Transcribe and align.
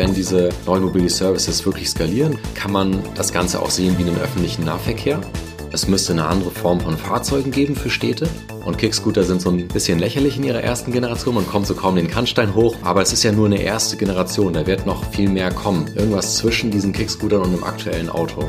wenn 0.00 0.14
diese 0.14 0.48
neuen 0.64 0.82
Mobility 0.82 1.12
Services 1.12 1.66
wirklich 1.66 1.90
skalieren, 1.90 2.38
kann 2.54 2.72
man 2.72 3.02
das 3.16 3.34
Ganze 3.34 3.60
auch 3.60 3.68
sehen 3.68 3.98
wie 3.98 4.04
einen 4.04 4.18
öffentlichen 4.18 4.64
Nahverkehr. 4.64 5.20
Es 5.72 5.88
müsste 5.88 6.14
eine 6.14 6.24
andere 6.24 6.50
Form 6.50 6.80
von 6.80 6.96
Fahrzeugen 6.96 7.50
geben 7.50 7.76
für 7.76 7.90
Städte. 7.90 8.26
Und 8.64 8.78
Kickscooter 8.78 9.24
sind 9.24 9.42
so 9.42 9.50
ein 9.50 9.68
bisschen 9.68 9.98
lächerlich 9.98 10.38
in 10.38 10.44
ihrer 10.44 10.62
ersten 10.62 10.90
Generation. 10.90 11.34
Man 11.34 11.46
kommt 11.46 11.66
so 11.66 11.74
kaum 11.74 11.96
den 11.96 12.08
Kannstein 12.08 12.54
hoch. 12.54 12.76
Aber 12.80 13.02
es 13.02 13.12
ist 13.12 13.24
ja 13.24 13.32
nur 13.32 13.44
eine 13.44 13.60
erste 13.60 13.98
Generation. 13.98 14.54
Da 14.54 14.66
wird 14.66 14.86
noch 14.86 15.04
viel 15.12 15.28
mehr 15.28 15.52
kommen. 15.52 15.90
Irgendwas 15.94 16.36
zwischen 16.36 16.70
diesen 16.70 16.94
Kickscootern 16.94 17.42
und 17.42 17.52
einem 17.52 17.64
aktuellen 17.64 18.08
Auto. 18.08 18.48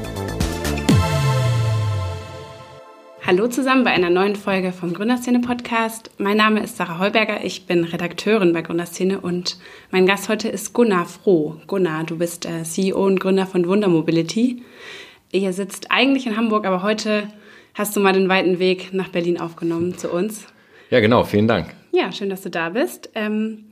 Hallo 3.24 3.48
zusammen 3.48 3.84
bei 3.84 3.92
einer 3.92 4.10
neuen 4.10 4.36
Folge 4.36 4.72
vom 4.72 4.94
Gründerszene 4.94 5.42
Podcast. 5.42 6.10
Mein 6.18 6.38
Name 6.38 6.64
ist 6.64 6.78
Sarah 6.78 6.98
Heuberger, 6.98 7.46
ich 7.46 7.68
bin 7.68 7.84
Redakteurin 7.84 8.52
bei 8.52 8.64
Gründerszene 8.64 9.22
und 9.22 9.60
mein 9.92 10.08
Gast 10.08 10.28
heute 10.28 10.50
ist 10.50 10.74
Gunnar 10.74 11.06
Froh. 11.06 11.58
Gunnar, 11.68 12.04
du 12.04 12.18
bist 12.18 12.48
äh, 12.48 12.64
CEO 12.64 13.06
und 13.06 13.20
Gründer 13.20 13.46
von 13.46 13.68
Wunder 13.68 13.90
Mobility. 13.90 14.64
Ihr 15.32 15.54
sitzt 15.54 15.92
eigentlich 15.92 16.26
in 16.26 16.36
Hamburg, 16.36 16.66
aber 16.66 16.82
heute 16.82 17.28
hast 17.76 17.96
du 17.96 18.00
mal 18.00 18.12
den 18.12 18.28
weiten 18.28 18.58
Weg 18.58 18.92
nach 18.92 19.10
Berlin 19.10 19.40
aufgenommen 19.40 19.96
zu 19.96 20.10
uns. 20.10 20.48
Ja, 20.90 21.00
genau, 21.00 21.24
vielen 21.24 21.48
Dank. 21.48 21.76
Ja, 21.92 22.12
schön, 22.12 22.32
dass 22.32 22.42
du 22.42 22.50
da 22.50 22.70
bist. 22.70 23.12
Ähm, 23.14 23.66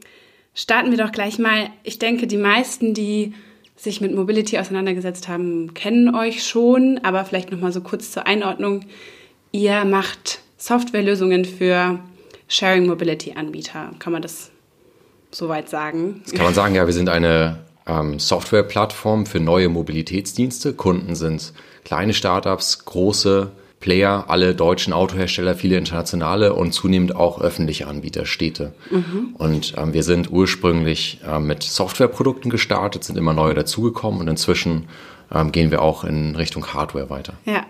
starten 0.53 0.91
wir 0.91 0.97
doch 0.99 1.11
gleich 1.11 1.39
mal. 1.39 1.71
Ich 1.81 1.97
denke, 1.97 2.27
die 2.27 2.37
meisten, 2.37 2.93
die 2.93 3.33
sich 3.75 3.99
mit 3.99 4.13
Mobility 4.13 4.59
auseinandergesetzt 4.59 5.27
haben, 5.27 5.73
kennen 5.73 6.13
euch 6.13 6.43
schon, 6.45 6.99
aber 7.01 7.25
vielleicht 7.25 7.51
noch 7.51 7.59
mal 7.59 7.71
so 7.71 7.81
kurz 7.81 8.11
zur 8.11 8.27
Einordnung. 8.27 8.85
Ihr 9.51 9.85
macht 9.85 10.39
Softwarelösungen 10.57 11.45
für 11.45 11.99
Sharing 12.47 12.87
Mobility 12.87 13.33
Anbieter. 13.33 13.91
Kann 13.99 14.13
man 14.13 14.21
das 14.21 14.51
soweit 15.31 15.69
sagen? 15.69 16.21
Das 16.25 16.33
kann 16.33 16.45
man 16.45 16.53
sagen, 16.53 16.75
ja, 16.75 16.85
wir 16.85 16.93
sind 16.93 17.09
eine 17.09 17.59
ähm, 17.87 18.19
Softwareplattform 18.19 19.25
für 19.25 19.39
neue 19.39 19.69
Mobilitätsdienste. 19.69 20.73
Kunden 20.73 21.15
sind 21.15 21.53
kleine 21.83 22.13
Startups, 22.13 22.85
große 22.85 23.51
Player, 23.79 24.25
alle 24.27 24.55
deutschen 24.55 24.93
Autohersteller, 24.93 25.55
viele 25.55 25.77
internationale 25.77 26.53
und 26.53 26.73
zunehmend 26.73 27.15
auch 27.15 27.39
öffentliche 27.39 27.87
Anbieter, 27.87 28.25
Städte. 28.25 28.73
Mhm. 28.91 29.35
Und 29.37 29.73
ähm, 29.77 29.93
wir 29.93 30.03
sind 30.03 30.31
ursprünglich 30.31 31.21
äh, 31.25 31.39
mit 31.39 31.63
Softwareprodukten 31.63 32.51
gestartet, 32.51 33.03
sind 33.03 33.17
immer 33.17 33.33
neue 33.33 33.53
dazugekommen 33.53 34.19
und 34.19 34.27
inzwischen 34.27 34.89
ähm, 35.31 35.51
gehen 35.51 35.71
wir 35.71 35.81
auch 35.81 36.03
in 36.03 36.35
Richtung 36.35 36.65
Hardware 36.73 37.09
weiter. 37.09 37.33
Ja, 37.45 37.65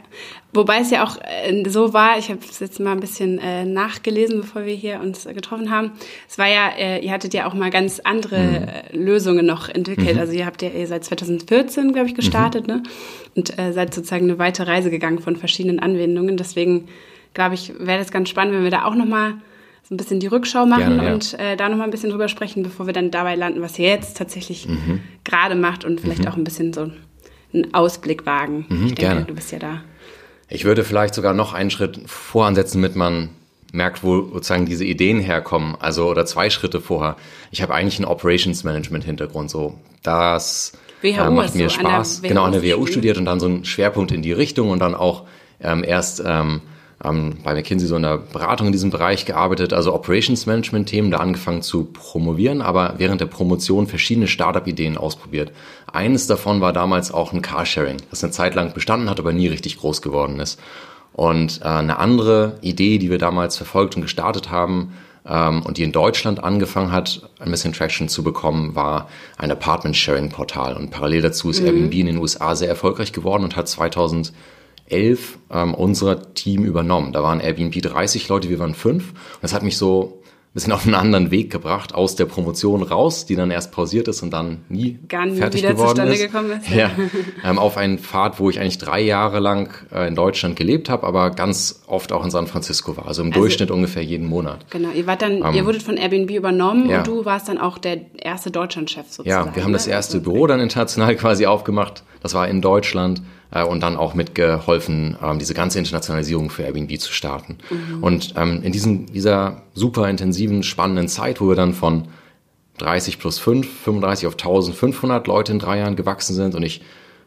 wobei 0.53 0.79
es 0.79 0.91
ja 0.91 1.03
auch 1.05 1.17
äh, 1.21 1.63
so 1.69 1.93
war, 1.93 2.17
ich 2.17 2.29
habe 2.29 2.39
es 2.47 2.59
jetzt 2.59 2.79
mal 2.79 2.91
ein 2.91 2.99
bisschen 2.99 3.39
äh, 3.39 3.65
nachgelesen, 3.65 4.41
bevor 4.41 4.65
wir 4.65 4.73
hier 4.73 4.99
uns 4.99 5.25
getroffen 5.25 5.71
haben. 5.71 5.91
Es 6.27 6.37
war 6.37 6.47
ja, 6.47 6.69
äh, 6.77 6.99
ihr 6.99 7.11
hattet 7.11 7.33
ja 7.33 7.47
auch 7.47 7.53
mal 7.53 7.69
ganz 7.69 7.99
andere 7.99 8.37
mhm. 8.37 8.55
Äh, 8.55 8.97
Lösungen 8.97 9.45
noch 9.45 9.69
entwickelt. 9.69 10.15
Mhm. 10.15 10.19
Also 10.19 10.33
ihr 10.33 10.45
habt 10.45 10.61
ja 10.61 10.69
ihr 10.69 10.87
seit 10.87 11.03
2014, 11.03 11.93
glaube 11.93 12.07
ich, 12.07 12.15
gestartet, 12.15 12.67
mhm. 12.67 12.75
ne? 12.75 12.83
Und 13.35 13.57
äh, 13.59 13.73
seid 13.73 13.93
sozusagen 13.93 14.25
eine 14.25 14.39
weite 14.39 14.67
Reise 14.67 14.89
gegangen 14.89 15.19
von 15.19 15.35
verschiedenen 15.35 15.79
Anwendungen. 15.79 16.35
Deswegen 16.35 16.87
glaube 17.33 17.55
ich, 17.55 17.73
wäre 17.79 17.99
das 17.99 18.11
ganz 18.11 18.29
spannend, 18.29 18.55
wenn 18.55 18.63
wir 18.63 18.71
da 18.71 18.85
auch 18.85 18.95
noch 18.95 19.05
mal 19.05 19.35
so 19.83 19.95
ein 19.95 19.97
bisschen 19.97 20.19
die 20.19 20.27
Rückschau 20.27 20.65
machen 20.65 20.97
Gerne, 20.97 21.05
ja. 21.05 21.13
und 21.13 21.39
äh, 21.39 21.55
da 21.55 21.67
noch 21.67 21.77
mal 21.77 21.83
ein 21.83 21.89
bisschen 21.89 22.11
drüber 22.11 22.27
sprechen, 22.27 22.63
bevor 22.63 22.85
wir 22.85 22.93
dann 22.93 23.11
dabei 23.11 23.35
landen, 23.35 23.61
was 23.61 23.77
ihr 23.79 23.87
jetzt 23.87 24.17
tatsächlich 24.17 24.67
mhm. 24.67 25.01
gerade 25.23 25.55
macht 25.55 25.83
und 25.83 25.99
vielleicht 25.99 26.23
mhm. 26.23 26.27
auch 26.27 26.37
ein 26.37 26.43
bisschen 26.43 26.73
so 26.73 26.91
einen 27.53 27.73
Ausblick 27.73 28.25
wagen. 28.25 28.65
Mhm, 28.69 28.87
ich 28.87 28.95
denke, 28.95 29.13
gerne. 29.13 29.25
du 29.25 29.33
bist 29.33 29.51
ja 29.51 29.59
da. 29.59 29.81
Ich 30.49 30.65
würde 30.65 30.83
vielleicht 30.83 31.13
sogar 31.13 31.33
noch 31.33 31.53
einen 31.53 31.69
Schritt 31.69 31.99
voransetzen, 32.05 32.81
damit 32.81 32.95
man 32.95 33.29
merkt, 33.71 34.03
wo 34.03 34.21
sozusagen 34.33 34.65
diese 34.65 34.83
Ideen 34.83 35.19
herkommen. 35.19 35.75
Also 35.79 36.09
oder 36.09 36.25
zwei 36.25 36.49
Schritte 36.49 36.81
vorher. 36.81 37.15
Ich 37.51 37.61
habe 37.61 37.73
eigentlich 37.73 37.97
einen 37.99 38.05
Operations 38.05 38.63
Management 38.63 39.03
Hintergrund. 39.03 39.51
So 39.51 39.75
das 40.01 40.73
WHU 41.01 41.21
äh, 41.21 41.29
macht 41.29 41.55
mir 41.55 41.69
so 41.69 41.79
Spaß. 41.79 42.23
An 42.23 42.29
genau 42.29 42.43
an 42.43 42.51
der 42.51 42.63
WHU 42.63 42.87
studiert 42.87 43.17
und 43.17 43.25
dann 43.25 43.39
so 43.39 43.45
einen 43.45 43.65
Schwerpunkt 43.65 44.11
in 44.11 44.21
die 44.21 44.31
Richtung 44.31 44.69
und 44.69 44.79
dann 44.79 44.95
auch 44.95 45.25
ähm, 45.61 45.83
erst 45.83 46.23
ähm, 46.25 46.61
ähm, 47.03 47.37
bei 47.43 47.53
McKinsey 47.53 47.87
so 47.87 47.95
in 47.95 48.03
der 48.03 48.17
Beratung 48.17 48.67
in 48.67 48.73
diesem 48.73 48.89
Bereich 48.89 49.25
gearbeitet, 49.25 49.73
also 49.73 49.93
Operations 49.93 50.45
Management 50.45 50.89
Themen, 50.89 51.11
da 51.11 51.17
angefangen 51.17 51.61
zu 51.61 51.85
promovieren, 51.85 52.61
aber 52.61 52.95
während 52.97 53.21
der 53.21 53.27
Promotion 53.27 53.87
verschiedene 53.87 54.27
Startup-Ideen 54.27 54.97
ausprobiert. 54.97 55.51
Eines 55.93 56.27
davon 56.27 56.61
war 56.61 56.73
damals 56.73 57.11
auch 57.11 57.33
ein 57.33 57.41
Carsharing, 57.41 57.97
das 58.09 58.23
eine 58.23 58.31
Zeit 58.31 58.55
lang 58.55 58.73
bestanden 58.73 59.09
hat, 59.09 59.19
aber 59.19 59.33
nie 59.33 59.47
richtig 59.47 59.77
groß 59.77 60.01
geworden 60.01 60.39
ist. 60.39 60.59
Und 61.13 61.61
äh, 61.61 61.65
eine 61.65 61.97
andere 61.97 62.57
Idee, 62.61 62.97
die 62.97 63.09
wir 63.09 63.17
damals 63.17 63.57
verfolgt 63.57 63.95
und 63.95 64.01
gestartet 64.01 64.51
haben, 64.51 64.93
ähm, 65.29 65.61
und 65.63 65.77
die 65.77 65.83
in 65.83 65.91
Deutschland 65.91 66.43
angefangen 66.43 66.91
hat, 66.91 67.29
ein 67.39 67.51
bisschen 67.51 67.73
Traction 67.73 68.09
zu 68.09 68.23
bekommen, 68.23 68.75
war 68.75 69.09
ein 69.37 69.51
Apartment-Sharing-Portal. 69.51 70.75
Und 70.75 70.91
parallel 70.91 71.21
dazu 71.21 71.49
ist 71.49 71.61
mhm. 71.61 71.67
Airbnb 71.67 71.93
in 71.93 72.05
den 72.07 72.17
USA 72.17 72.55
sehr 72.55 72.69
erfolgreich 72.69 73.11
geworden 73.11 73.43
und 73.43 73.55
hat 73.55 73.67
2000 73.67 74.33
elf 74.87 75.37
ähm, 75.51 75.73
unser 75.75 76.33
Team 76.33 76.63
übernommen. 76.63 77.13
Da 77.13 77.21
waren 77.21 77.39
Airbnb 77.39 77.79
30 77.79 78.27
Leute, 78.27 78.49
wir 78.49 78.59
waren 78.59 78.73
fünf. 78.73 79.09
Und 79.11 79.43
das 79.43 79.53
hat 79.53 79.61
mich 79.61 79.77
so 79.77 80.18
bisschen 80.53 80.73
auf 80.73 80.85
einen 80.85 80.95
anderen 80.95 81.29
Weg 81.29 81.51
gebracht, 81.51 81.93
aus 81.93 82.15
der 82.15 82.25
Promotion 82.25 82.81
raus, 82.81 83.25
die 83.25 83.35
dann 83.35 83.51
erst 83.51 83.71
pausiert 83.71 84.07
ist 84.07 84.23
und 84.23 84.31
dann 84.31 84.61
nie 84.67 84.97
Gar 85.07 85.27
nie 85.27 85.37
fertig 85.37 85.61
wieder 85.61 85.73
geworden 85.73 85.89
zustande 85.89 86.13
ist. 86.13 86.21
gekommen 86.21 86.51
ist. 86.51 86.69
Ja, 86.69 86.89
ähm, 87.43 87.59
auf 87.59 87.77
einen 87.77 87.99
Pfad, 87.99 88.39
wo 88.39 88.49
ich 88.49 88.59
eigentlich 88.59 88.79
drei 88.79 88.99
Jahre 88.99 89.39
lang 89.39 89.69
äh, 89.93 90.07
in 90.07 90.15
Deutschland 90.15 90.55
gelebt 90.55 90.89
habe, 90.89 91.05
aber 91.05 91.29
ganz 91.29 91.83
oft 91.85 92.11
auch 92.11 92.23
in 92.25 92.31
San 92.31 92.47
Francisco 92.47 92.97
war, 92.97 93.07
also 93.07 93.21
im 93.21 93.29
also, 93.29 93.41
Durchschnitt 93.41 93.69
ungefähr 93.69 94.03
jeden 94.03 94.25
Monat. 94.27 94.65
Genau, 94.71 94.89
ihr 94.89 95.05
wart 95.05 95.21
dann, 95.21 95.43
ähm, 95.43 95.53
ihr 95.53 95.65
wurdet 95.65 95.83
von 95.83 95.97
Airbnb 95.97 96.31
übernommen 96.31 96.89
ja. 96.89 96.99
und 96.99 97.07
du 97.07 97.25
warst 97.25 97.47
dann 97.47 97.59
auch 97.59 97.77
der 97.77 97.99
erste 98.17 98.49
Deutschlandchef 98.49 99.05
sozusagen. 99.07 99.49
Ja, 99.49 99.55
wir 99.55 99.63
haben 99.63 99.73
das 99.73 99.85
ne? 99.85 99.93
erste 99.93 100.17
also, 100.17 100.31
Büro 100.31 100.47
dann 100.47 100.59
international 100.59 101.15
quasi 101.17 101.45
aufgemacht. 101.45 102.03
Das 102.21 102.33
war 102.33 102.47
in 102.47 102.61
Deutschland 102.61 103.21
äh, 103.51 103.63
und 103.63 103.81
dann 103.81 103.97
auch 103.97 104.13
mitgeholfen, 104.13 105.17
ähm, 105.21 105.39
diese 105.39 105.53
ganze 105.53 105.79
Internationalisierung 105.79 106.49
für 106.49 106.63
Airbnb 106.63 106.99
zu 106.99 107.11
starten. 107.11 107.57
Mhm. 107.69 108.03
Und 108.03 108.33
ähm, 108.37 108.61
in 108.63 108.71
diesem, 108.71 109.07
dieser 109.07 109.63
super 109.73 110.09
intensiven, 110.09 110.63
spannenden 110.63 111.07
Zeit, 111.07 111.41
wo 111.41 111.49
wir 111.49 111.55
dann 111.55 111.73
von 111.73 112.07
30 112.77 113.19
plus 113.19 113.39
5, 113.39 113.67
35 113.83 114.27
auf 114.27 114.33
1500 114.33 115.27
Leute 115.27 115.51
in 115.51 115.59
drei 115.59 115.79
Jahren 115.79 115.95
gewachsen 115.95 116.33
sind 116.33 116.55
und 116.55 116.63
ich 116.63 116.81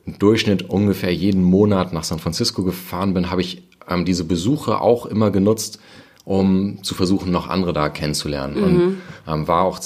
im 0.06 0.18
Durchschnitt 0.18 0.68
ungefähr 0.68 1.14
jeden 1.14 1.44
Monat 1.44 1.92
nach 1.92 2.04
San 2.04 2.18
Francisco 2.18 2.64
gefahren 2.64 3.14
bin, 3.14 3.30
habe 3.30 3.40
ich 3.40 3.62
ähm, 3.88 4.04
diese 4.04 4.24
Besuche 4.24 4.80
auch 4.80 5.06
immer 5.06 5.30
genutzt, 5.30 5.78
um 6.24 6.82
zu 6.82 6.94
versuchen, 6.94 7.30
noch 7.30 7.48
andere 7.48 7.72
da 7.72 7.88
kennenzulernen. 7.88 8.54
Mhm. 8.54 8.64
Und 8.64 8.96
ähm, 9.28 9.48
war 9.48 9.62
auch 9.62 9.78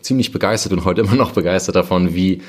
ziemlich 0.00 0.32
begeistert 0.32 0.72
und 0.72 0.84
heute 0.84 1.00
immer 1.02 1.16
noch 1.16 1.32
begeistert 1.32 1.76
davon, 1.76 2.14
wie 2.14 2.42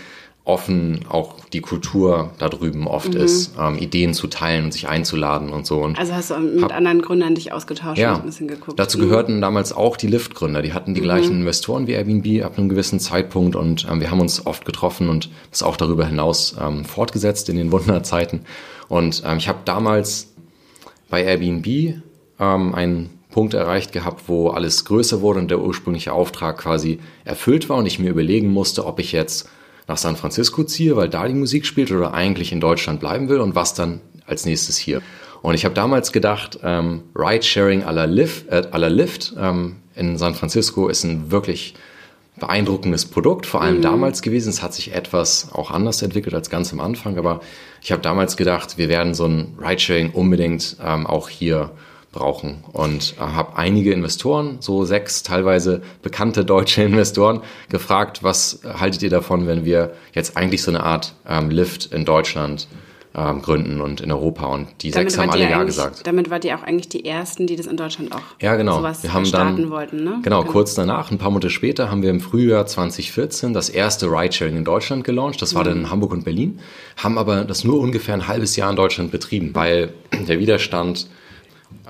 offen 0.46 1.06
auch 1.10 1.36
die 1.54 1.62
Kultur 1.62 2.32
da 2.40 2.50
drüben 2.50 2.88
oft 2.88 3.14
mhm. 3.14 3.22
ist, 3.22 3.52
ähm, 3.60 3.78
Ideen 3.78 4.14
zu 4.14 4.28
teilen 4.28 4.66
und 4.66 4.72
sich 4.72 4.88
einzuladen 4.88 5.50
und 5.50 5.68
so. 5.68 5.80
Und 5.82 6.00
also 6.00 6.14
hast 6.14 6.32
du 6.32 6.40
mit 6.40 6.64
hab, 6.64 6.74
anderen 6.74 7.02
Gründern 7.02 7.36
dich 7.36 7.52
ausgetauscht 7.52 8.00
ja, 8.00 8.14
und 8.14 8.22
ein 8.22 8.26
bisschen 8.26 8.48
geguckt. 8.48 8.80
Dazu 8.80 8.98
mhm. 8.98 9.04
gehörten 9.04 9.42
damals 9.42 9.74
auch 9.74 9.96
die 9.96 10.08
Lyft-Gründer. 10.08 10.62
Die 10.62 10.74
hatten 10.74 10.96
die 10.96 11.02
mhm. 11.02 11.06
gleichen 11.06 11.32
Investoren 11.40 11.88
wie 11.88 11.92
Airbnb 11.92 12.44
ab 12.44 12.58
einem 12.58 12.70
gewissen 12.70 13.00
Zeitpunkt 13.00 13.56
und 13.56 13.88
ähm, 13.90 14.02
wir 14.02 14.10
haben 14.10 14.22
uns 14.22 14.46
oft 14.46 14.66
getroffen 14.66 15.10
und 15.10 15.30
das 15.52 15.62
auch 15.62 15.78
darüber 15.78 16.06
hinaus 16.08 16.56
ähm, 16.60 16.84
fortgesetzt 16.84 17.50
in 17.50 17.56
den 17.56 17.72
Wunderzeiten. 17.72 18.42
Und 18.88 19.22
ähm, 19.26 19.38
ich 19.38 19.48
habe 19.48 19.60
damals 19.66 20.34
bei 21.10 21.24
Airbnb 21.24 22.02
ähm, 22.40 22.74
einen 22.74 23.10
Punkt 23.30 23.54
erreicht 23.54 23.92
gehabt, 23.92 24.24
wo 24.28 24.50
alles 24.50 24.86
größer 24.86 25.22
wurde 25.22 25.40
und 25.40 25.52
der 25.52 25.60
ursprüngliche 25.60 26.14
Auftrag 26.14 26.58
quasi 26.58 27.00
erfüllt 27.26 27.70
war 27.70 27.78
und 27.78 27.86
ich 27.86 28.00
mir 28.00 28.10
überlegen 28.10 28.52
musste, 28.52 28.86
ob 28.86 29.00
ich 29.00 29.12
jetzt 29.12 29.48
nach 29.90 29.98
San 29.98 30.16
Francisco 30.16 30.64
ziehe, 30.64 30.96
weil 30.96 31.10
da 31.10 31.28
die 31.28 31.34
Musik 31.34 31.66
spielt 31.66 31.92
oder 31.92 32.14
eigentlich 32.14 32.52
in 32.52 32.62
Deutschland 32.62 33.00
bleiben 33.00 33.28
will 33.28 33.40
und 33.40 33.56
was 33.56 33.74
dann 33.74 34.02
als 34.26 34.46
nächstes 34.46 34.78
hier. 34.78 35.02
Und 35.42 35.56
ich 35.56 35.66
habe 35.66 35.74
damals 35.74 36.12
gedacht, 36.12 36.60
ähm, 36.64 37.04
Ride-Sharing 37.16 37.84
à 37.84 37.92
la 37.92 38.06
Lyft, 38.06 38.48
äh, 38.50 38.68
à 38.72 38.78
la 38.78 38.88
Lyft 38.88 39.34
ähm, 39.38 39.78
in 39.96 40.18
San 40.18 40.36
Francisco 40.36 40.88
ist 40.90 41.04
ein 41.04 41.32
wirklich 41.32 41.74
beeindruckendes 42.40 43.06
Produkt, 43.06 43.46
vor 43.46 43.62
allem 43.62 43.78
mhm. 43.78 43.82
damals 43.82 44.22
gewesen. 44.22 44.50
Es 44.50 44.62
hat 44.62 44.74
sich 44.74 44.94
etwas 44.94 45.50
auch 45.54 45.72
anders 45.72 46.02
entwickelt 46.02 46.36
als 46.36 46.50
ganz 46.50 46.72
am 46.72 46.80
Anfang, 46.80 47.18
aber 47.18 47.42
ich 47.81 47.92
habe 47.92 48.02
damals 48.02 48.38
gedacht, 48.38 48.78
wir 48.78 48.90
werden 48.90 49.13
so 49.13 49.25
ein 49.25 49.58
Ride-Sharing 49.60 50.12
unbedingt 50.12 50.78
ähm, 50.84 51.08
auch 51.08 51.30
hier 51.30 51.72
brauchen. 52.12 52.64
Und 52.72 53.16
äh, 53.18 53.22
habe 53.22 53.58
einige 53.58 53.94
Investoren, 53.94 54.58
so 54.60 54.84
sechs 54.86 55.24
teilweise 55.24 55.82
bekannte 56.02 56.46
deutsche 56.46 56.84
Investoren, 56.84 57.42
gefragt, 57.70 58.24
was 58.24 58.62
haltet 58.64 59.04
ihr 59.04 59.10
davon, 59.10 59.48
wenn 59.48 59.66
wir 59.66 59.94
jetzt 60.14 60.38
eigentlich 60.38 60.62
so 60.62 60.72
eine 60.72 60.84
Art 60.84 61.14
ähm, 61.28 61.50
Lift 61.50 61.92
in 61.94 62.06
Deutschland 62.06 62.68
ähm, 63.16 63.42
gründen 63.42 63.82
und 63.82 64.02
in 64.02 64.12
Europa. 64.12 64.46
Und 64.46 64.68
die 64.82 64.92
damit 64.92 65.12
sechs 65.12 65.22
haben 65.22 65.32
alle 65.32 65.50
Ja 65.50 65.64
gesagt. 65.64 66.06
Damit 66.06 66.30
wart 66.30 66.46
ihr 66.46 66.56
auch 66.56 66.64
eigentlich 66.64 66.90
die 66.90 67.06
Ersten, 67.06 67.48
die 67.48 67.56
das 67.56 67.66
in 67.66 67.76
Deutschland 67.76 68.14
auch 68.14 68.22
ja, 68.40 68.56
genau. 68.56 68.78
sowas 68.78 69.04
wir 69.04 69.14
haben 69.14 69.26
starten 69.26 69.64
dann, 69.64 69.72
wollten. 69.72 69.98
Ne? 70.04 70.20
Genau, 70.24 70.42
genau, 70.42 70.44
kurz 70.44 70.76
danach, 70.76 71.12
ein 71.12 71.18
paar 71.18 71.32
Monate 71.32 71.50
später, 71.50 71.90
haben 71.90 72.04
wir 72.04 72.12
im 72.12 72.20
Frühjahr 72.20 72.66
2014 72.66 73.54
das 73.54 73.70
erste 73.70 74.08
Ridesharing 74.08 74.58
in 74.58 74.64
Deutschland 74.64 75.04
gelauncht. 75.04 75.42
Das 75.42 75.56
war 75.56 75.64
mhm. 75.64 75.68
dann 75.68 75.78
in 75.80 75.90
Hamburg 75.90 76.12
und 76.12 76.24
Berlin, 76.24 76.60
haben 76.98 77.18
aber 77.18 77.46
das 77.46 77.64
nur 77.64 77.80
ungefähr 77.80 78.14
ein 78.14 78.28
halbes 78.28 78.56
Jahr 78.56 78.70
in 78.70 78.76
Deutschland 78.76 79.12
betrieben, 79.12 79.52
weil 79.54 79.94
der 80.28 80.40
Widerstand 80.40 81.08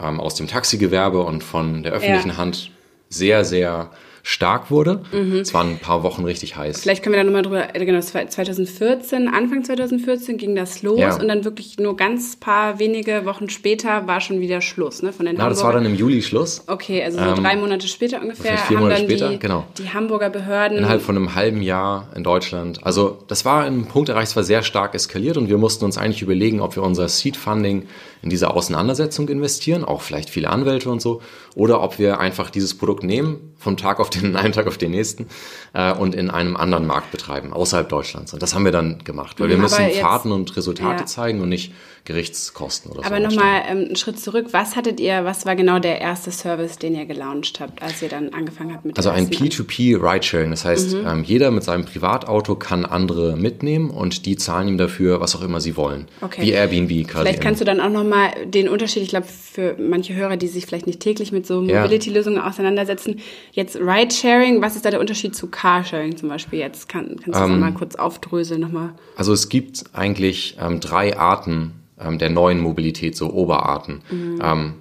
ähm, 0.04 0.20
aus 0.20 0.36
dem 0.36 0.48
Taxigewerbe 0.48 1.22
und 1.22 1.44
von 1.44 1.84
der 1.84 1.94
öffentlichen 1.94 2.30
ja. 2.30 2.38
Hand 2.38 2.72
sehr, 3.10 3.44
sehr 3.46 3.92
stark 4.24 4.70
wurde. 4.70 5.02
Mhm. 5.12 5.38
Es 5.38 5.54
waren 5.54 5.72
ein 5.72 5.80
paar 5.80 6.04
Wochen 6.04 6.24
richtig 6.24 6.56
heiß. 6.56 6.82
Vielleicht 6.82 7.04
können 7.04 7.14
wir 7.14 7.20
da 7.20 7.24
nochmal 7.24 7.42
drüber, 7.42 7.76
äh, 7.76 7.86
genau, 7.86 8.00
2014, 8.00 9.28
Anfang 9.28 9.64
2014 9.64 10.38
ging 10.38 10.56
das 10.56 10.84
los 10.84 11.00
ja. 11.00 11.16
und 11.16 11.28
dann 11.28 11.46
wirklich 11.46 11.78
nur 11.80 11.96
ganz 11.96 12.36
paar 12.36 12.80
wenige 12.80 13.26
Wochen 13.26 13.50
später 13.50 14.08
war 14.08 14.22
schon 14.22 14.40
wieder 14.40 14.62
Schluss, 14.62 15.02
ne, 15.02 15.14
von 15.14 15.26
den 15.26 15.36
Na, 15.38 15.50
das 15.50 15.64
war 15.64 15.74
dann 15.74 15.86
im 15.86 15.96
Juli 15.96 16.22
Schluss. 16.22 16.64
Okay, 16.68 17.04
also 17.04 17.18
so 17.18 17.26
ähm, 17.26 17.44
drei 17.44 17.56
Monate 17.56 17.88
später 17.88 18.22
ungefähr 18.22 18.58
vier 18.58 18.78
haben 18.78 18.84
Monate 18.84 19.02
dann 19.02 19.10
später, 19.10 19.30
die, 19.30 19.40
genau. 19.40 19.66
die 19.78 19.90
Hamburger 19.90 20.30
Behörden. 20.30 20.78
Innerhalb 20.78 21.02
von 21.02 21.16
einem 21.16 21.36
halben 21.36 21.62
Jahr 21.62 22.10
in 22.16 22.24
Deutschland. 22.24 22.84
Also 22.84 23.20
das 23.28 23.46
war 23.46 23.64
ein 23.64 23.86
Punkt 23.86 24.10
erreicht, 24.10 24.30
es 24.30 24.36
war 24.36 24.44
sehr 24.44 24.64
stark 24.64 24.94
eskaliert 24.94 25.38
und 25.38 25.50
wir 25.50 25.58
mussten 25.58 25.86
uns 25.86 25.98
eigentlich 25.98 26.22
überlegen, 26.22 26.62
ob 26.62 26.76
wir 26.76 26.84
unser 26.84 27.08
Seed-Funding 27.08 27.88
in 28.22 28.30
diese 28.30 28.52
Auseinandersetzung 28.52 29.30
investieren, 29.30 29.86
auch 29.86 30.02
vielleicht 30.02 30.30
viele 30.30 30.50
Anwälte 30.50 30.90
und 30.90 31.02
so, 31.02 31.22
oder 31.56 31.82
ob 31.82 32.00
wir 32.00 32.20
einfach 32.20 32.50
dieses 32.50 32.78
Produkt 32.78 33.04
nehmen, 33.04 33.54
vom 33.58 33.78
Tag 33.78 34.00
auf 34.00 34.10
den 34.10 34.36
einen 34.36 34.54
Tag 34.54 34.68
auf 34.68 34.78
den 34.78 34.92
nächsten 34.92 35.28
äh, 35.74 35.94
und 35.94 36.16
in 36.16 36.30
einem 36.30 36.58
anderen 36.58 36.86
Markt 36.86 37.12
betreiben, 37.12 37.54
außerhalb 37.54 37.88
Deutschlands. 37.88 38.34
Und 38.34 38.42
das 38.42 38.54
haben 38.54 38.66
wir 38.66 38.72
dann 38.72 39.04
gemacht, 39.04 39.40
weil 39.40 39.50
wir 39.50 39.58
müssen 39.58 39.82
jetzt, 39.82 40.00
Fahrten 40.00 40.32
und 40.32 40.56
Resultate 40.58 41.02
ja. 41.02 41.06
zeigen 41.06 41.42
und 41.42 41.50
nicht 41.50 41.74
Gerichtskosten 42.06 42.92
oder 42.92 43.02
so. 43.02 43.08
Aber 43.08 43.20
nochmal 43.20 43.64
ähm, 43.68 43.78
einen 43.86 43.96
Schritt 43.96 44.20
zurück. 44.20 44.48
Was 44.52 44.76
hattet 44.76 45.00
ihr, 45.00 45.26
was 45.26 45.46
war 45.46 45.56
genau 45.56 45.80
der 45.80 46.02
erste 46.02 46.32
Service, 46.32 46.78
den 46.78 46.96
ihr 46.96 47.06
gelauncht 47.06 47.60
habt, 47.60 47.82
als 47.82 48.02
ihr 48.02 48.10
dann 48.10 48.30
angefangen 48.34 48.74
habt 48.74 48.86
mit 48.86 48.98
Also 48.98 49.10
ein 49.10 49.30
P2P 49.30 50.02
Ridesharing. 50.02 50.50
Das 50.52 50.66
heißt, 50.66 50.96
mhm. 50.96 51.08
ähm, 51.08 51.24
jeder 51.24 51.52
mit 51.52 51.64
seinem 51.64 51.86
Privatauto 51.86 52.56
kann 52.56 52.86
andere 52.86 53.36
mitnehmen 53.36 53.90
und 53.90 54.26
die 54.26 54.38
zahlen 54.38 54.68
ihm 54.68 54.78
dafür, 54.78 55.22
was 55.22 55.36
auch 55.36 55.42
immer 55.42 55.62
sie 55.62 55.78
wollen. 55.78 56.08
Okay. 56.22 56.42
Wie 56.42 56.52
Airbnb 56.52 57.08
quasi. 57.08 57.26
Vielleicht 57.26 57.42
kannst 57.42 57.62
du 57.62 57.66
dann 57.66 57.80
auch 57.80 57.90
nochmal 57.90 58.32
den 58.46 58.70
Unterschied, 58.70 59.04
ich 59.04 59.10
glaube, 59.10 59.28
für 59.28 59.76
manche 59.80 60.16
Hörer, 60.16 60.38
die 60.38 60.48
sich 60.48 60.66
vielleicht 60.66 60.88
nicht 60.88 61.00
täglich 61.00 61.32
mit 61.32 61.46
so 61.46 61.62
Mobility-Lösungen 61.62 62.40
auseinandersetzen, 62.40 63.20
jetzt 63.52 63.76
Ridesharing, 63.76 64.62
was 64.62 64.76
ist 64.76 64.86
da 64.86 64.92
der 64.92 65.00
Unterschied 65.00 65.36
zu 65.36 65.48
Carsharing 65.48 66.18
zum 66.18 66.30
Beispiel 66.30 66.60
jetzt? 66.60 66.90
Kann, 66.90 67.08
kannst 67.10 67.28
du 67.28 67.32
das 67.32 67.50
ähm, 67.50 67.60
mal 67.60 67.74
kurz 67.74 67.96
aufdröseln 67.96 68.62
nochmal? 68.62 68.94
Also 69.16 69.34
es 69.34 69.50
gibt 69.50 69.84
eigentlich 69.94 70.58
ähm, 70.60 70.80
drei 70.80 71.18
Arten 71.18 71.74
ähm, 72.00 72.18
der 72.18 72.30
neuen 72.30 72.60
Mobilität, 72.60 73.16
so 73.16 73.32
Oberarten. 73.32 74.02
Mhm. 74.10 74.42
Ähm, 74.44 74.74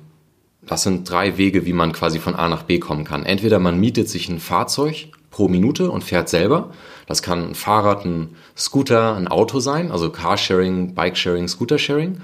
das 0.66 0.82
sind 0.82 1.08
drei 1.08 1.38
Wege, 1.38 1.64
wie 1.66 1.72
man 1.72 1.92
quasi 1.92 2.18
von 2.18 2.34
A 2.34 2.48
nach 2.48 2.64
B 2.64 2.78
kommen 2.78 3.04
kann. 3.04 3.24
Entweder 3.24 3.58
man 3.58 3.80
mietet 3.80 4.08
sich 4.08 4.28
ein 4.28 4.38
Fahrzeug 4.38 5.08
pro 5.30 5.48
Minute 5.48 5.90
und 5.90 6.04
fährt 6.04 6.28
selber. 6.28 6.70
Das 7.06 7.22
kann 7.22 7.50
ein 7.50 7.54
Fahrrad, 7.54 8.04
ein 8.04 8.36
Scooter, 8.56 9.16
ein 9.16 9.28
Auto 9.28 9.60
sein, 9.60 9.90
also 9.90 10.10
Carsharing, 10.10 10.94
Bikesharing, 10.94 11.48
Scootersharing. 11.48 12.20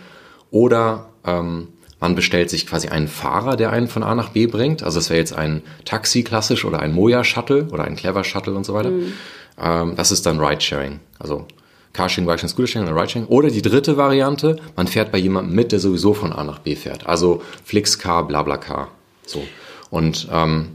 Oder 0.50 1.06
ähm, 1.24 1.68
man 2.00 2.14
bestellt 2.14 2.50
sich 2.50 2.66
quasi 2.66 2.88
einen 2.88 3.08
Fahrer, 3.08 3.56
der 3.56 3.72
einen 3.72 3.88
von 3.88 4.02
A 4.02 4.14
nach 4.14 4.28
B 4.30 4.46
bringt. 4.46 4.82
Also 4.82 4.98
es 4.98 5.08
wäre 5.08 5.18
jetzt 5.18 5.32
ein 5.32 5.62
Taxi 5.86 6.22
klassisch 6.22 6.66
oder 6.66 6.80
ein 6.80 6.92
Moja-Shuttle 6.92 7.68
oder 7.70 7.84
ein 7.84 7.96
Clever 7.96 8.24
Shuttle 8.24 8.54
und 8.54 8.64
so 8.66 8.74
weiter. 8.74 8.90
Mhm. 8.90 9.12
Ähm, 9.58 9.94
das 9.96 10.12
ist 10.12 10.26
dann 10.26 10.38
Ridesharing. 10.38 11.00
Also 11.18 11.46
Carsharing, 11.94 12.26
Bikesharing, 12.26 12.50
Scootersharing 12.50 12.88
oder 12.88 13.00
Ridesharing. 13.00 13.26
Oder 13.28 13.50
die 13.50 13.62
dritte 13.62 13.96
Variante, 13.96 14.56
man 14.76 14.86
fährt 14.86 15.10
bei 15.10 15.18
jemandem 15.18 15.54
mit, 15.54 15.72
der 15.72 15.80
sowieso 15.80 16.12
von 16.12 16.32
A 16.32 16.44
nach 16.44 16.58
B 16.58 16.76
fährt. 16.76 17.06
Also 17.06 17.42
Flixcar, 17.64 18.26
Blablacar. 18.26 18.88
So. 19.24 19.42
Und 19.90 20.28
ähm, 20.30 20.68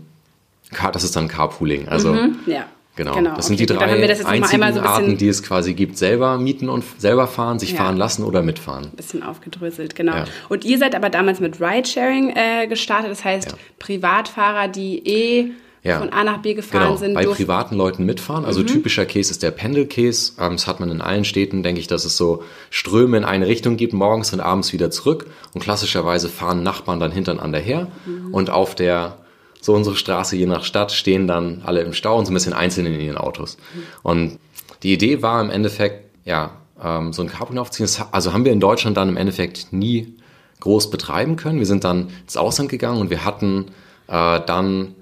das 0.94 1.04
ist 1.04 1.16
dann 1.16 1.28
Carpooling. 1.28 1.88
Also 1.88 2.14
mhm, 2.14 2.40
ja. 2.48 2.66
Genau. 2.96 3.14
genau. 3.14 3.36
Das 3.36 3.48
sind 3.48 3.60
die 3.62 3.66
drei 3.66 3.86
einzigen 4.26 4.74
so 4.74 4.82
Arten, 4.82 5.18
die 5.18 5.30
es 5.30 5.42
quasi 5.42 5.74
gibt. 5.74 5.98
Selber 5.98 6.38
mieten 6.38 6.68
und 6.68 6.84
selber 6.98 7.28
fahren, 7.28 7.58
sich 7.58 7.72
ja. 7.72 7.78
fahren 7.78 7.96
lassen 7.96 8.26
oder 8.26 8.42
mitfahren. 8.42 8.86
Ein 8.86 8.96
bisschen 8.98 9.24
aufgedröselt, 9.24 9.96
genau. 9.96 10.16
Ja. 10.16 10.26
Und 10.50 10.66
ihr 10.66 10.78
seid 10.78 10.96
aber 10.96 11.10
damals 11.10 11.40
mit 11.40 11.62
Ridesharing 11.62 12.36
äh, 12.36 12.68
gestartet. 12.68 13.10
Das 13.12 13.24
heißt, 13.24 13.52
ja. 13.52 13.58
Privatfahrer, 13.78 14.68
die 14.68 15.08
eh 15.08 15.52
ja. 15.84 16.00
von 16.00 16.10
A 16.10 16.24
nach 16.24 16.42
B 16.42 16.54
gefahren 16.54 16.84
genau, 16.84 16.96
sind. 16.98 17.14
Bei 17.14 17.26
privaten 17.26 17.76
Leuten 17.76 18.06
mitfahren. 18.06 18.46
Also 18.46 18.62
mhm. 18.62 18.68
typischer 18.68 19.06
Case 19.06 19.32
ist 19.32 19.44
der 19.44 19.52
Pendel-Case. 19.52 20.34
Ähm, 20.40 20.54
das 20.54 20.68
hat 20.68 20.80
man 20.80 20.90
in 20.90 21.02
allen 21.02 21.26
Städten, 21.26 21.64
denke 21.64 21.82
ich, 21.82 21.88
dass 21.88 22.06
es 22.06 22.18
so 22.18 22.44
Ströme 22.70 23.18
in 23.18 23.24
eine 23.24 23.48
Richtung 23.48 23.78
gibt, 23.78 23.94
morgens 23.94 24.34
und 24.34 24.40
abends 24.40 24.74
wieder 24.74 24.92
zurück. 24.92 25.28
Und 25.54 25.62
klassischerweise 25.62 26.30
fahren 26.30 26.64
Nachbarn 26.64 27.00
dann 27.00 27.12
hintereinander 27.12 27.60
her. 27.60 27.88
Mhm. 28.06 28.34
Und 28.34 28.50
auf 28.50 28.76
der 28.76 29.18
so 29.62 29.74
unsere 29.74 29.96
Straße, 29.96 30.38
je 30.38 30.46
nach 30.46 30.64
Stadt, 30.64 30.92
stehen 30.92 31.28
dann 31.28 31.62
alle 31.66 31.82
im 31.82 31.94
Stau 31.94 32.18
und 32.18 32.26
so 32.26 32.32
ein 32.32 32.34
bisschen 32.34 32.54
einzeln 32.54 32.86
in 32.86 33.00
ihren 33.00 33.18
Autos. 33.18 33.58
Mhm. 33.58 33.82
Und 34.04 34.40
die 34.84 34.94
Idee 34.94 35.22
war 35.22 35.42
im 35.42 35.50
Endeffekt, 35.50 36.06
ja, 36.26 36.52
ähm, 36.82 37.12
so 37.14 37.22
ein 37.22 37.28
Carpooling 37.28 37.60
aufziehen. 37.60 37.90
Also 38.12 38.34
haben 38.34 38.46
wir 38.46 38.54
in 38.54 38.60
Deutschland 38.60 38.96
dann 38.96 39.10
im 39.10 39.18
Endeffekt 39.18 39.74
nie 39.74 40.16
groß 40.62 40.90
betreiben 40.90 41.36
können. 41.36 41.60
Wir 41.60 41.66
sind 41.66 41.84
dann 41.84 42.10
ins 42.24 42.38
Ausland 42.38 42.70
gegangen 42.70 43.00
und 43.02 43.10
wir 43.10 43.26
hatten 43.26 43.68
äh, 44.08 44.40
dann 44.46 44.96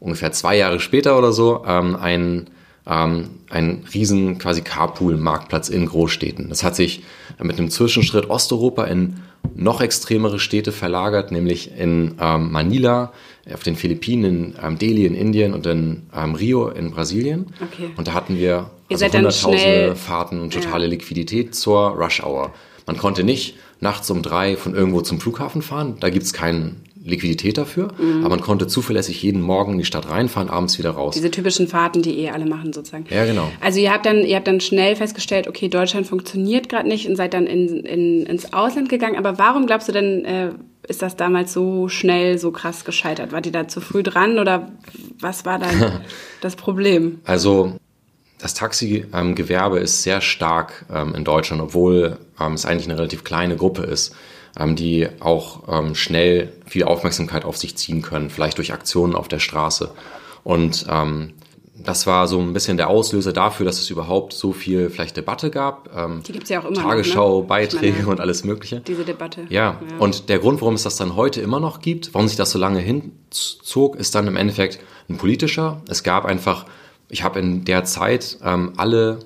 ungefähr 0.00 0.32
zwei 0.32 0.56
Jahre 0.56 0.80
später 0.80 1.18
oder 1.18 1.32
so 1.32 1.64
ähm, 1.66 1.96
ein 1.96 2.50
ähm, 2.88 3.30
ein 3.50 3.84
riesen 3.92 4.38
quasi 4.38 4.62
Carpool-Marktplatz 4.62 5.68
in 5.68 5.86
Großstädten. 5.86 6.48
Das 6.48 6.62
hat 6.62 6.76
sich 6.76 7.02
mit 7.42 7.58
einem 7.58 7.70
Zwischenschritt 7.70 8.30
Osteuropa 8.30 8.84
in 8.84 9.22
noch 9.54 9.80
extremere 9.80 10.38
Städte 10.38 10.72
verlagert, 10.72 11.32
nämlich 11.32 11.72
in 11.76 12.16
ähm, 12.20 12.52
Manila, 12.52 13.12
auf 13.52 13.62
den 13.62 13.76
Philippinen, 13.76 14.54
in 14.54 14.54
ähm, 14.62 14.78
Delhi 14.78 15.06
in 15.06 15.14
Indien 15.14 15.54
und 15.54 15.66
in 15.66 16.02
ähm, 16.14 16.34
Rio 16.34 16.68
in 16.68 16.90
Brasilien. 16.90 17.46
Okay. 17.60 17.90
Und 17.96 18.08
da 18.08 18.14
hatten 18.14 18.36
wir 18.36 18.70
also 18.90 19.06
hunderttausende 19.06 19.96
Fahrten 19.96 20.40
und 20.40 20.52
totale 20.52 20.84
ja. 20.84 20.90
Liquidität 20.90 21.54
zur 21.54 21.90
Rush 21.90 22.22
Hour. 22.22 22.52
Man 22.86 22.96
konnte 22.96 23.24
nicht 23.24 23.56
nachts 23.80 24.10
um 24.10 24.22
drei 24.22 24.56
von 24.56 24.74
irgendwo 24.74 25.00
zum 25.00 25.20
Flughafen 25.20 25.62
fahren. 25.62 25.96
Da 26.00 26.10
gibt's 26.10 26.32
keinen 26.32 26.82
Liquidität 27.06 27.56
dafür, 27.56 27.92
mhm. 27.98 28.24
aber 28.24 28.30
man 28.30 28.40
konnte 28.40 28.66
zuverlässig 28.66 29.22
jeden 29.22 29.40
Morgen 29.40 29.72
in 29.72 29.78
die 29.78 29.84
Stadt 29.84 30.10
reinfahren, 30.10 30.50
abends 30.50 30.76
wieder 30.76 30.90
raus. 30.90 31.14
Diese 31.14 31.30
typischen 31.30 31.68
Fahrten, 31.68 32.02
die 32.02 32.18
eh 32.18 32.30
alle 32.30 32.46
machen 32.46 32.72
sozusagen. 32.72 33.06
Ja, 33.10 33.24
genau. 33.24 33.50
Also 33.60 33.78
ihr 33.78 33.92
habt 33.92 34.04
dann, 34.06 34.24
ihr 34.24 34.34
habt 34.34 34.48
dann 34.48 34.60
schnell 34.60 34.96
festgestellt, 34.96 35.46
okay, 35.46 35.68
Deutschland 35.68 36.08
funktioniert 36.08 36.68
gerade 36.68 36.88
nicht 36.88 37.08
und 37.08 37.14
seid 37.14 37.32
dann 37.32 37.46
in, 37.46 37.84
in, 37.84 38.26
ins 38.26 38.52
Ausland 38.52 38.88
gegangen. 38.88 39.16
Aber 39.16 39.38
warum 39.38 39.66
glaubst 39.66 39.86
du 39.88 39.92
denn, 39.92 40.24
äh, 40.24 40.50
ist 40.88 41.00
das 41.00 41.14
damals 41.14 41.52
so 41.52 41.88
schnell, 41.88 42.38
so 42.38 42.50
krass 42.50 42.84
gescheitert? 42.84 43.30
Wart 43.30 43.46
ihr 43.46 43.52
da 43.52 43.68
zu 43.68 43.80
früh 43.80 44.02
dran 44.02 44.40
oder 44.40 44.72
was 45.20 45.44
war 45.44 45.60
dann 45.60 46.00
das 46.40 46.56
Problem? 46.56 47.20
Also 47.24 47.76
das 48.38 48.54
Taxigewerbe 48.54 49.78
ist 49.78 50.02
sehr 50.02 50.20
stark 50.20 50.86
ähm, 50.92 51.14
in 51.14 51.22
Deutschland, 51.22 51.62
obwohl 51.62 52.18
ähm, 52.40 52.54
es 52.54 52.66
eigentlich 52.66 52.88
eine 52.88 52.98
relativ 52.98 53.22
kleine 53.22 53.54
Gruppe 53.54 53.82
ist 53.82 54.12
ähm, 54.12 54.16
die 54.76 55.08
auch 55.20 55.62
ähm, 55.68 55.94
schnell 55.94 56.52
viel 56.66 56.84
Aufmerksamkeit 56.84 57.44
auf 57.44 57.56
sich 57.56 57.76
ziehen 57.76 58.02
können, 58.02 58.30
vielleicht 58.30 58.58
durch 58.58 58.72
Aktionen 58.72 59.14
auf 59.14 59.28
der 59.28 59.38
Straße. 59.38 59.90
Und 60.44 60.86
ähm, 60.88 61.34
das 61.74 62.06
war 62.06 62.26
so 62.26 62.40
ein 62.40 62.52
bisschen 62.52 62.76
der 62.76 62.88
Auslöser 62.88 63.32
dafür, 63.32 63.66
dass 63.66 63.78
es 63.78 63.90
überhaupt 63.90 64.32
so 64.32 64.52
viel 64.52 64.90
vielleicht 64.90 65.16
Debatte 65.16 65.50
gab. 65.50 65.90
Ähm, 65.94 66.22
Die 66.26 66.32
gibt's 66.32 66.48
ja 66.48 66.60
auch 66.60 66.64
immer 66.64 66.80
Tagesschau, 66.80 67.34
noch, 67.36 67.40
ne? 67.42 67.48
Beiträge 67.48 67.98
meine, 67.98 68.08
und 68.08 68.20
alles 68.20 68.44
Mögliche. 68.44 68.80
Diese 68.80 69.04
Debatte. 69.04 69.42
Ja. 69.48 69.80
ja. 69.80 69.98
und 69.98 70.28
der 70.28 70.38
Grund, 70.38 70.60
warum 70.60 70.74
es 70.74 70.82
das 70.82 70.96
dann 70.96 71.16
heute 71.16 71.40
immer 71.40 71.60
noch 71.60 71.80
gibt, 71.80 72.14
warum 72.14 72.28
sich 72.28 72.36
das 72.36 72.50
so 72.50 72.58
lange 72.58 72.80
hinzog, 72.80 73.96
ist 73.96 74.14
dann 74.14 74.26
im 74.26 74.36
Endeffekt 74.36 74.78
ein 75.08 75.18
politischer. 75.18 75.82
Es 75.88 76.02
gab 76.02 76.24
einfach, 76.24 76.66
ich 77.08 77.22
habe 77.22 77.40
in 77.40 77.64
der 77.64 77.84
Zeit 77.84 78.38
ähm, 78.42 78.72
alle 78.76 79.18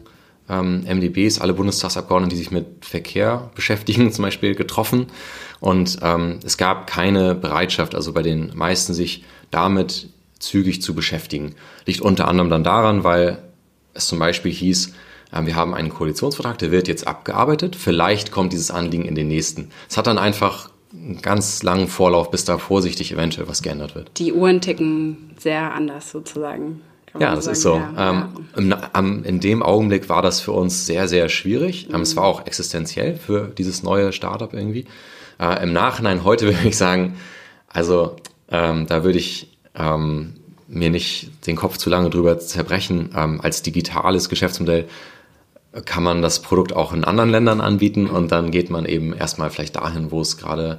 ähm, 0.51 0.85
MDBs, 0.85 1.41
alle 1.41 1.55
Bundestagsabgeordneten, 1.55 2.31
die 2.31 2.43
sich 2.43 2.51
mit 2.51 2.85
Verkehr 2.85 3.51
beschäftigen, 3.55 4.13
zum 4.13 4.25
Beispiel 4.25 4.55
getroffen. 4.55 5.07
Und 5.61 5.99
ähm, 6.03 6.41
es 6.45 6.59
gab 6.59 6.87
keine 6.87 7.35
Bereitschaft, 7.35 7.95
also 7.95 8.13
bei 8.13 8.23
den 8.23 8.53
meisten 8.55 8.93
sich 8.93 9.25
damit 9.51 10.09
zügig 10.39 10.83
zu 10.83 10.95
beschäftigen. 10.95 11.55
Liegt 11.87 12.01
unter 12.01 12.27
anderem 12.27 12.51
dann 12.51 12.65
daran, 12.65 13.05
weil 13.05 13.39
es 13.95 14.07
zum 14.07 14.19
Beispiel 14.19 14.53
hieß, 14.53 14.95
äh, 15.33 15.47
wir 15.47 15.55
haben 15.55 15.75
einen 15.75 15.91
Koalitionsvertrag, 15.91 16.59
der 16.59 16.73
wird 16.73 16.89
jetzt 16.89 17.07
abgearbeitet, 17.07 17.77
vielleicht 17.77 18.33
kommt 18.33 18.53
dieses 18.53 18.71
Anliegen 18.71 19.05
in 19.05 19.15
den 19.15 19.29
nächsten. 19.29 19.71
Es 19.89 19.97
hat 19.97 20.07
dann 20.07 20.19
einfach 20.19 20.71
einen 20.93 21.23
ganz 21.23 21.63
langen 21.63 21.87
Vorlauf, 21.87 22.31
bis 22.31 22.45
da 22.45 22.59
vorsichtig 22.59 23.13
eventuell 23.13 23.47
was 23.47 23.63
geändert 23.63 23.95
wird. 23.95 24.11
Die 24.19 24.33
Uhren 24.33 24.61
ticken 24.61 25.31
sehr 25.39 25.73
anders 25.73 26.11
sozusagen 26.11 26.83
ja, 27.19 27.35
das 27.35 27.45
sagen. 27.45 27.53
ist 27.53 27.63
so. 27.63 27.77
Ja, 27.77 28.29
ähm, 28.57 28.71
ja. 28.71 29.01
in 29.29 29.41
dem 29.41 29.63
Augenblick 29.63 30.09
war 30.09 30.23
das 30.23 30.41
für 30.41 30.53
uns 30.53 30.87
sehr, 30.87 31.09
sehr 31.09 31.29
schwierig. 31.29 31.89
Mhm. 31.89 32.01
es 32.01 32.17
war 32.17 32.25
auch 32.25 32.47
existenziell 32.47 33.17
für 33.17 33.49
dieses 33.49 33.83
neue 33.83 34.13
Startup 34.13 34.53
irgendwie. 34.53 34.87
Äh, 35.39 35.63
Im 35.63 35.73
Nachhinein 35.73 36.25
heute 36.25 36.47
würde 36.55 36.69
ich 36.69 36.77
sagen, 36.77 37.17
also 37.69 38.17
ähm, 38.51 38.87
da 38.87 39.05
würde 39.05 39.19
ich 39.19 39.49
ähm, 39.75 40.35
mir 40.69 40.91
nicht 40.91 41.47
den 41.47 41.57
Kopf 41.57 41.77
zu 41.79 41.91
lange 41.91 42.11
drüber 42.11 42.39
zerbrechen. 42.39 43.11
Ähm, 43.17 43.41
als 43.41 43.63
digitales 43.63 44.29
Geschäftsmodell 44.29 44.87
kann 45.85 46.03
man 46.03 46.21
das 46.23 46.43
Produkt 46.43 46.75
auch 46.75 46.93
in 46.93 47.05
anderen 47.05 47.31
Ländern 47.31 47.61
anbieten 47.61 48.07
und 48.07 48.33
dann 48.33 48.51
geht 48.51 48.71
man 48.71 48.87
eben 48.87 49.13
erstmal 49.13 49.51
vielleicht 49.51 49.77
dahin, 49.77 50.11
wo 50.11 50.21
es 50.21 50.37
gerade 50.37 50.79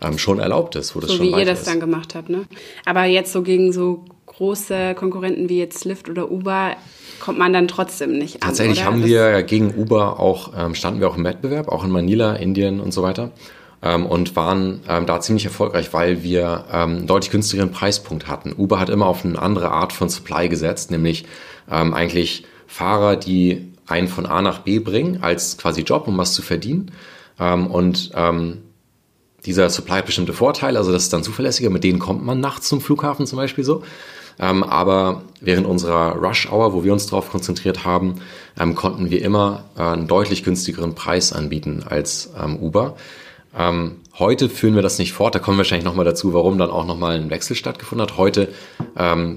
ähm, 0.00 0.18
schon 0.18 0.40
erlaubt 0.40 0.76
ist, 0.76 0.96
wo 0.96 1.00
das 1.00 1.10
so 1.10 1.16
schon 1.16 1.26
wie 1.26 1.30
ihr 1.30 1.44
das 1.44 1.60
ist. 1.60 1.68
dann 1.68 1.80
gemacht 1.80 2.14
habt, 2.14 2.28
ne? 2.28 2.44
Aber 2.84 3.04
jetzt 3.04 3.32
so 3.32 3.42
gegen 3.42 3.72
so 3.72 4.04
große 4.36 4.94
Konkurrenten 4.94 5.48
wie 5.48 5.58
jetzt 5.58 5.84
Lyft 5.84 6.08
oder 6.08 6.30
Uber 6.30 6.76
kommt 7.20 7.38
man 7.38 7.52
dann 7.52 7.68
trotzdem 7.68 8.18
nicht 8.18 8.36
an. 8.36 8.48
Tatsächlich 8.48 8.84
haben 8.84 9.04
wir 9.04 9.42
gegen 9.42 9.74
Uber 9.74 10.18
auch, 10.18 10.52
ähm, 10.58 10.74
standen 10.74 11.00
wir 11.00 11.08
auch 11.08 11.16
im 11.16 11.24
Wettbewerb, 11.24 11.68
auch 11.68 11.84
in 11.84 11.90
Manila, 11.90 12.34
Indien 12.34 12.80
und 12.80 12.92
so 12.92 13.02
weiter. 13.02 13.30
ähm, 13.84 14.06
und 14.06 14.34
waren 14.34 14.80
ähm, 14.88 15.06
da 15.06 15.20
ziemlich 15.20 15.44
erfolgreich, 15.44 15.92
weil 15.92 16.22
wir 16.22 16.64
ähm, 16.72 16.96
einen 16.96 17.06
deutlich 17.06 17.30
günstigeren 17.30 17.70
Preispunkt 17.70 18.26
hatten. 18.26 18.54
Uber 18.56 18.80
hat 18.80 18.88
immer 18.88 19.06
auf 19.06 19.24
eine 19.24 19.38
andere 19.38 19.70
Art 19.70 19.92
von 19.92 20.08
Supply 20.08 20.48
gesetzt, 20.48 20.90
nämlich 20.90 21.26
ähm, 21.70 21.92
eigentlich 21.92 22.46
Fahrer, 22.66 23.16
die 23.16 23.72
einen 23.86 24.08
von 24.08 24.24
A 24.24 24.40
nach 24.40 24.60
B 24.60 24.78
bringen, 24.78 25.18
als 25.22 25.58
quasi 25.58 25.82
Job, 25.82 26.08
um 26.08 26.16
was 26.16 26.32
zu 26.32 26.40
verdienen. 26.40 26.90
Ähm, 27.38 27.66
und 27.66 28.12
dieser 29.44 29.68
Supply 29.68 29.96
hat 29.96 30.06
bestimmte 30.06 30.32
Vorteile, 30.32 30.78
also 30.78 30.90
das 30.90 31.02
ist 31.04 31.12
dann 31.12 31.22
zuverlässiger, 31.22 31.68
mit 31.68 31.84
denen 31.84 31.98
kommt 31.98 32.24
man 32.24 32.40
nachts 32.40 32.68
zum 32.68 32.80
Flughafen 32.80 33.26
zum 33.26 33.36
Beispiel 33.36 33.62
so. 33.62 33.82
Ähm, 34.38 34.64
aber 34.64 35.22
während 35.40 35.66
unserer 35.66 36.16
Rush 36.16 36.50
Hour, 36.50 36.72
wo 36.72 36.84
wir 36.84 36.92
uns 36.92 37.06
darauf 37.06 37.30
konzentriert 37.30 37.84
haben, 37.84 38.20
ähm, 38.58 38.74
konnten 38.74 39.10
wir 39.10 39.22
immer 39.22 39.64
äh, 39.76 39.82
einen 39.82 40.06
deutlich 40.06 40.44
günstigeren 40.44 40.94
Preis 40.94 41.32
anbieten 41.32 41.84
als 41.88 42.32
ähm, 42.40 42.56
Uber. 42.56 42.96
Heute 44.18 44.48
führen 44.48 44.74
wir 44.74 44.82
das 44.82 44.98
nicht 44.98 45.12
fort, 45.12 45.36
da 45.36 45.38
kommen 45.38 45.56
wir 45.56 45.58
wahrscheinlich 45.58 45.84
nochmal 45.84 46.04
dazu, 46.04 46.34
warum 46.34 46.58
dann 46.58 46.70
auch 46.70 46.84
nochmal 46.84 47.14
ein 47.14 47.30
Wechsel 47.30 47.54
stattgefunden 47.54 48.04
hat. 48.04 48.16
Heute 48.16 48.48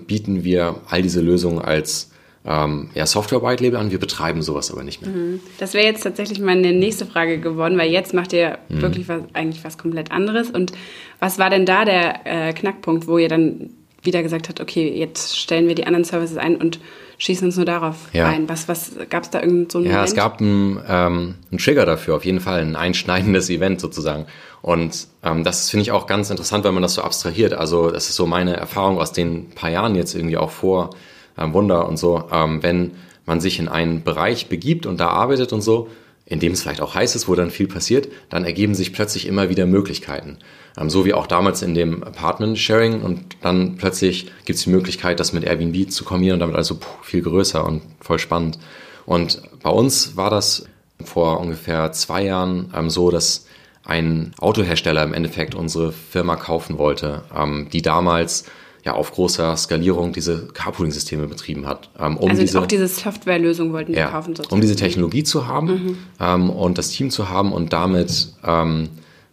bieten 0.07 0.43
wir 0.43 0.77
all 0.89 1.03
diese 1.03 1.21
Lösungen 1.21 1.61
als 1.61 2.09
ähm, 2.47 2.89
ja, 2.93 3.05
Software 3.05 3.43
White 3.43 3.63
Label 3.63 3.77
an. 3.77 3.91
Wir 3.91 3.99
betreiben 3.99 4.41
sowas 4.41 4.71
aber 4.71 4.83
nicht 4.83 5.01
mehr. 5.01 5.11
Mhm. 5.11 5.41
Das 5.59 5.73
wäre 5.73 5.85
jetzt 5.85 6.01
tatsächlich 6.01 6.39
meine 6.39 6.71
nächste 6.71 7.05
Frage 7.05 7.39
geworden, 7.39 7.77
weil 7.77 7.91
jetzt 7.91 8.13
macht 8.13 8.31
ihr 8.33 8.57
mhm. 8.69 8.81
wirklich 8.81 9.09
was, 9.09 9.21
eigentlich 9.33 9.63
was 9.65 9.77
komplett 9.77 10.11
anderes. 10.11 10.49
Und 10.49 10.71
was 11.19 11.37
war 11.37 11.49
denn 11.49 11.65
da 11.65 11.83
der 11.83 12.21
äh, 12.25 12.53
Knackpunkt, 12.53 13.07
wo 13.07 13.17
ihr 13.17 13.27
dann 13.27 13.71
wieder 14.03 14.23
gesagt 14.23 14.49
habt, 14.49 14.61
okay, 14.61 14.89
jetzt 14.97 15.37
stellen 15.37 15.67
wir 15.67 15.75
die 15.75 15.85
anderen 15.85 16.03
Services 16.03 16.37
ein 16.37 16.55
und 16.55 16.79
schießen 17.17 17.47
uns 17.47 17.55
nur 17.55 17.65
darauf 17.65 17.95
ja. 18.13 18.27
ein. 18.27 18.47
Was, 18.47 18.67
was 18.67 18.91
gab 19.09 19.23
es 19.23 19.29
da 19.29 19.41
irgend 19.41 19.71
so 19.71 19.79
einen 19.79 19.87
Ja, 19.87 19.93
Moment? 19.93 20.09
es 20.09 20.15
gab 20.15 20.39
einen, 20.39 20.79
ähm, 20.87 21.35
einen 21.51 21.57
Trigger 21.57 21.85
dafür, 21.85 22.15
auf 22.15 22.25
jeden 22.25 22.39
Fall, 22.39 22.61
ein 22.61 22.75
einschneidendes 22.75 23.49
Event 23.49 23.81
sozusagen. 23.81 24.25
Und 24.61 25.07
ähm, 25.23 25.43
das 25.43 25.69
finde 25.69 25.83
ich 25.83 25.91
auch 25.91 26.07
ganz 26.07 26.29
interessant, 26.29 26.63
wenn 26.63 26.73
man 26.73 26.83
das 26.83 26.95
so 26.95 27.01
abstrahiert. 27.01 27.53
Also 27.53 27.89
das 27.89 28.09
ist 28.09 28.15
so 28.15 28.25
meine 28.25 28.55
Erfahrung 28.55 28.99
aus 28.99 29.11
den 29.11 29.49
paar 29.51 29.69
Jahren 29.69 29.95
jetzt 29.95 30.13
irgendwie 30.13 30.37
auch 30.37 30.51
vor 30.51 30.91
ähm, 31.37 31.53
Wunder 31.53 31.87
und 31.87 31.97
so. 31.97 32.23
Ähm, 32.31 32.61
wenn 32.63 32.91
man 33.25 33.41
sich 33.41 33.59
in 33.59 33.67
einen 33.67 34.03
Bereich 34.03 34.47
begibt 34.47 34.85
und 34.85 34.99
da 34.99 35.09
arbeitet 35.09 35.53
und 35.53 35.61
so, 35.61 35.89
in 36.25 36.39
dem 36.39 36.53
es 36.53 36.61
vielleicht 36.61 36.81
auch 36.81 36.95
heiß 36.95 37.15
ist, 37.15 37.27
wo 37.27 37.35
dann 37.35 37.51
viel 37.51 37.67
passiert, 37.67 38.09
dann 38.29 38.43
ergeben 38.43 38.75
sich 38.75 38.93
plötzlich 38.93 39.27
immer 39.27 39.49
wieder 39.49 39.65
Möglichkeiten. 39.65 40.39
Ähm, 40.77 40.89
so 40.89 41.05
wie 41.05 41.13
auch 41.13 41.27
damals 41.27 41.61
in 41.61 41.73
dem 41.73 42.03
Apartment-Sharing 42.03 43.01
und 43.01 43.37
dann 43.41 43.77
plötzlich 43.77 44.27
gibt 44.45 44.57
es 44.57 44.65
die 44.65 44.69
Möglichkeit, 44.69 45.19
das 45.19 45.33
mit 45.33 45.43
Airbnb 45.43 45.89
zu 45.91 46.03
kombinieren 46.03 46.35
und 46.35 46.41
damit 46.41 46.55
also 46.55 46.75
puh, 46.75 46.87
viel 47.03 47.21
größer 47.21 47.65
und 47.65 47.81
voll 47.99 48.19
spannend. 48.19 48.59
Und 49.05 49.41
bei 49.63 49.69
uns 49.69 50.15
war 50.15 50.29
das 50.29 50.65
vor 51.03 51.39
ungefähr 51.39 51.91
zwei 51.91 52.23
Jahren 52.23 52.73
ähm, 52.75 52.89
so, 52.89 53.11
dass 53.11 53.45
ein 53.85 54.33
Autohersteller 54.39 55.03
im 55.03 55.13
Endeffekt 55.13 55.55
unsere 55.55 55.93
Firma 55.93 56.35
kaufen 56.35 56.77
wollte, 56.77 57.23
ähm, 57.35 57.67
die 57.71 57.81
damals 57.81 58.43
ja 58.83 58.93
auf 58.93 59.11
großer 59.11 59.55
Skalierung 59.55 60.13
diese 60.13 60.47
Carpooling-Systeme 60.47 61.27
betrieben 61.27 61.65
hat. 61.67 61.89
Um 61.97 62.17
also 62.29 62.41
diese, 62.41 62.59
auch 62.59 62.65
diese 62.65 62.87
Softwarelösung 62.87 63.73
wollten 63.73 63.93
die 63.93 63.97
ja, 63.99 64.07
kaufen 64.07 64.35
sozusagen. 64.35 64.53
Um 64.53 64.61
diese 64.61 64.75
Technologie 64.75 65.23
zu 65.23 65.47
haben 65.47 65.67
mhm. 65.67 65.97
ähm, 66.19 66.49
und 66.49 66.77
das 66.77 66.89
Team 66.89 67.09
zu 67.09 67.29
haben 67.29 67.53
und 67.53 67.73
damit 67.73 68.33
ähm, 68.45 68.89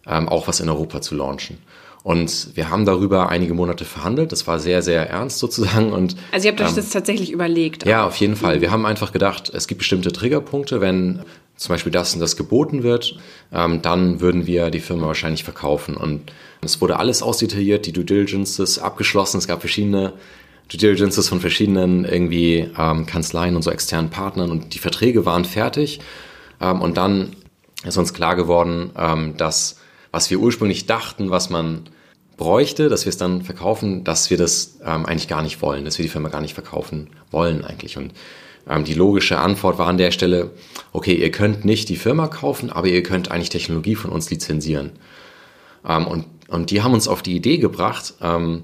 ähm, 0.07 0.29
auch 0.29 0.47
was 0.47 0.59
in 0.59 0.69
Europa 0.69 1.01
zu 1.01 1.15
launchen. 1.15 1.57
Und 2.03 2.49
wir 2.53 2.69
haben 2.69 2.85
darüber 2.85 3.29
einige 3.29 3.55
Monate 3.55 3.83
verhandelt. 3.83 4.31
Das 4.31 4.45
war 4.45 4.59
sehr, 4.59 4.83
sehr 4.83 5.09
ernst 5.09 5.39
sozusagen. 5.39 5.91
Und, 5.91 6.15
also 6.31 6.45
ihr 6.45 6.51
habt 6.51 6.61
euch 6.61 6.69
ähm, 6.69 6.75
das 6.75 6.91
tatsächlich 6.91 7.31
überlegt? 7.31 7.83
Ja, 7.85 8.05
auf 8.05 8.17
jeden 8.17 8.35
Fall. 8.35 8.61
Wir 8.61 8.69
haben 8.69 8.85
einfach 8.85 9.11
gedacht, 9.11 9.51
es 9.51 9.67
gibt 9.67 9.79
bestimmte 9.79 10.11
Triggerpunkte, 10.11 10.81
wenn 10.81 11.23
zum 11.57 11.73
Beispiel 11.73 11.91
das 11.91 12.13
und 12.13 12.19
das 12.19 12.35
geboten 12.35 12.83
wird, 12.83 13.17
ähm, 13.51 13.81
dann 13.81 14.19
würden 14.19 14.45
wir 14.45 14.69
die 14.69 14.81
Firma 14.81 15.07
wahrscheinlich 15.07 15.43
verkaufen. 15.43 15.95
Und 15.95 16.31
es 16.61 16.81
wurde 16.81 16.97
alles 16.99 17.23
ausdetailliert, 17.23 17.85
die 17.85 17.93
Due 17.93 18.05
Diligences 18.05 18.77
abgeschlossen. 18.77 19.37
Es 19.37 19.47
gab 19.47 19.61
verschiedene 19.61 20.13
Due 20.69 20.77
Diligences 20.77 21.29
von 21.29 21.39
verschiedenen 21.39 22.05
irgendwie 22.05 22.69
ähm, 22.77 23.05
Kanzleien 23.05 23.55
und 23.55 23.61
so 23.61 23.71
externen 23.71 24.09
Partnern 24.09 24.51
und 24.51 24.73
die 24.73 24.79
Verträge 24.79 25.25
waren 25.25 25.45
fertig. 25.45 26.01
Ähm, 26.59 26.81
und 26.81 26.97
dann 26.97 27.35
ist 27.83 27.97
uns 27.97 28.13
klar 28.13 28.35
geworden, 28.35 28.91
ähm, 28.97 29.37
dass 29.37 29.77
was 30.15 30.29
wir 30.29 30.39
ursprünglich 30.39 30.85
dachten, 30.85 31.29
was 31.29 31.49
man 31.49 31.89
bräuchte, 32.37 32.87
dass 32.87 33.03
wir 33.03 33.09
es 33.09 33.17
dann 33.17 33.41
verkaufen, 33.41 34.05
dass 34.05 34.29
wir 34.29 34.37
das 34.37 34.77
ähm, 34.81 35.05
eigentlich 35.05 35.27
gar 35.27 35.41
nicht 35.41 35.61
wollen, 35.61 35.83
dass 35.83 35.97
wir 35.97 36.03
die 36.03 36.09
Firma 36.09 36.29
gar 36.29 36.39
nicht 36.39 36.53
verkaufen 36.53 37.09
wollen 37.31 37.65
eigentlich. 37.65 37.97
Und 37.97 38.13
ähm, 38.69 38.85
die 38.85 38.93
logische 38.93 39.37
Antwort 39.37 39.77
war 39.77 39.87
an 39.87 39.97
der 39.97 40.11
Stelle, 40.11 40.51
okay, 40.93 41.15
ihr 41.15 41.31
könnt 41.31 41.65
nicht 41.65 41.89
die 41.89 41.97
Firma 41.97 42.27
kaufen, 42.27 42.69
aber 42.69 42.87
ihr 42.87 43.03
könnt 43.03 43.29
eigentlich 43.29 43.49
Technologie 43.49 43.95
von 43.95 44.09
uns 44.09 44.29
lizenzieren. 44.29 44.91
Ähm, 45.85 46.07
und, 46.07 46.25
und 46.47 46.71
die 46.71 46.81
haben 46.81 46.93
uns 46.93 47.09
auf 47.09 47.21
die 47.21 47.35
Idee 47.35 47.57
gebracht, 47.57 48.13
ähm, 48.21 48.63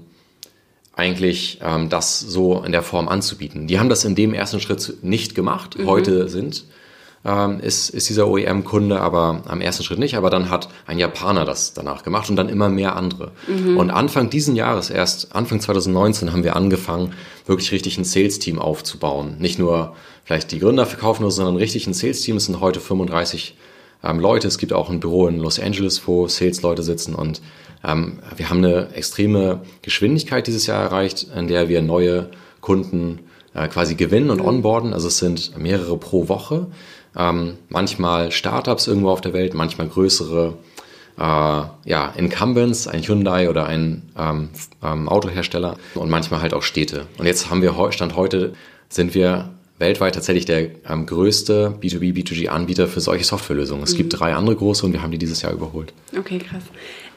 eigentlich 0.94 1.58
ähm, 1.62 1.90
das 1.90 2.18
so 2.18 2.62
in 2.64 2.72
der 2.72 2.82
Form 2.82 3.08
anzubieten. 3.08 3.66
Die 3.66 3.78
haben 3.78 3.90
das 3.90 4.06
in 4.06 4.14
dem 4.14 4.32
ersten 4.32 4.60
Schritt 4.60 5.02
nicht 5.02 5.34
gemacht. 5.34 5.78
Mhm. 5.78 5.86
Heute 5.86 6.30
sind 6.30 6.64
ähm, 7.24 7.60
ist, 7.60 7.90
ist 7.90 8.08
dieser 8.08 8.28
OEM-Kunde, 8.28 9.00
aber 9.00 9.42
am 9.46 9.60
ersten 9.60 9.84
Schritt 9.84 9.98
nicht. 9.98 10.16
Aber 10.16 10.30
dann 10.30 10.50
hat 10.50 10.68
ein 10.86 10.98
Japaner 10.98 11.44
das 11.44 11.72
danach 11.74 12.02
gemacht 12.02 12.30
und 12.30 12.36
dann 12.36 12.48
immer 12.48 12.68
mehr 12.68 12.96
andere. 12.96 13.32
Mhm. 13.46 13.76
Und 13.76 13.90
Anfang 13.90 14.30
diesen 14.30 14.56
Jahres, 14.56 14.90
erst 14.90 15.34
Anfang 15.34 15.60
2019, 15.60 16.32
haben 16.32 16.44
wir 16.44 16.56
angefangen, 16.56 17.14
wirklich 17.46 17.72
richtig 17.72 17.98
ein 17.98 18.04
Sales-Team 18.04 18.58
aufzubauen. 18.58 19.36
Nicht 19.38 19.58
nur 19.58 19.94
vielleicht 20.24 20.52
die 20.52 20.58
Gründer 20.58 20.86
verkaufen, 20.86 21.28
sondern 21.30 21.56
richtig 21.56 21.86
ein 21.86 21.94
Sales-Team. 21.94 22.36
Es 22.36 22.46
sind 22.46 22.60
heute 22.60 22.80
35 22.80 23.56
ähm, 24.02 24.18
Leute. 24.18 24.48
Es 24.48 24.58
gibt 24.58 24.72
auch 24.72 24.90
ein 24.90 25.00
Büro 25.00 25.28
in 25.28 25.38
Los 25.38 25.60
Angeles, 25.60 26.02
wo 26.06 26.26
Sales-Leute 26.26 26.82
sitzen 26.82 27.14
und 27.14 27.40
ähm, 27.84 28.20
wir 28.36 28.48
haben 28.48 28.58
eine 28.58 28.94
extreme 28.94 29.62
Geschwindigkeit 29.82 30.46
dieses 30.46 30.66
Jahr 30.66 30.82
erreicht, 30.82 31.26
in 31.36 31.48
der 31.48 31.68
wir 31.68 31.82
neue 31.82 32.30
Kunden 32.60 33.20
äh, 33.54 33.68
quasi 33.68 33.94
gewinnen 33.94 34.30
und 34.30 34.38
mhm. 34.38 34.46
onboarden. 34.46 34.94
Also 34.94 35.08
es 35.08 35.18
sind 35.18 35.56
mehrere 35.58 35.96
pro 35.98 36.28
Woche. 36.28 36.68
Ähm, 37.16 37.58
manchmal 37.68 38.32
Startups 38.32 38.86
irgendwo 38.86 39.10
auf 39.10 39.20
der 39.20 39.32
Welt, 39.32 39.54
manchmal 39.54 39.88
größere 39.88 40.54
äh, 41.18 41.22
ja, 41.22 42.12
Incumbents, 42.16 42.88
ein 42.88 43.02
Hyundai 43.02 43.50
oder 43.50 43.66
ein 43.66 44.02
ähm, 44.18 44.48
ähm, 44.82 45.08
Autohersteller 45.08 45.76
und 45.94 46.10
manchmal 46.10 46.40
halt 46.40 46.54
auch 46.54 46.62
Städte. 46.62 47.06
Und 47.18 47.26
jetzt 47.26 47.50
haben 47.50 47.62
wir, 47.62 47.74
Stand 47.92 48.16
heute, 48.16 48.54
sind 48.88 49.14
wir 49.14 49.50
weltweit 49.78 50.14
tatsächlich 50.14 50.44
der 50.44 50.70
ähm, 50.88 51.06
größte 51.06 51.76
B2B, 51.80 52.14
B2G-Anbieter 52.14 52.86
für 52.86 53.00
solche 53.00 53.24
Softwarelösungen. 53.24 53.84
Es 53.84 53.92
mhm. 53.92 53.98
gibt 53.98 54.18
drei 54.18 54.34
andere 54.34 54.56
große 54.56 54.86
und 54.86 54.92
wir 54.92 55.02
haben 55.02 55.10
die 55.10 55.18
dieses 55.18 55.42
Jahr 55.42 55.52
überholt. 55.52 55.92
Okay, 56.16 56.38
krass. 56.38 56.62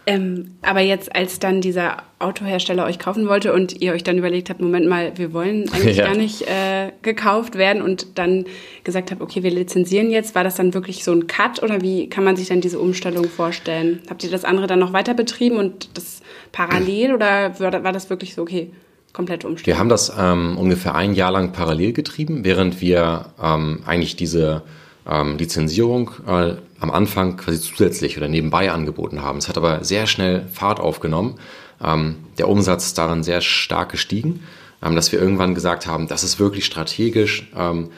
Ähm, 0.07 0.51
aber 0.62 0.81
jetzt, 0.81 1.15
als 1.15 1.39
dann 1.39 1.62
dieser 1.62 2.03
Autohersteller 2.19 2.85
euch 2.85 3.00
kaufen 3.00 3.27
wollte 3.27 3.53
und 3.53 3.81
ihr 3.81 3.93
euch 3.93 4.03
dann 4.03 4.17
überlegt 4.17 4.50
habt, 4.50 4.62
Moment 4.62 4.88
mal, 4.88 5.13
wir 5.15 5.33
wollen 5.33 5.67
eigentlich 5.74 5.97
ja. 5.97 6.05
gar 6.05 6.15
nicht 6.15 6.43
äh, 6.43 6.91
gekauft 7.01 7.55
werden 7.55 7.81
und 7.81 8.17
dann 8.17 8.45
gesagt 8.83 9.12
habt, 9.12 9.21
okay, 9.21 9.41
wir 9.41 9.51
lizenzieren 9.51 10.12
jetzt, 10.12 10.35
war 10.35 10.43
das 10.43 10.55
dann 10.55 10.74
wirklich 10.74 11.03
so 11.03 11.12
ein 11.12 11.25
Cut 11.25 11.63
oder 11.63 11.81
wie 11.81 12.07
kann 12.07 12.24
man 12.24 12.35
sich 12.35 12.47
dann 12.50 12.62
diese 12.62 12.79
Umstellung 12.79 13.25
vorstellen? 13.25 14.01
Habt 14.09 14.24
ihr 14.24 14.29
das 14.29 14.45
andere 14.45 14.67
dann 14.67 14.79
noch 14.79 14.93
weiter 14.93 15.15
betrieben 15.15 15.57
und 15.57 15.97
das 15.97 16.21
parallel 16.51 17.13
oder 17.13 17.59
war 17.59 17.91
das 17.91 18.09
wirklich 18.09 18.35
so, 18.35 18.43
okay, 18.43 18.71
komplette 19.12 19.47
Umstellung? 19.47 19.75
Wir 19.75 19.79
haben 19.79 19.89
das 19.89 20.13
ähm, 20.17 20.57
ungefähr 20.57 20.93
ein 20.93 21.15
Jahr 21.15 21.31
lang 21.31 21.51
parallel 21.51 21.93
getrieben, 21.93 22.43
während 22.43 22.79
wir 22.79 23.33
ähm, 23.41 23.81
eigentlich 23.85 24.15
diese 24.15 24.62
ähm, 25.09 25.38
Lizenzierung 25.38 26.12
äh, 26.27 26.53
am 26.86 26.92
Anfang 26.92 27.38
quasi 27.38 27.60
zusätzlich 27.60 28.18
oder 28.18 28.27
nebenbei 28.27 28.72
angeboten 28.72 29.22
haben. 29.22 29.39
Es 29.39 29.50
hat 29.50 29.58
aber 29.58 29.84
sehr 29.84 30.06
schnell 30.08 30.48
Fahrt 30.54 30.80
aufgenommen. 30.80 31.36
Ähm, 31.84 32.18
der 32.38 32.48
Umsatz 32.48 32.86
ist 32.86 32.98
daran 32.98 33.24
sehr 33.24 33.42
stark 33.42 33.89
gestiegen, 33.92 34.44
ähm, 34.84 34.96
dass 34.96 35.12
wir 35.12 35.20
irgendwann 35.20 35.56
gesagt 35.56 35.88
haben, 35.88 36.08
das 36.08 36.24
ist 36.24 36.39
wirklich 36.39 36.65
strategisch, 36.65 37.50
ähm, 37.58 37.89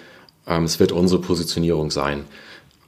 ähm, 0.47 0.63
es 0.63 0.79
wird 0.79 0.91
unsere 0.91 1.21
Positionierung 1.21 1.91
sein. 1.91 2.23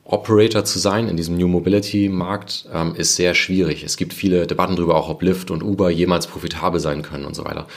Operator 0.06 0.63
zu 0.63 0.79
sein 0.79 1.08
in 1.08 1.18
diesem 1.18 1.38
New 1.38 1.48
Mobility 1.48 2.10
Markt 2.10 2.68
ähm, 2.74 2.96
ist 2.96 3.15
sehr 3.15 3.36
schwierig. 3.36 3.84
Es 3.84 3.96
gibt 3.96 4.13
viele 4.13 4.48
Debatten 4.48 4.75
darüber, 4.75 4.96
auch 4.96 5.10
ob 5.10 5.22
Lyft 5.22 5.51
und 5.51 5.62
Uber 5.62 5.91
jemals 5.91 6.25
profitabel 6.25 6.79
sein 6.79 7.03
können 7.03 7.25
und 7.25 7.36
so 7.36 7.46
weiter. 7.46 7.68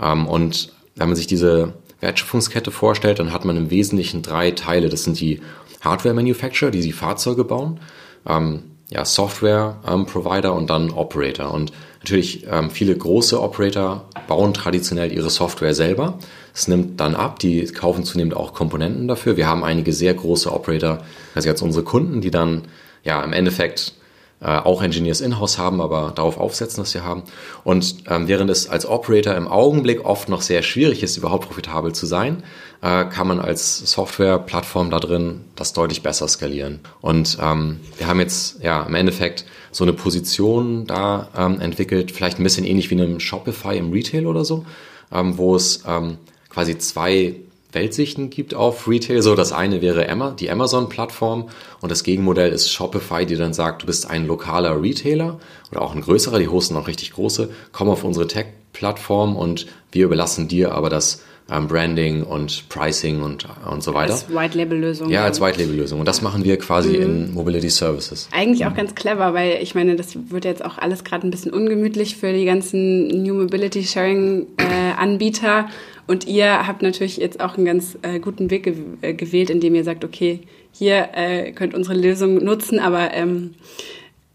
Ähm, 0.00 0.26
und 0.26 0.72
wenn 0.96 1.08
man 1.08 1.16
sich 1.16 1.26
diese 1.26 1.74
Wertschöpfungskette 2.00 2.70
vorstellt, 2.70 3.18
dann 3.18 3.32
hat 3.32 3.44
man 3.44 3.56
im 3.56 3.70
Wesentlichen 3.70 4.22
drei 4.22 4.50
Teile. 4.50 4.88
Das 4.88 5.04
sind 5.04 5.20
die 5.20 5.40
Hardware-Manufacturer, 5.80 6.70
die 6.70 6.80
die 6.80 6.92
Fahrzeuge 6.92 7.44
bauen, 7.44 7.80
ähm, 8.26 8.62
ja, 8.88 9.04
Software-Provider 9.04 10.50
ähm, 10.50 10.56
und 10.56 10.70
dann 10.70 10.90
Operator. 10.90 11.52
Und 11.52 11.72
natürlich 11.98 12.46
ähm, 12.50 12.70
viele 12.70 12.96
große 12.96 13.40
Operator 13.40 14.08
bauen 14.28 14.54
traditionell 14.54 15.12
ihre 15.12 15.30
Software 15.30 15.74
selber. 15.74 16.18
Es 16.54 16.68
nimmt 16.68 17.00
dann 17.00 17.14
ab, 17.14 17.38
die 17.38 17.64
kaufen 17.66 18.04
zunehmend 18.04 18.36
auch 18.36 18.54
Komponenten 18.54 19.08
dafür. 19.08 19.36
Wir 19.36 19.48
haben 19.48 19.64
einige 19.64 19.92
sehr 19.92 20.14
große 20.14 20.52
Operator, 20.52 20.98
also 21.34 21.48
jetzt 21.48 21.62
unsere 21.62 21.84
Kunden, 21.84 22.20
die 22.20 22.30
dann 22.30 22.62
ja 23.02 23.22
im 23.22 23.32
Endeffekt 23.32 23.94
äh, 24.40 24.46
auch 24.46 24.82
Engineers 24.82 25.20
in-house 25.20 25.56
haben, 25.56 25.80
aber 25.80 26.12
darauf 26.14 26.38
aufsetzen, 26.38 26.82
dass 26.82 26.90
sie 26.90 27.00
haben. 27.00 27.22
Und 27.64 28.04
ähm, 28.08 28.28
während 28.28 28.50
es 28.50 28.68
als 28.68 28.86
Operator 28.86 29.34
im 29.34 29.48
Augenblick 29.48 30.04
oft 30.04 30.28
noch 30.28 30.42
sehr 30.42 30.62
schwierig 30.62 31.02
ist, 31.02 31.16
überhaupt 31.16 31.46
profitabel 31.46 31.94
zu 31.94 32.04
sein, 32.04 32.42
äh, 32.82 33.06
kann 33.06 33.26
man 33.26 33.40
als 33.40 33.78
Softwareplattform 33.78 34.90
da 34.90 35.00
drin 35.00 35.44
das 35.54 35.72
deutlich 35.72 36.02
besser 36.02 36.28
skalieren. 36.28 36.80
Und 37.00 37.38
ähm, 37.40 37.80
wir 37.96 38.06
haben 38.06 38.20
jetzt 38.20 38.62
ja 38.62 38.82
im 38.82 38.94
Endeffekt 38.94 39.46
so 39.72 39.84
eine 39.84 39.94
Position 39.94 40.86
da 40.86 41.28
ähm, 41.36 41.60
entwickelt, 41.60 42.10
vielleicht 42.10 42.38
ein 42.38 42.42
bisschen 42.42 42.66
ähnlich 42.66 42.90
wie 42.90 42.94
einem 42.94 43.20
Shopify 43.20 43.78
im 43.78 43.90
Retail 43.90 44.26
oder 44.26 44.44
so, 44.44 44.66
ähm, 45.12 45.38
wo 45.38 45.56
es 45.56 45.82
ähm, 45.86 46.18
quasi 46.50 46.76
zwei 46.76 47.36
Weltsichten 47.76 48.30
gibt 48.30 48.54
auf 48.54 48.88
Retail. 48.88 49.20
So, 49.20 49.34
das 49.34 49.52
eine 49.52 49.82
wäre 49.82 50.08
Emma, 50.08 50.30
die 50.30 50.50
Amazon-Plattform 50.50 51.50
und 51.82 51.92
das 51.92 52.04
Gegenmodell 52.04 52.50
ist 52.50 52.72
Shopify, 52.72 53.26
die 53.26 53.36
dann 53.36 53.52
sagt, 53.52 53.82
du 53.82 53.86
bist 53.86 54.08
ein 54.08 54.26
lokaler 54.26 54.80
Retailer 54.80 55.38
oder 55.70 55.82
auch 55.82 55.94
ein 55.94 56.00
größerer, 56.00 56.38
die 56.38 56.48
hosten 56.48 56.74
auch 56.76 56.88
richtig 56.88 57.12
große, 57.12 57.50
komm 57.72 57.90
auf 57.90 58.02
unsere 58.02 58.26
Tech-Plattform 58.26 59.36
und 59.36 59.66
wir 59.92 60.06
überlassen 60.06 60.48
dir 60.48 60.72
aber 60.72 60.88
das 60.88 61.22
ähm, 61.50 61.68
Branding 61.68 62.22
und 62.22 62.68
Pricing 62.68 63.22
und, 63.22 63.46
und 63.70 63.82
so 63.82 63.94
weiter. 63.94 64.14
Als 64.14 64.28
White-Label-Lösung. 64.34 65.10
Ja, 65.10 65.24
als 65.24 65.40
White-Label-Lösung. 65.40 66.00
Und 66.00 66.06
das 66.06 66.22
machen 66.22 66.44
wir 66.44 66.58
quasi 66.58 66.96
mhm. 66.96 67.02
in 67.02 67.34
Mobility 67.34 67.70
Services. 67.70 68.28
Eigentlich 68.32 68.66
auch 68.66 68.74
ganz 68.74 68.94
clever, 68.94 69.34
weil 69.34 69.58
ich 69.62 69.74
meine, 69.74 69.96
das 69.96 70.16
wird 70.30 70.44
jetzt 70.44 70.64
auch 70.64 70.78
alles 70.78 71.04
gerade 71.04 71.26
ein 71.26 71.30
bisschen 71.30 71.52
ungemütlich 71.52 72.16
für 72.16 72.32
die 72.32 72.44
ganzen 72.44 73.22
New 73.22 73.34
Mobility 73.34 73.84
Sharing-Anbieter. 73.84 75.66
Äh, 75.68 75.72
und 76.06 76.26
ihr 76.26 76.66
habt 76.66 76.82
natürlich 76.82 77.16
jetzt 77.16 77.40
auch 77.40 77.56
einen 77.56 77.66
ganz 77.66 77.98
äh, 78.02 78.20
guten 78.20 78.50
Weg 78.50 78.64
ge 78.64 78.76
äh, 79.02 79.14
gewählt, 79.14 79.50
indem 79.50 79.74
ihr 79.74 79.84
sagt, 79.84 80.04
okay, 80.04 80.40
hier 80.72 81.08
äh, 81.14 81.52
könnt 81.52 81.74
unsere 81.74 81.94
Lösung 81.94 82.42
nutzen, 82.42 82.78
aber 82.78 83.12
ähm, 83.14 83.54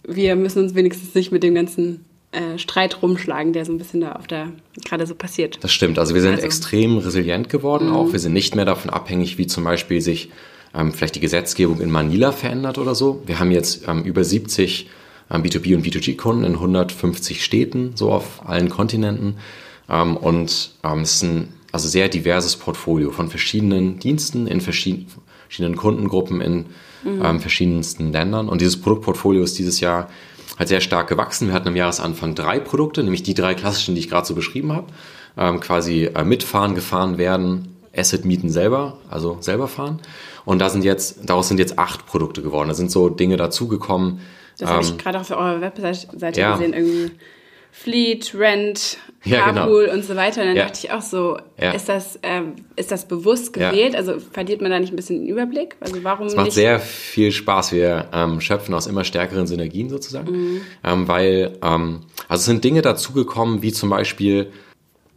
wir 0.06 0.36
müssen 0.36 0.64
uns 0.64 0.76
wenigstens 0.76 1.14
nicht 1.16 1.32
mit 1.32 1.44
dem 1.44 1.56
ganzen 1.56 2.06
äh, 2.32 2.58
Streit 2.58 3.02
rumschlagen, 3.02 3.54
der 3.54 3.66
so 3.66 3.72
ein 3.72 3.78
bisschen 3.78 4.02
da 4.02 4.14
auf 4.14 4.28
der 4.28 4.52
gerade 4.86 5.06
so 5.06 5.16
passiert. 5.16 5.60
Das 5.62 5.72
stimmt. 5.72 6.00
Also 6.00 6.14
wir 6.14 6.22
sind 6.22 6.36
also, 6.36 6.46
extrem 6.46 6.98
resilient 6.98 7.50
geworden 7.50 7.90
mhm. 7.90 7.96
auch. 7.96 8.12
Wir 8.12 8.20
sind 8.20 8.34
nicht 8.34 8.56
mehr 8.56 8.66
davon 8.66 8.90
abhängig, 8.90 9.38
wie 9.38 9.48
zum 9.48 9.64
Beispiel 9.64 10.02
sich 10.02 10.30
ähm, 10.74 10.94
vielleicht 10.94 11.16
die 11.16 11.20
Gesetzgebung 11.20 11.82
in 11.82 11.92
Manila 11.92 12.32
verändert 12.32 12.78
oder 12.78 12.96
so. 12.96 13.22
Wir 13.26 13.40
haben 13.40 13.52
jetzt 13.52 13.88
ähm, 13.88 14.04
über 14.04 14.24
70 14.24 14.90
ähm, 15.30 15.44
B2B 15.44 15.76
und 15.76 15.86
B2G-Kunden 15.86 16.44
in 16.44 16.54
150 16.54 17.44
Städten, 17.44 17.92
so 17.96 18.12
auf 18.12 18.48
allen 18.48 18.70
Kontinenten. 18.70 19.36
Ähm, 19.90 20.18
und 20.18 20.72
ähm, 20.84 21.02
es 21.02 21.16
ist 21.16 21.24
ein 21.24 21.50
also 21.72 21.88
sehr 21.88 22.10
diverses 22.10 22.56
Portfolio 22.56 23.12
von 23.12 23.30
verschiedenen 23.30 24.00
Diensten 24.00 24.48
in 24.48 24.62
verschiedenen, 24.62 25.08
verschiedenen 25.48 25.78
Kundengruppen 25.78 26.42
in 26.42 26.66
mhm. 27.04 27.22
ähm, 27.24 27.40
verschiedensten 27.40 28.12
Ländern. 28.12 28.50
Und 28.50 28.62
dieses 28.62 28.80
Produktportfolio 28.80 29.44
ist 29.44 29.58
dieses 29.58 29.80
Jahr 29.80 30.10
halt 30.58 30.70
sehr 30.70 30.82
stark 30.82 31.08
gewachsen. 31.08 31.48
Wir 31.48 31.54
hatten 31.54 31.70
am 31.70 31.76
Jahresanfang 31.76 32.36
drei 32.36 32.60
Produkte, 32.60 33.04
nämlich 33.04 33.24
die 33.24 33.34
drei 33.34 33.54
klassischen, 33.54 33.96
die 33.96 34.02
ich 34.02 34.10
gerade 34.10 34.28
so 34.28 34.36
beschrieben 34.36 34.74
habe. 34.74 34.88
Ähm, 35.38 35.60
quasi 35.62 36.06
äh, 36.14 36.26
mitfahren, 36.26 36.76
gefahren 36.76 37.18
werden, 37.18 37.78
Asset 37.96 38.26
mieten 38.26 38.50
selber, 38.50 38.98
also 39.10 39.38
selber 39.40 39.68
fahren. 39.68 40.00
Und 40.44 40.60
da 40.60 40.70
sind 40.70 40.84
jetzt, 40.84 41.30
daraus 41.30 41.48
sind 41.48 41.60
jetzt 41.60 41.80
acht 41.80 42.06
Produkte 42.06 42.42
geworden. 42.42 42.68
Da 42.68 42.74
sind 42.74 42.92
so 42.92 43.10
Dinge 43.10 43.38
dazugekommen. 43.38 44.20
Das 44.58 44.70
ähm, 44.70 44.76
habe 44.76 44.86
ich 44.86 44.98
gerade 44.98 45.20
auf 45.20 45.32
eurer 45.32 45.62
Webseite 45.62 46.40
ja. 46.40 46.54
gesehen, 46.54 46.74
irgendwie 46.74 47.12
Fleet, 47.72 48.36
Rent, 48.36 48.98
ja, 49.24 49.46
genau. 49.46 49.62
Carpool 49.62 49.86
genau. 49.86 49.96
und 49.96 50.04
so 50.06 50.16
weiter. 50.16 50.42
Und 50.42 50.48
dann 50.48 50.56
ja. 50.58 50.66
dachte 50.66 50.80
ich 50.84 50.92
auch 50.92 51.02
so, 51.02 51.40
ja. 51.60 51.72
ist, 51.72 51.88
das, 51.88 52.20
ähm, 52.22 52.56
ist 52.76 52.92
das 52.92 53.08
bewusst 53.08 53.54
gewählt? 53.54 53.96
Also 53.96 54.20
verliert 54.20 54.62
man 54.62 54.72
da 54.72 54.80
nicht 54.80 54.92
ein 54.92 54.96
bisschen 54.96 55.22
den 55.22 55.28
Überblick? 55.28 55.78
Also 55.80 56.04
warum 56.04 56.28
es 56.28 56.36
macht 56.36 56.48
nicht? 56.48 56.56
sehr 56.56 56.80
viel 56.80 57.32
Spaß. 57.32 57.72
Wir 57.72 58.10
ähm, 58.14 58.42
schöpfen 58.42 58.74
aus 58.74 58.88
immer 58.88 59.04
stärkeren 59.04 59.48
Synergien 59.48 59.90
sozusagen. 59.90 60.32
Mhm. 60.32 60.62
Ähm, 60.84 61.08
weil, 61.08 61.58
ähm, 61.64 62.02
also 62.28 62.42
es 62.42 62.46
sind 62.46 62.64
Dinge 62.64 62.82
dazugekommen, 62.82 63.62
wie 63.62 63.72
zum 63.72 63.90
Beispiel 63.90 64.52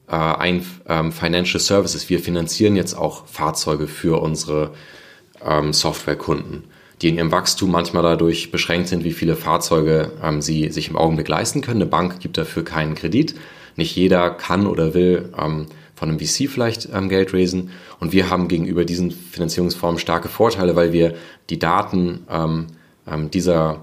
äh, 0.09 0.15
ein 0.15 0.65
ähm, 0.89 1.11
Financial 1.11 1.61
Services. 1.61 2.09
Wir 2.09 2.21
finanzieren 2.21 2.77
jetzt 2.77 2.95
auch 2.95 3.27
Fahrzeuge 3.27 3.89
für 3.89 4.23
unsere 4.23 4.73
ähm, 5.45 5.73
Softwarekunden 5.73 6.65
die 7.03 7.09
in 7.09 7.17
ihrem 7.17 7.33
Wachstum 7.33 7.71
manchmal 7.71 8.03
dadurch 8.03 8.51
beschränkt 8.51 8.89
sind, 8.89 9.05
wie 9.05 9.13
viele 9.13 9.37
Fahrzeuge 9.37 10.13
ähm, 10.23 10.43
sie 10.43 10.71
sich 10.71 10.89
im 10.89 10.97
Augenblick 10.97 11.29
leisten 11.29 11.61
können. 11.61 11.83
Eine 11.83 11.91
Bank 11.91 12.21
gibt 12.21 12.39
dafür 12.39 12.65
keinen 12.65 12.95
Kredit. 12.95 13.35
Nicht 13.77 13.97
jeder 13.97 14.31
kann 14.31 14.67
oder 14.67 14.95
will 14.95 15.33
ähm, 15.39 15.67
von 15.95 16.09
einem 16.09 16.19
VC 16.19 16.49
vielleicht 16.49 16.89
ähm, 16.93 17.09
Geld 17.09 17.35
raisen. 17.35 17.71
Und 18.01 18.13
wir 18.13 18.31
haben 18.31 18.49
gegenüber 18.49 18.85
diesen 18.85 19.11
Finanzierungsformen 19.11 19.99
starke 19.99 20.29
Vorteile, 20.29 20.77
weil 20.77 20.93
wir 20.93 21.15
die 21.51 21.59
Daten 21.59 22.21
ähm, 22.31 22.67
ähm, 23.07 23.31
dieser 23.31 23.83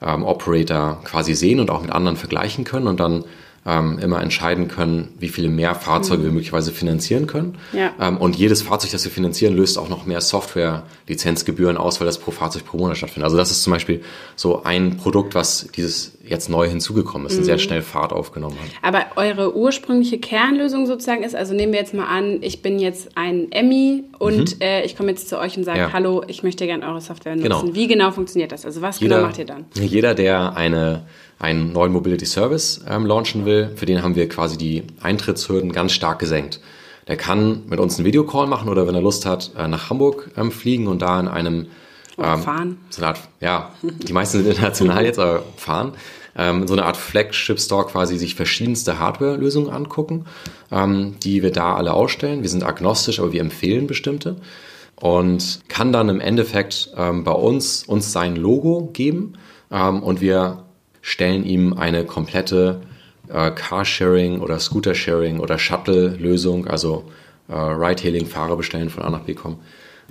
ähm, 0.00 0.24
Operator 0.24 1.00
quasi 1.04 1.34
sehen 1.34 1.60
und 1.60 1.70
auch 1.70 1.82
mit 1.82 1.92
anderen 1.92 2.16
vergleichen 2.16 2.64
können 2.64 2.86
und 2.86 3.00
dann 3.00 3.24
ähm, 3.64 3.98
immer 4.00 4.20
entscheiden 4.20 4.66
können, 4.66 5.14
wie 5.18 5.28
viele 5.28 5.48
mehr 5.48 5.74
Fahrzeuge 5.74 6.22
mhm. 6.22 6.26
wir 6.26 6.32
möglicherweise 6.32 6.72
finanzieren 6.72 7.28
können. 7.28 7.58
Ja. 7.72 7.92
Ähm, 8.00 8.16
und 8.16 8.34
jedes 8.34 8.62
Fahrzeug, 8.62 8.90
das 8.90 9.04
wir 9.04 9.12
finanzieren, 9.12 9.54
löst 9.54 9.78
auch 9.78 9.88
noch 9.88 10.04
mehr 10.04 10.20
Software-Lizenzgebühren 10.20 11.76
aus, 11.76 12.00
weil 12.00 12.06
das 12.06 12.18
pro 12.18 12.32
Fahrzeug 12.32 12.64
pro 12.64 12.78
Monat 12.78 12.96
stattfindet. 12.96 13.24
Also 13.24 13.36
das 13.36 13.52
ist 13.52 13.62
zum 13.62 13.72
Beispiel 13.72 14.02
so 14.34 14.64
ein 14.64 14.96
Produkt, 14.96 15.36
was 15.36 15.68
dieses 15.76 16.18
jetzt 16.24 16.48
neu 16.48 16.68
hinzugekommen 16.68 17.26
ist 17.26 17.36
und 17.38 17.44
sehr 17.44 17.56
mhm. 17.56 17.60
schnell 17.60 17.82
Fahrt 17.82 18.12
aufgenommen 18.12 18.56
hat. 18.60 18.70
Aber 18.82 19.06
eure 19.16 19.56
ursprüngliche 19.56 20.18
Kernlösung 20.18 20.86
sozusagen 20.86 21.22
ist, 21.22 21.34
also 21.34 21.54
nehmen 21.54 21.72
wir 21.72 21.80
jetzt 21.80 21.94
mal 21.94 22.06
an, 22.06 22.38
ich 22.42 22.62
bin 22.62 22.78
jetzt 22.78 23.16
ein 23.16 23.50
Emmy 23.52 24.04
und 24.18 24.56
mhm. 24.56 24.60
äh, 24.60 24.84
ich 24.84 24.96
komme 24.96 25.10
jetzt 25.10 25.28
zu 25.28 25.38
euch 25.38 25.56
und 25.56 25.64
sage, 25.64 25.78
ja. 25.78 25.92
hallo, 25.92 26.24
ich 26.26 26.42
möchte 26.42 26.66
gerne 26.66 26.86
eure 26.86 27.00
Software 27.00 27.36
nutzen. 27.36 27.48
Genau. 27.48 27.74
Wie 27.74 27.86
genau 27.86 28.10
funktioniert 28.10 28.50
das? 28.50 28.64
Also 28.64 28.82
was 28.82 28.98
jeder, 29.00 29.16
genau 29.16 29.28
macht 29.28 29.38
ihr 29.38 29.46
dann? 29.46 29.66
Jeder, 29.74 30.14
der 30.14 30.56
eine 30.56 31.02
einen 31.42 31.72
neuen 31.72 31.92
Mobility 31.92 32.24
Service 32.24 32.82
ähm, 32.88 33.04
launchen 33.04 33.44
will, 33.44 33.72
für 33.74 33.84
den 33.84 34.02
haben 34.02 34.14
wir 34.14 34.28
quasi 34.28 34.56
die 34.56 34.84
Eintrittshürden 35.02 35.72
ganz 35.72 35.92
stark 35.92 36.20
gesenkt. 36.20 36.60
Der 37.08 37.16
kann 37.16 37.64
mit 37.66 37.80
uns 37.80 37.96
einen 37.96 38.06
Videocall 38.06 38.46
machen 38.46 38.68
oder 38.68 38.86
wenn 38.86 38.94
er 38.94 39.02
Lust 39.02 39.26
hat, 39.26 39.50
äh, 39.58 39.66
nach 39.66 39.90
Hamburg 39.90 40.30
ähm, 40.36 40.52
fliegen 40.52 40.86
und 40.86 41.02
da 41.02 41.18
in 41.18 41.26
einem 41.26 41.66
ähm, 42.16 42.38
fahren. 42.42 42.78
So 42.90 43.02
eine 43.02 43.08
Art, 43.08 43.20
ja, 43.40 43.72
die 43.82 44.12
meisten 44.12 44.38
sind 44.38 44.46
international 44.46 45.04
jetzt, 45.04 45.18
aber 45.18 45.42
fahren. 45.56 45.94
Ähm, 46.36 46.68
so 46.68 46.74
eine 46.74 46.84
Art 46.84 46.96
Flagship-Store 46.96 47.86
quasi 47.86 48.18
sich 48.18 48.36
verschiedenste 48.36 49.00
Hardware-Lösungen 49.00 49.68
angucken, 49.68 50.26
ähm, 50.70 51.16
die 51.24 51.42
wir 51.42 51.50
da 51.50 51.74
alle 51.74 51.92
ausstellen. 51.92 52.42
Wir 52.42 52.50
sind 52.50 52.62
agnostisch, 52.62 53.18
aber 53.18 53.32
wir 53.32 53.40
empfehlen 53.40 53.88
bestimmte. 53.88 54.36
Und 54.94 55.60
kann 55.66 55.92
dann 55.92 56.08
im 56.08 56.20
Endeffekt 56.20 56.92
ähm, 56.96 57.24
bei 57.24 57.32
uns 57.32 57.82
uns 57.82 58.12
sein 58.12 58.36
Logo 58.36 58.90
geben 58.92 59.32
ähm, 59.72 60.02
und 60.04 60.20
wir 60.20 60.62
stellen 61.02 61.44
ihm 61.44 61.74
eine 61.74 62.04
komplette 62.04 62.80
äh, 63.28 63.50
Carsharing 63.50 64.40
oder 64.40 64.58
Scooter-Sharing 64.58 65.40
oder 65.40 65.58
Shuttle-Lösung, 65.58 66.66
also 66.66 67.04
äh, 67.48 67.54
Ride-Hailing, 67.54 68.26
Fahrer 68.26 68.56
bestellen 68.56 68.88
von 68.88 69.02
A 69.02 69.10
nach 69.10 69.20
B 69.20 69.34
kommen, 69.34 69.58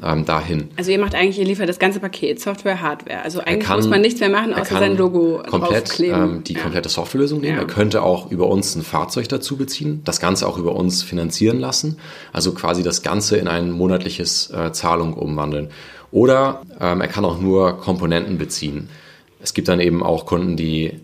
ähm, 0.04 0.26
dahin. 0.26 0.70
Also 0.78 0.92
ihr 0.92 1.00
macht 1.00 1.16
eigentlich, 1.16 1.40
ihr 1.40 1.46
liefert 1.46 1.70
das 1.70 1.80
ganze 1.80 2.00
Paket, 2.00 2.40
Software, 2.40 2.82
Hardware. 2.82 3.22
Also 3.24 3.40
eigentlich 3.40 3.68
kann, 3.68 3.78
muss 3.78 3.88
man 3.88 4.02
nichts 4.02 4.20
mehr 4.20 4.30
machen, 4.30 4.54
außer 4.54 4.80
sein 4.80 4.98
Logo 4.98 5.42
komplett 5.50 6.00
ähm, 6.00 6.44
die 6.44 6.54
ja. 6.54 6.62
komplette 6.62 6.90
Softwarelösung 6.90 7.42
nehmen. 7.42 7.56
Ja. 7.56 7.62
Er 7.62 7.68
könnte 7.68 8.02
auch 8.02 8.32
über 8.32 8.48
uns 8.48 8.76
ein 8.76 8.84
Fahrzeug 8.84 9.30
dazu 9.30 9.58
beziehen, 9.58 10.02
das 10.04 10.20
Ganze 10.20 10.48
auch 10.48 10.58
über 10.58 10.76
uns 10.76 11.04
finanzieren 11.04 11.60
lassen, 11.60 11.98
also 12.34 12.54
quasi 12.54 12.84
das 12.84 13.02
Ganze 13.02 13.38
in 13.38 13.48
ein 13.48 13.72
monatliches 13.72 14.52
äh, 14.52 14.72
Zahlung 14.72 15.14
umwandeln. 15.14 15.70
Oder 16.12 16.64
ähm, 16.80 17.00
er 17.00 17.08
kann 17.08 17.24
auch 17.24 17.40
nur 17.40 17.78
Komponenten 17.78 18.38
beziehen. 18.38 18.90
Es 19.42 19.54
gibt 19.54 19.68
dann 19.68 19.80
eben 19.80 20.04
auch 20.04 20.26
Kunden, 20.26 20.58
die 20.58 21.00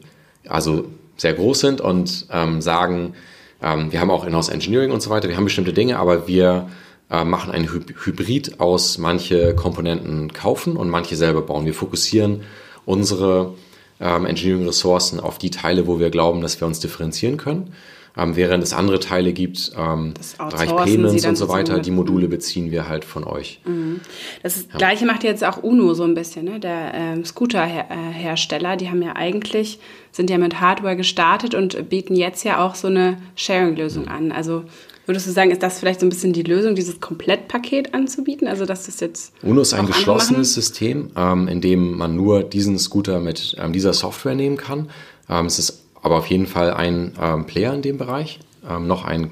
also 0.47 0.85
sehr 1.17 1.33
groß 1.33 1.59
sind 1.59 1.81
und 1.81 2.27
ähm, 2.31 2.61
sagen, 2.61 3.13
ähm, 3.61 3.91
wir 3.91 3.99
haben 3.99 4.11
auch 4.11 4.25
Inhouse 4.25 4.49
Engineering 4.49 4.91
und 4.91 5.01
so 5.01 5.09
weiter, 5.09 5.27
wir 5.29 5.37
haben 5.37 5.45
bestimmte 5.45 5.73
Dinge, 5.73 5.97
aber 5.97 6.27
wir 6.27 6.69
äh, 7.09 7.23
machen 7.23 7.51
ein 7.51 7.67
Hybrid 7.67 8.59
aus 8.59 8.97
manche 8.97 9.55
Komponenten 9.55 10.31
kaufen 10.33 10.77
und 10.77 10.89
manche 10.89 11.15
selber 11.15 11.41
bauen. 11.41 11.65
Wir 11.65 11.73
fokussieren 11.73 12.43
unsere 12.85 13.55
ähm, 13.99 14.25
Engineering-Ressourcen 14.25 15.19
auf 15.19 15.37
die 15.37 15.49
Teile, 15.49 15.87
wo 15.87 15.99
wir 15.99 16.09
glauben, 16.09 16.41
dass 16.41 16.59
wir 16.61 16.67
uns 16.67 16.79
differenzieren 16.79 17.37
können 17.37 17.73
ähm, 18.17 18.35
während 18.35 18.63
es 18.63 18.73
andere 18.73 18.99
Teile 18.99 19.33
gibt, 19.33 19.71
ähm, 19.77 20.13
Bereich 20.37 20.75
Payments 20.75 21.25
und 21.25 21.35
so 21.35 21.49
weiter, 21.49 21.79
die 21.79 21.91
Module 21.91 22.27
beziehen 22.27 22.71
wir 22.71 22.87
halt 22.87 23.05
von 23.05 23.23
euch. 23.23 23.59
Mhm. 23.65 24.01
Das 24.43 24.65
ja. 24.71 24.77
gleiche 24.77 25.05
macht 25.05 25.23
jetzt 25.23 25.43
auch 25.43 25.61
Uno 25.61 25.93
so 25.93 26.03
ein 26.03 26.15
bisschen, 26.15 26.45
ne? 26.45 26.59
der 26.59 26.93
ähm, 26.93 27.25
Scooter-Hersteller, 27.25 28.77
die 28.77 28.89
haben 28.89 29.01
ja 29.01 29.15
eigentlich, 29.15 29.79
sind 30.11 30.29
ja 30.29 30.37
mit 30.37 30.59
Hardware 30.59 30.95
gestartet 30.95 31.53
und 31.53 31.89
bieten 31.89 32.15
jetzt 32.15 32.43
ja 32.43 32.65
auch 32.65 32.75
so 32.75 32.87
eine 32.87 33.17
Sharing-Lösung 33.35 34.03
mhm. 34.03 34.11
an. 34.11 34.31
Also 34.31 34.63
Würdest 35.07 35.25
du 35.25 35.31
sagen, 35.31 35.51
ist 35.51 35.63
das 35.63 35.79
vielleicht 35.79 36.01
so 36.01 36.05
ein 36.05 36.09
bisschen 36.09 36.33
die 36.33 36.43
Lösung, 36.43 36.75
dieses 36.75 36.99
Komplettpaket 36.99 37.93
anzubieten? 37.93 38.45
Also, 38.45 38.65
dass 38.65 38.87
das 38.87 38.99
jetzt. 38.99 39.31
UNO 39.41 39.61
ist 39.61 39.73
ein 39.73 39.87
geschlossenes 39.87 40.53
System, 40.53 41.11
ähm, 41.15 41.47
in 41.47 41.61
dem 41.61 41.97
man 41.97 42.17
nur 42.17 42.43
diesen 42.43 42.77
Scooter 42.77 43.21
mit 43.21 43.55
ähm, 43.57 43.71
dieser 43.71 43.93
Software 43.93 44.35
nehmen 44.35 44.57
kann. 44.57 44.89
Ähm, 45.29 45.45
es 45.45 45.59
ist 45.59 45.86
aber 46.07 46.19
auf 46.19 46.27
jeden 46.27 46.47
Fall 46.47 46.73
ein 46.73 47.11
ähm, 47.21 47.45
Player 47.45 47.73
in 47.73 47.81
dem 47.81 47.97
Bereich, 47.97 48.39
ähm, 48.67 48.87
noch 48.87 49.03
ein 49.03 49.31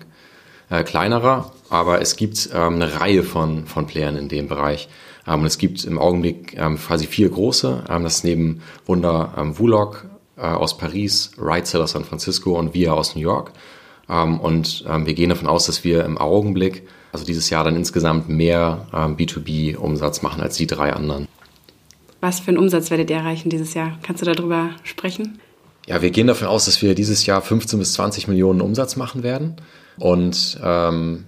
äh, 0.69 0.83
kleinerer, 0.83 1.53
aber 1.69 2.01
es 2.01 2.17
gibt 2.17 2.49
ähm, 2.53 2.75
eine 2.75 2.99
Reihe 2.99 3.23
von, 3.23 3.65
von 3.65 3.87
Playern 3.87 4.17
in 4.17 4.27
dem 4.27 4.49
Bereich. 4.49 4.89
Ähm, 5.25 5.39
und 5.39 5.45
es 5.45 5.57
gibt 5.57 5.85
im 5.85 5.97
Augenblick 5.97 6.53
ähm, 6.57 6.77
quasi 6.77 7.07
vier 7.07 7.29
große. 7.29 7.85
Ähm, 7.89 8.03
das 8.03 8.17
ist 8.17 8.23
neben 8.25 8.61
Wunder 8.85 9.33
ähm, 9.37 9.57
Wulog 9.57 10.05
äh, 10.35 10.41
aus 10.41 10.77
Paris, 10.77 11.31
Right 11.37 11.73
aus 11.75 11.91
San 11.91 12.03
Francisco 12.03 12.59
und 12.59 12.73
Via 12.73 12.91
aus 12.91 13.15
New 13.15 13.21
York. 13.21 13.51
Und 14.07 14.85
wir 14.85 15.13
gehen 15.15 15.29
davon 15.29 15.47
aus, 15.47 15.65
dass 15.65 15.83
wir 15.83 16.05
im 16.05 16.19
Augenblick, 16.19 16.87
also 17.11 17.25
dieses 17.25 17.49
Jahr 17.49 17.63
dann 17.63 17.75
insgesamt 17.75 18.29
mehr 18.29 18.85
ähm, 18.93 19.17
B2B-Umsatz 19.17 20.21
machen 20.21 20.43
als 20.43 20.57
die 20.57 20.67
drei 20.67 20.93
anderen. 20.93 21.27
Was 22.21 22.39
für 22.39 22.49
einen 22.49 22.59
Umsatz 22.59 22.91
werdet 22.91 23.09
ihr 23.09 23.15
erreichen 23.15 23.49
dieses 23.49 23.73
Jahr? 23.73 23.97
Kannst 24.03 24.21
du 24.21 24.31
darüber 24.31 24.69
sprechen? 24.83 25.39
Ja, 25.87 26.01
wir 26.01 26.09
gehen 26.09 26.27
davon 26.27 26.47
aus, 26.47 26.65
dass 26.65 26.81
wir 26.81 26.95
dieses 26.95 27.25
Jahr 27.25 27.41
15 27.41 27.77
bis 27.77 27.93
20 27.93 28.27
Millionen 28.27 28.61
Umsatz 28.61 28.95
machen 28.95 29.23
werden 29.23 29.55
und 29.97 30.59
ähm, 30.63 31.25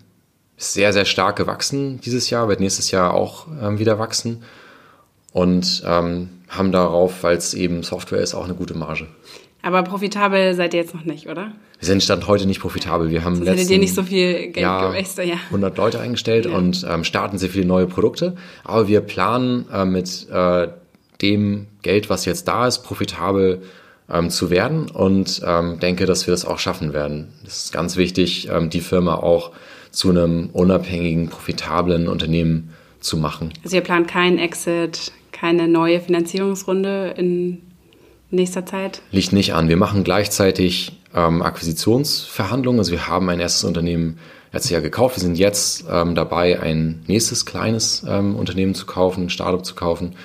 sehr, 0.58 0.93
sehr 0.93 1.06
stark 1.06 1.36
gewachsen 1.36 2.02
dieses 2.02 2.30
Jahr, 2.30 2.50
wird 2.50 2.60
nächstes 2.60 2.89
Jahr 2.89 3.13
auch 3.13 3.48
ähm, 3.62 3.78
wieder 3.78 4.00
wachsen 4.00 4.43
und 5.32 5.84
ähm, 5.86 6.30
haben 6.50 6.72
darauf, 6.72 7.24
weil 7.24 7.38
es 7.38 7.54
eben 7.54 7.84
Software 7.84 8.22
ist, 8.22 8.34
auch 8.34 8.46
eine 8.46 8.56
gute 8.56 8.74
Marge. 8.74 9.08
Aber 9.62 9.84
profitabel 9.84 10.56
seid 10.56 10.74
ihr 10.74 10.80
jetzt 10.80 10.96
noch 10.96 11.04
nicht, 11.04 11.28
oder? 11.28 11.52
Wir 11.80 11.86
sind 11.86 12.02
Stand 12.02 12.28
heute 12.28 12.48
nicht 12.48 12.62
profitabel. 12.62 13.10
Wir 13.10 13.24
haben 13.24 13.36
Sonst 13.36 13.50
hättet 13.50 13.70
ihr 13.70 13.80
nicht 13.80 13.93
so 13.93 14.02
viel 14.02 14.34
Geld 14.52 14.58
Jahr 14.58 14.96
ja. 14.96 15.36
100 15.48 15.78
Leute 15.78 16.00
eingestellt 16.00 16.46
ja. 16.46 16.56
und 16.56 16.86
ähm, 16.89 17.04
starten 17.04 17.38
sehr 17.38 17.50
viele 17.50 17.65
neue 17.65 17.86
Produkte. 17.86 18.36
Aber 18.63 18.88
wir 18.88 19.02
planen 19.02 19.65
äh, 19.72 19.86
mit 19.86 20.28
äh, 20.32 20.70
dem 21.22 21.67
Geld, 21.82 22.10
was 22.10 22.26
jetzt 22.26 22.48
da 22.48 22.65
ist, 22.65 22.80
profitabel 22.80 23.62
ähm, 24.12 24.30
zu 24.30 24.50
werden 24.50 24.89
und 24.89 25.41
ähm, 25.46 25.80
denke, 25.80 26.06
dass 26.06 26.28
wir 26.28 26.32
das 26.32 26.46
auch 26.46 26.60
schaffen 26.60 26.93
werden. 26.93 27.28
Es 27.46 27.65
ist 27.65 27.74
ganz 27.74 27.98
wichtig, 27.98 28.50
ähm, 28.52 28.70
die 28.70 28.82
Firma 28.82 29.15
auch 29.15 29.52
zu 29.91 30.10
einem 30.10 30.50
unabhängigen, 30.54 31.30
profitablen 31.30 32.08
Unternehmen 32.08 32.74
zu 33.00 33.17
machen. 33.17 33.54
Also 33.63 33.76
ihr 33.76 33.84
plant 33.84 34.08
keinen 34.08 34.38
Exit, 34.38 35.12
keine 35.32 35.67
neue 35.67 36.00
Finanzierungsrunde 36.00 37.13
in 37.17 37.62
nächster 38.30 38.65
Zeit? 38.65 39.02
Liegt 39.12 39.34
nicht 39.34 39.54
an. 39.54 39.70
Wir 39.70 39.78
machen 39.78 40.04
gleichzeitig 40.04 41.00
ähm, 41.15 41.41
Akquisitionsverhandlungen. 41.41 42.80
Also 42.80 42.91
wir 42.91 43.08
haben 43.08 43.30
ein 43.30 43.39
erstes 43.39 43.63
Unternehmen 43.63 44.20
letztes 44.52 44.72
Jahr 44.72 44.82
gekauft. 44.82 45.17
Wir 45.17 45.22
sind 45.22 45.38
jetzt 45.38 45.86
ähm, 45.89 46.15
dabei, 46.15 46.60
ein 46.60 47.04
nächstes 47.08 47.46
kleines 47.46 48.06
ähm, 48.08 48.36
Unternehmen 48.36 48.76
zu 48.76 48.86
kaufen, 48.86 49.26
ein 49.26 49.30
Startup 49.30 49.65
zu 49.65 49.76
kaufen. 49.76 50.15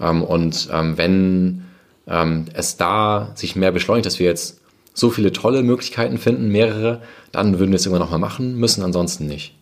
Ähm, 0.00 0.22
und 0.22 0.68
ähm, 0.72 0.98
wenn 0.98 1.65
ähm, 2.06 2.46
es 2.54 2.76
da 2.76 3.32
sich 3.34 3.56
mehr 3.56 3.72
beschleunigt, 3.72 4.06
dass 4.06 4.18
wir 4.18 4.26
jetzt 4.26 4.60
so 4.94 5.10
viele 5.10 5.32
tolle 5.32 5.62
Möglichkeiten 5.62 6.18
finden, 6.18 6.48
mehrere, 6.48 7.02
dann 7.32 7.58
würden 7.58 7.70
wir 7.70 7.76
es 7.76 7.86
immer 7.86 7.98
noch 7.98 8.10
mal 8.10 8.18
machen 8.18 8.56
müssen, 8.56 8.82
ansonsten 8.82 9.26
nicht. 9.26 9.54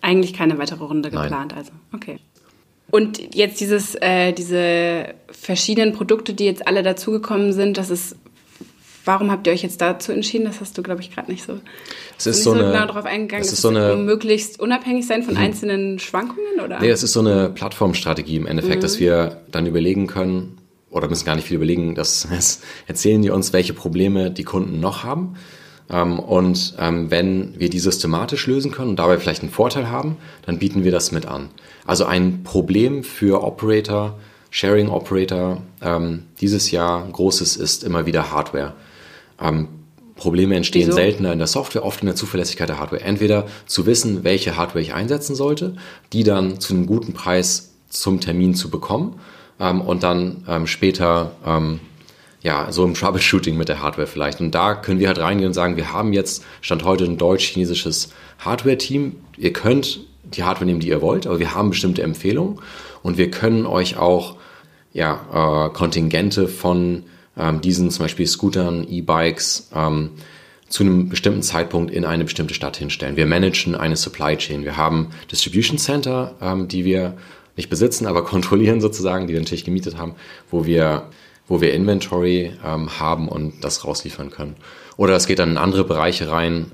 Eigentlich 0.00 0.32
keine 0.32 0.58
weitere 0.58 0.84
Runde 0.84 1.10
geplant, 1.10 1.50
Nein. 1.50 1.58
also 1.58 1.72
okay. 1.92 2.18
Und 2.90 3.34
jetzt 3.34 3.60
dieses, 3.60 3.96
äh, 3.96 4.32
diese 4.32 5.14
verschiedenen 5.30 5.92
Produkte, 5.92 6.32
die 6.32 6.46
jetzt 6.46 6.66
alle 6.66 6.82
dazugekommen 6.82 7.52
sind, 7.52 7.76
das 7.76 7.90
ist, 7.90 8.16
warum 9.04 9.30
habt 9.30 9.46
ihr 9.46 9.52
euch 9.52 9.62
jetzt 9.62 9.82
dazu 9.82 10.10
entschieden? 10.10 10.46
Das 10.46 10.60
hast 10.62 10.78
du, 10.78 10.82
glaube 10.82 11.02
ich, 11.02 11.14
gerade 11.14 11.30
nicht 11.30 11.44
so, 11.44 11.58
es 12.16 12.26
ist 12.26 12.44
so, 12.44 12.54
so 12.54 12.58
eine, 12.58 12.72
genau 12.72 12.86
darauf 12.86 13.04
eingegangen. 13.04 13.44
Es 13.44 13.52
ist 13.52 13.60
so 13.60 13.68
eine, 13.68 13.96
möglichst 13.96 14.58
unabhängig 14.58 15.06
sein 15.06 15.22
von 15.22 15.34
mhm. 15.34 15.40
einzelnen 15.40 15.98
Schwankungen, 15.98 16.60
oder? 16.64 16.80
Nee, 16.80 16.88
es 16.88 17.02
ist 17.02 17.12
so 17.12 17.20
eine 17.20 17.50
Plattformstrategie 17.50 18.36
im 18.36 18.46
Endeffekt, 18.46 18.76
mhm. 18.76 18.82
dass 18.82 18.98
wir 18.98 19.42
dann 19.50 19.66
überlegen 19.66 20.06
können, 20.06 20.57
oder 20.90 21.08
müssen 21.08 21.24
gar 21.24 21.36
nicht 21.36 21.46
viel 21.46 21.56
überlegen, 21.56 21.94
das 21.94 22.28
erzählen 22.86 23.22
die 23.22 23.30
uns, 23.30 23.52
welche 23.52 23.74
Probleme 23.74 24.30
die 24.30 24.44
Kunden 24.44 24.80
noch 24.80 25.04
haben. 25.04 25.36
Ähm, 25.90 26.18
und 26.18 26.74
ähm, 26.78 27.10
wenn 27.10 27.58
wir 27.58 27.70
die 27.70 27.78
systematisch 27.78 28.46
lösen 28.46 28.70
können 28.70 28.90
und 28.90 28.98
dabei 28.98 29.18
vielleicht 29.18 29.42
einen 29.42 29.50
Vorteil 29.50 29.90
haben, 29.90 30.16
dann 30.46 30.58
bieten 30.58 30.84
wir 30.84 30.92
das 30.92 31.12
mit 31.12 31.26
an. 31.26 31.48
Also 31.86 32.04
ein 32.04 32.42
Problem 32.42 33.04
für 33.04 33.42
Operator, 33.42 34.18
Sharing 34.50 34.88
Operator 34.88 35.62
ähm, 35.82 36.24
dieses 36.40 36.70
Jahr 36.70 37.06
großes 37.10 37.56
ist 37.56 37.84
immer 37.84 38.06
wieder 38.06 38.32
Hardware. 38.32 38.74
Probleme 40.16 40.56
entstehen 40.56 40.88
Wieso? 40.88 40.96
seltener 40.96 41.32
in 41.32 41.38
der 41.38 41.46
Software, 41.46 41.84
oft 41.84 42.00
in 42.00 42.06
der 42.06 42.16
Zuverlässigkeit 42.16 42.68
der 42.68 42.80
Hardware. 42.80 43.02
Entweder 43.02 43.46
zu 43.66 43.86
wissen, 43.86 44.24
welche 44.24 44.56
Hardware 44.56 44.80
ich 44.82 44.92
einsetzen 44.92 45.36
sollte, 45.36 45.76
die 46.12 46.24
dann 46.24 46.60
zu 46.60 46.74
einem 46.74 46.86
guten 46.86 47.12
Preis 47.12 47.70
zum 47.88 48.20
Termin 48.20 48.56
zu 48.56 48.68
bekommen 48.68 49.20
ähm, 49.60 49.80
und 49.80 50.02
dann 50.02 50.44
ähm, 50.48 50.66
später 50.66 51.32
ähm, 51.46 51.80
ja, 52.40 52.70
so 52.70 52.84
im 52.84 52.94
Troubleshooting 52.94 53.56
mit 53.56 53.68
der 53.68 53.82
Hardware 53.82 54.06
vielleicht. 54.06 54.40
Und 54.40 54.54
da 54.54 54.74
können 54.74 55.00
wir 55.00 55.08
halt 55.08 55.18
reingehen 55.18 55.48
und 55.48 55.54
sagen, 55.54 55.76
wir 55.76 55.92
haben 55.92 56.12
jetzt 56.12 56.44
Stand 56.60 56.84
heute 56.84 57.04
ein 57.04 57.18
deutsch-chinesisches 57.18 58.12
Hardware-Team. 58.38 59.16
Ihr 59.36 59.52
könnt 59.52 60.00
die 60.22 60.44
Hardware 60.44 60.66
nehmen, 60.66 60.80
die 60.80 60.88
ihr 60.88 61.02
wollt, 61.02 61.26
aber 61.26 61.38
wir 61.38 61.54
haben 61.54 61.70
bestimmte 61.70 62.02
Empfehlungen 62.02 62.60
und 63.02 63.18
wir 63.18 63.30
können 63.30 63.66
euch 63.66 63.96
auch 63.96 64.36
ja, 64.92 65.66
äh, 65.66 65.70
Kontingente 65.70 66.48
von 66.48 67.04
ähm, 67.36 67.60
diesen 67.60 67.90
zum 67.90 68.04
Beispiel 68.04 68.26
Scootern, 68.26 68.86
E-Bikes 68.88 69.70
ähm, 69.74 70.10
zu 70.68 70.82
einem 70.82 71.08
bestimmten 71.08 71.42
Zeitpunkt 71.42 71.90
in 71.90 72.04
eine 72.04 72.24
bestimmte 72.24 72.54
Stadt 72.54 72.76
hinstellen. 72.76 73.16
Wir 73.16 73.26
managen 73.26 73.74
eine 73.74 73.96
Supply 73.96 74.36
Chain. 74.36 74.64
Wir 74.64 74.76
haben 74.76 75.10
Distribution 75.30 75.78
Center, 75.78 76.34
ähm, 76.42 76.68
die 76.68 76.84
wir 76.84 77.14
nicht 77.58 77.68
besitzen, 77.68 78.06
aber 78.06 78.24
kontrollieren 78.24 78.80
sozusagen, 78.80 79.26
die 79.26 79.34
wir 79.34 79.40
natürlich 79.40 79.64
gemietet 79.64 79.98
haben, 79.98 80.14
wo 80.50 80.64
wir, 80.64 81.08
wo 81.46 81.60
wir 81.60 81.74
Inventory 81.74 82.52
ähm, 82.64 82.98
haben 82.98 83.28
und 83.28 83.62
das 83.62 83.84
rausliefern 83.84 84.30
können. 84.30 84.56
Oder 84.96 85.14
es 85.14 85.26
geht 85.26 85.38
dann 85.38 85.50
in 85.50 85.58
andere 85.58 85.84
Bereiche 85.84 86.30
rein, 86.30 86.72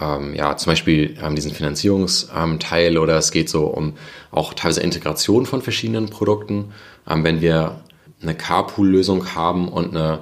ähm, 0.00 0.34
ja, 0.34 0.56
zum 0.56 0.70
Beispiel 0.70 1.16
ähm, 1.22 1.34
diesen 1.34 1.52
Finanzierungsteil 1.52 2.96
ähm, 2.96 3.02
oder 3.02 3.16
es 3.16 3.32
geht 3.32 3.48
so 3.48 3.66
um 3.66 3.94
auch 4.30 4.54
teilweise 4.54 4.82
Integration 4.82 5.44
von 5.44 5.60
verschiedenen 5.60 6.08
Produkten. 6.08 6.72
Ähm, 7.08 7.24
wenn 7.24 7.40
wir 7.40 7.82
eine 8.22 8.34
Carpool-Lösung 8.34 9.34
haben 9.34 9.68
und 9.68 9.96
eine, 9.96 10.20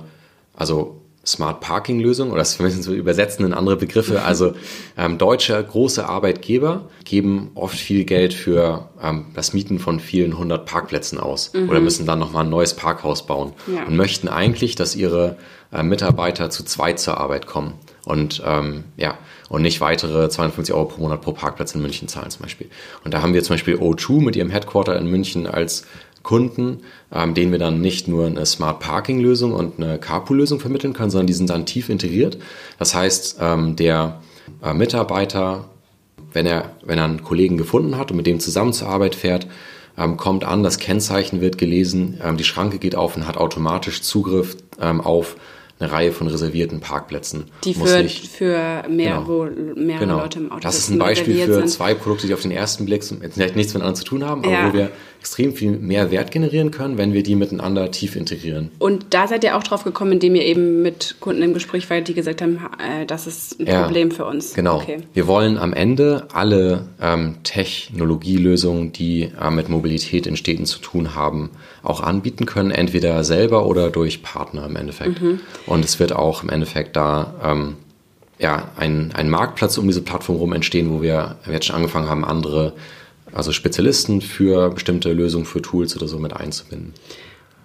also 0.55 1.03
Smart 1.27 1.61
Parking 1.61 1.99
Lösung 1.99 2.31
oder 2.31 2.39
das 2.39 2.59
müssen 2.59 2.87
wir 2.87 2.95
übersetzen 2.95 3.45
in 3.45 3.53
andere 3.53 3.77
Begriffe. 3.77 4.23
Also 4.23 4.55
ähm, 4.97 5.19
deutsche 5.19 5.63
große 5.63 6.09
Arbeitgeber 6.09 6.89
geben 7.05 7.51
oft 7.55 7.77
viel 7.77 8.05
Geld 8.05 8.33
für 8.33 8.89
ähm, 9.03 9.27
das 9.35 9.53
Mieten 9.53 9.79
von 9.79 9.99
vielen 9.99 10.39
hundert 10.39 10.67
Parkplätzen 10.67 11.19
aus 11.19 11.53
mhm. 11.53 11.69
oder 11.69 11.81
müssen 11.81 12.07
dann 12.07 12.21
nochmal 12.21 12.45
ein 12.45 12.51
neues 12.51 12.75
Parkhaus 12.75 13.27
bauen 13.27 13.53
ja. 13.67 13.85
und 13.85 13.97
möchten 13.97 14.29
eigentlich, 14.29 14.77
dass 14.77 14.95
ihre 14.95 15.37
äh, 15.73 15.83
Mitarbeiter 15.83 16.49
zu 16.51 16.63
zweit 16.63 17.01
zur 17.01 17.19
Arbeit 17.19 17.47
kommen 17.47 17.75
und 18.05 18.41
ähm, 18.47 18.85
ja 18.97 19.19
und 19.49 19.63
nicht 19.63 19.81
weitere 19.81 20.29
250 20.29 20.75
Euro 20.75 20.87
pro 20.87 21.01
Monat 21.01 21.23
pro 21.23 21.33
Parkplatz 21.33 21.75
in 21.75 21.83
München 21.83 22.09
zahlen 22.09 22.31
zum 22.31 22.43
Beispiel. 22.43 22.69
Und 23.05 23.15
da 23.15 23.23
haben 23.23 23.35
wir 23.35 23.43
zum 23.43 23.55
Beispiel 23.55 23.77
O2 23.77 24.23
mit 24.23 24.37
ihrem 24.37 24.51
Headquarter 24.51 24.97
in 24.99 25.09
München 25.09 25.47
als 25.47 25.87
Kunden, 26.27 26.81
ähm, 27.13 27.35
denen 27.35 27.53
wir 27.53 27.61
dann 27.61 27.81
nicht 27.81 28.09
nur 28.09 28.27
eine 28.27 28.45
Smart 28.45 28.81
Parking 28.81 29.21
Lösung 29.21 29.53
und 29.53 29.79
eine 29.79 29.99
Carpool 29.99 30.39
Lösung 30.39 30.59
vermitteln 30.59 30.93
können, 30.93 31.11
sondern 31.11 31.29
die 31.29 31.33
sind 31.33 31.51
dann 31.51 31.67
tief 31.67 31.89
integriert. 31.89 32.37
Das 32.81 32.97
heißt, 32.97 33.39
ähm, 33.41 33.77
der 33.77 34.21
äh, 34.61 34.75
Mitarbeiter, 34.75 35.67
wenn 36.33 36.45
er, 36.45 36.73
wenn 36.85 36.99
er 36.99 37.05
einen 37.05 37.23
Kollegen 37.23 37.57
gefunden 37.57 37.97
hat 37.97 38.11
und 38.11 38.17
mit 38.17 38.27
dem 38.27 38.41
zusammen 38.41 38.73
zur 38.73 38.89
Arbeit 38.89 39.15
fährt, 39.15 39.47
ähm, 39.97 40.17
kommt 40.17 40.45
an, 40.45 40.65
das 40.65 40.79
Kennzeichen 40.79 41.41
wird 41.41 41.59
gelesen, 41.59 42.21
ähm, 42.21 42.37
die 42.37 42.45
Schranke 42.45 42.79
geht 42.79 42.97
auf 42.97 43.17
und 43.17 43.29
hat 43.29 43.37
automatisch 43.37 44.03
Zugriff 44.03 44.57
ähm, 44.81 45.01
auf 45.01 45.37
eine 45.79 45.93
Reihe 45.93 46.13
von 46.13 46.27
reservierten 46.27 46.81
Parkplätzen. 46.81 47.45
Die 47.65 47.75
für, 47.75 48.03
nicht, 48.03 48.29
für 48.29 48.85
mehr, 48.89 49.17
genau, 49.17 49.27
wo 49.27 49.45
mehrere 49.79 50.05
genau. 50.05 50.21
Leute 50.21 50.39
im 50.39 50.51
Auto 50.51 50.61
Das 50.61 50.79
ist 50.79 50.91
ein 50.91 50.99
Beispiel 50.99 51.45
für 51.45 51.55
sind. 51.55 51.69
zwei 51.69 51.95
Produkte, 51.95 52.27
die 52.27 52.35
auf 52.35 52.43
den 52.43 52.51
ersten 52.51 52.87
Blick 52.87 53.05
vielleicht 53.05 53.57
nichts 53.57 53.75
miteinander 53.75 53.95
zu 53.95 54.05
tun 54.05 54.25
haben, 54.25 54.43
aber 54.43 54.53
ja. 54.53 54.69
wo 54.69 54.73
wir 54.73 54.91
extrem 55.21 55.55
viel 55.55 55.73
mehr 55.73 56.11
Wert 56.11 56.31
generieren 56.31 56.71
können, 56.71 56.99
wenn 56.99 57.13
wir 57.13 57.23
die 57.23 57.35
miteinander 57.35 57.91
tief 57.91 58.17
integrieren. 58.17 58.71
Und 58.79 59.07
da 59.11 59.27
seid 59.27 59.45
ihr 59.45 59.57
auch 59.57 59.63
drauf 59.63 59.83
gekommen, 59.85 60.13
indem 60.13 60.37
ihr 60.37 60.45
eben 60.45 60.83
mit 60.83 61.17
Kunden 61.21 61.43
im 61.43 61.53
Gespräch 61.53 61.91
wart, 61.91 62.09
die 62.09 62.15
gesagt 62.15 62.43
haben, 62.43 62.61
äh, 62.79 63.05
das 63.07 63.27
ist 63.27 63.61
ein 63.61 63.67
ja, 63.67 63.83
Problem 63.83 64.13
für 64.13 64.25
uns. 64.25 64.55
Genau. 64.55 64.77
Okay. 64.77 64.99
Wir 65.15 65.27
wollen 65.27 65.59
am 65.59 65.73
Ende 65.73 66.29
alle 66.33 66.87
ähm, 67.03 67.37
Technologielösungen, 67.43 68.93
die 68.93 69.33
äh, 69.41 69.51
mit 69.51 69.69
Mobilität 69.69 70.27
in 70.27 70.37
Städten 70.37 70.65
zu 70.65 70.79
tun 70.79 71.15
haben, 71.17 71.51
auch 71.87 72.01
anbieten 72.01 72.47
können, 72.47 72.71
entweder 72.71 73.23
selber 73.23 73.67
oder 73.67 73.91
durch 73.91 74.23
Partner 74.23 74.67
im 74.67 74.77
Endeffekt. 74.77 75.23
Mhm. 75.23 75.41
Und 75.67 75.85
es 75.85 76.01
wird 76.01 76.13
auch 76.13 76.43
im 76.43 76.49
Endeffekt 76.49 76.97
da 76.97 77.35
ähm, 77.43 77.77
ja, 78.39 78.71
ein, 78.77 79.13
ein 79.15 79.31
Marktplatz 79.31 79.79
um 79.79 79.87
diese 79.87 80.03
Plattform 80.03 80.37
rum 80.37 80.53
entstehen, 80.53 80.91
wo 80.91 81.01
wir 81.01 81.37
jetzt 81.51 81.67
schon 81.67 81.77
angefangen 81.77 82.09
haben, 82.09 82.25
andere, 82.25 82.73
also 83.33 83.53
Spezialisten 83.53 84.21
für 84.21 84.71
bestimmte 84.71 85.13
Lösungen, 85.13 85.47
für 85.47 85.63
Tools 85.63 85.97
oder 85.97 86.09
so 86.09 86.19
mit 86.19 86.35
einzubinden. 86.35 86.93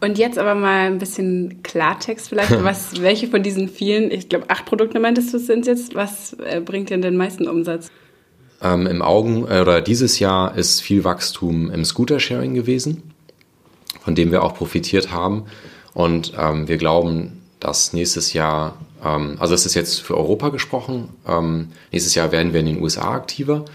Und 0.03 0.17
jetzt 0.17 0.39
aber 0.39 0.55
mal 0.55 0.87
ein 0.87 0.97
bisschen 0.97 1.61
Klartext 1.63 2.29
vielleicht. 2.29 2.51
Was, 2.63 3.01
welche 3.01 3.27
von 3.27 3.43
diesen 3.43 3.69
vielen, 3.69 4.11
ich 4.11 4.29
glaube 4.29 4.45
acht 4.49 4.65
Produkte 4.65 4.99
meintest 4.99 5.33
du 5.33 5.39
sind 5.39 5.67
jetzt, 5.67 5.93
was 5.93 6.35
äh, 6.43 6.59
bringt 6.59 6.89
denn 6.89 7.01
den 7.01 7.17
meisten 7.17 7.47
Umsatz? 7.47 7.91
Ähm, 8.63 8.87
Im 8.87 9.01
Augen 9.01 9.45
äh, 9.47 9.61
oder 9.61 9.81
dieses 9.81 10.17
Jahr 10.19 10.55
ist 10.55 10.81
viel 10.81 11.03
Wachstum 11.03 11.69
im 11.69 11.85
Scooter-Sharing 11.85 12.55
gewesen 12.55 13.10
von 14.03 14.15
dem 14.15 14.31
wir 14.31 14.43
auch 14.43 14.53
profitiert 14.53 15.11
haben. 15.11 15.45
Und 15.93 16.33
ähm, 16.37 16.67
wir 16.67 16.77
glauben, 16.77 17.41
dass 17.59 17.93
nächstes 17.93 18.33
Jahr, 18.33 18.77
ähm, 19.03 19.37
also 19.39 19.53
es 19.53 19.65
ist 19.65 19.75
jetzt 19.75 20.01
für 20.01 20.17
Europa 20.17 20.49
gesprochen, 20.49 21.09
ähm, 21.27 21.69
nächstes 21.91 22.15
Jahr 22.15 22.31
werden 22.31 22.53
wir 22.53 22.59
in 22.59 22.65
den 22.65 22.81
USA 22.81 23.13
aktiver. 23.13 23.65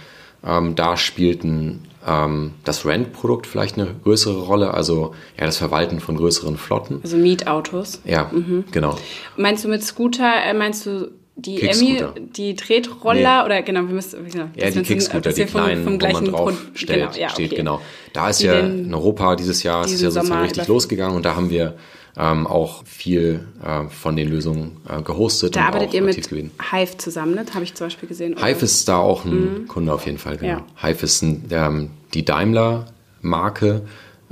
Ähm, 0.44 0.74
da 0.74 0.96
spielt 0.96 1.44
ein, 1.44 1.84
ähm, 2.06 2.52
das 2.64 2.84
Rent-Produkt 2.84 3.46
vielleicht 3.46 3.78
eine 3.78 3.94
größere 4.04 4.42
Rolle, 4.42 4.74
also 4.74 5.14
ja, 5.38 5.46
das 5.46 5.56
Verwalten 5.56 6.00
von 6.00 6.16
größeren 6.16 6.56
Flotten. 6.56 7.00
Also 7.02 7.16
Mietautos. 7.16 8.00
Ja, 8.04 8.30
mhm. 8.32 8.64
genau. 8.70 8.96
Meinst 9.36 9.64
du 9.64 9.68
mit 9.68 9.82
Scooter, 9.82 10.44
äh, 10.44 10.54
meinst 10.54 10.86
du 10.86 11.10
die 11.36 11.62
Emmy, 11.62 12.02
die 12.34 12.56
Tretroller 12.56 13.40
nee. 13.40 13.46
oder 13.46 13.62
genau, 13.62 13.86
wir 13.86 13.94
müssen 13.94 14.24
genau, 14.30 14.48
ja 14.56 14.70
die 14.70 14.82
Kickscooter, 14.82 15.32
die 15.32 15.44
kleinen, 15.44 15.84
vom, 15.84 16.00
vom 16.00 16.08
wo 16.08 16.12
man 16.12 16.24
drauf 16.24 16.54
stellt, 16.74 17.12
genau, 17.12 17.20
ja, 17.20 17.28
steht 17.28 17.48
okay. 17.48 17.56
genau. 17.56 17.80
Da 18.14 18.30
ist 18.30 18.40
die 18.40 18.46
ja 18.46 18.60
in 18.60 18.92
Europa 18.94 19.36
dieses 19.36 19.62
Jahr 19.62 19.84
ist 19.84 20.00
ja 20.00 20.10
sozusagen 20.10 20.42
richtig 20.42 20.66
losgegangen 20.66 21.14
und 21.14 21.26
da 21.26 21.36
haben 21.36 21.50
wir 21.50 21.74
ähm, 22.16 22.46
auch 22.46 22.84
viel 22.86 23.46
äh, 23.62 23.88
von 23.88 24.16
den 24.16 24.28
Lösungen 24.28 24.78
äh, 24.88 25.02
gehostet. 25.02 25.54
Da 25.56 25.66
arbeitet 25.66 25.92
ihr 25.92 26.02
mit 26.02 26.28
gewesen. 26.28 26.50
Hive 26.70 26.96
zusammen, 26.96 27.34
ne? 27.34 27.44
habe 27.52 27.64
ich 27.64 27.74
zum 27.74 27.86
Beispiel 27.86 28.08
gesehen. 28.08 28.36
Hive 28.42 28.64
ist 28.64 28.88
da 28.88 28.96
auch 28.96 29.26
ein 29.26 29.62
mhm. 29.62 29.68
Kunde 29.68 29.92
auf 29.92 30.06
jeden 30.06 30.18
Fall. 30.18 30.38
Genau. 30.38 30.64
Ja. 30.82 30.88
Hive 30.88 31.04
ist 31.04 31.22
ein, 31.22 31.44
ähm, 31.50 31.90
die 32.14 32.24
Daimler-Marke 32.24 33.82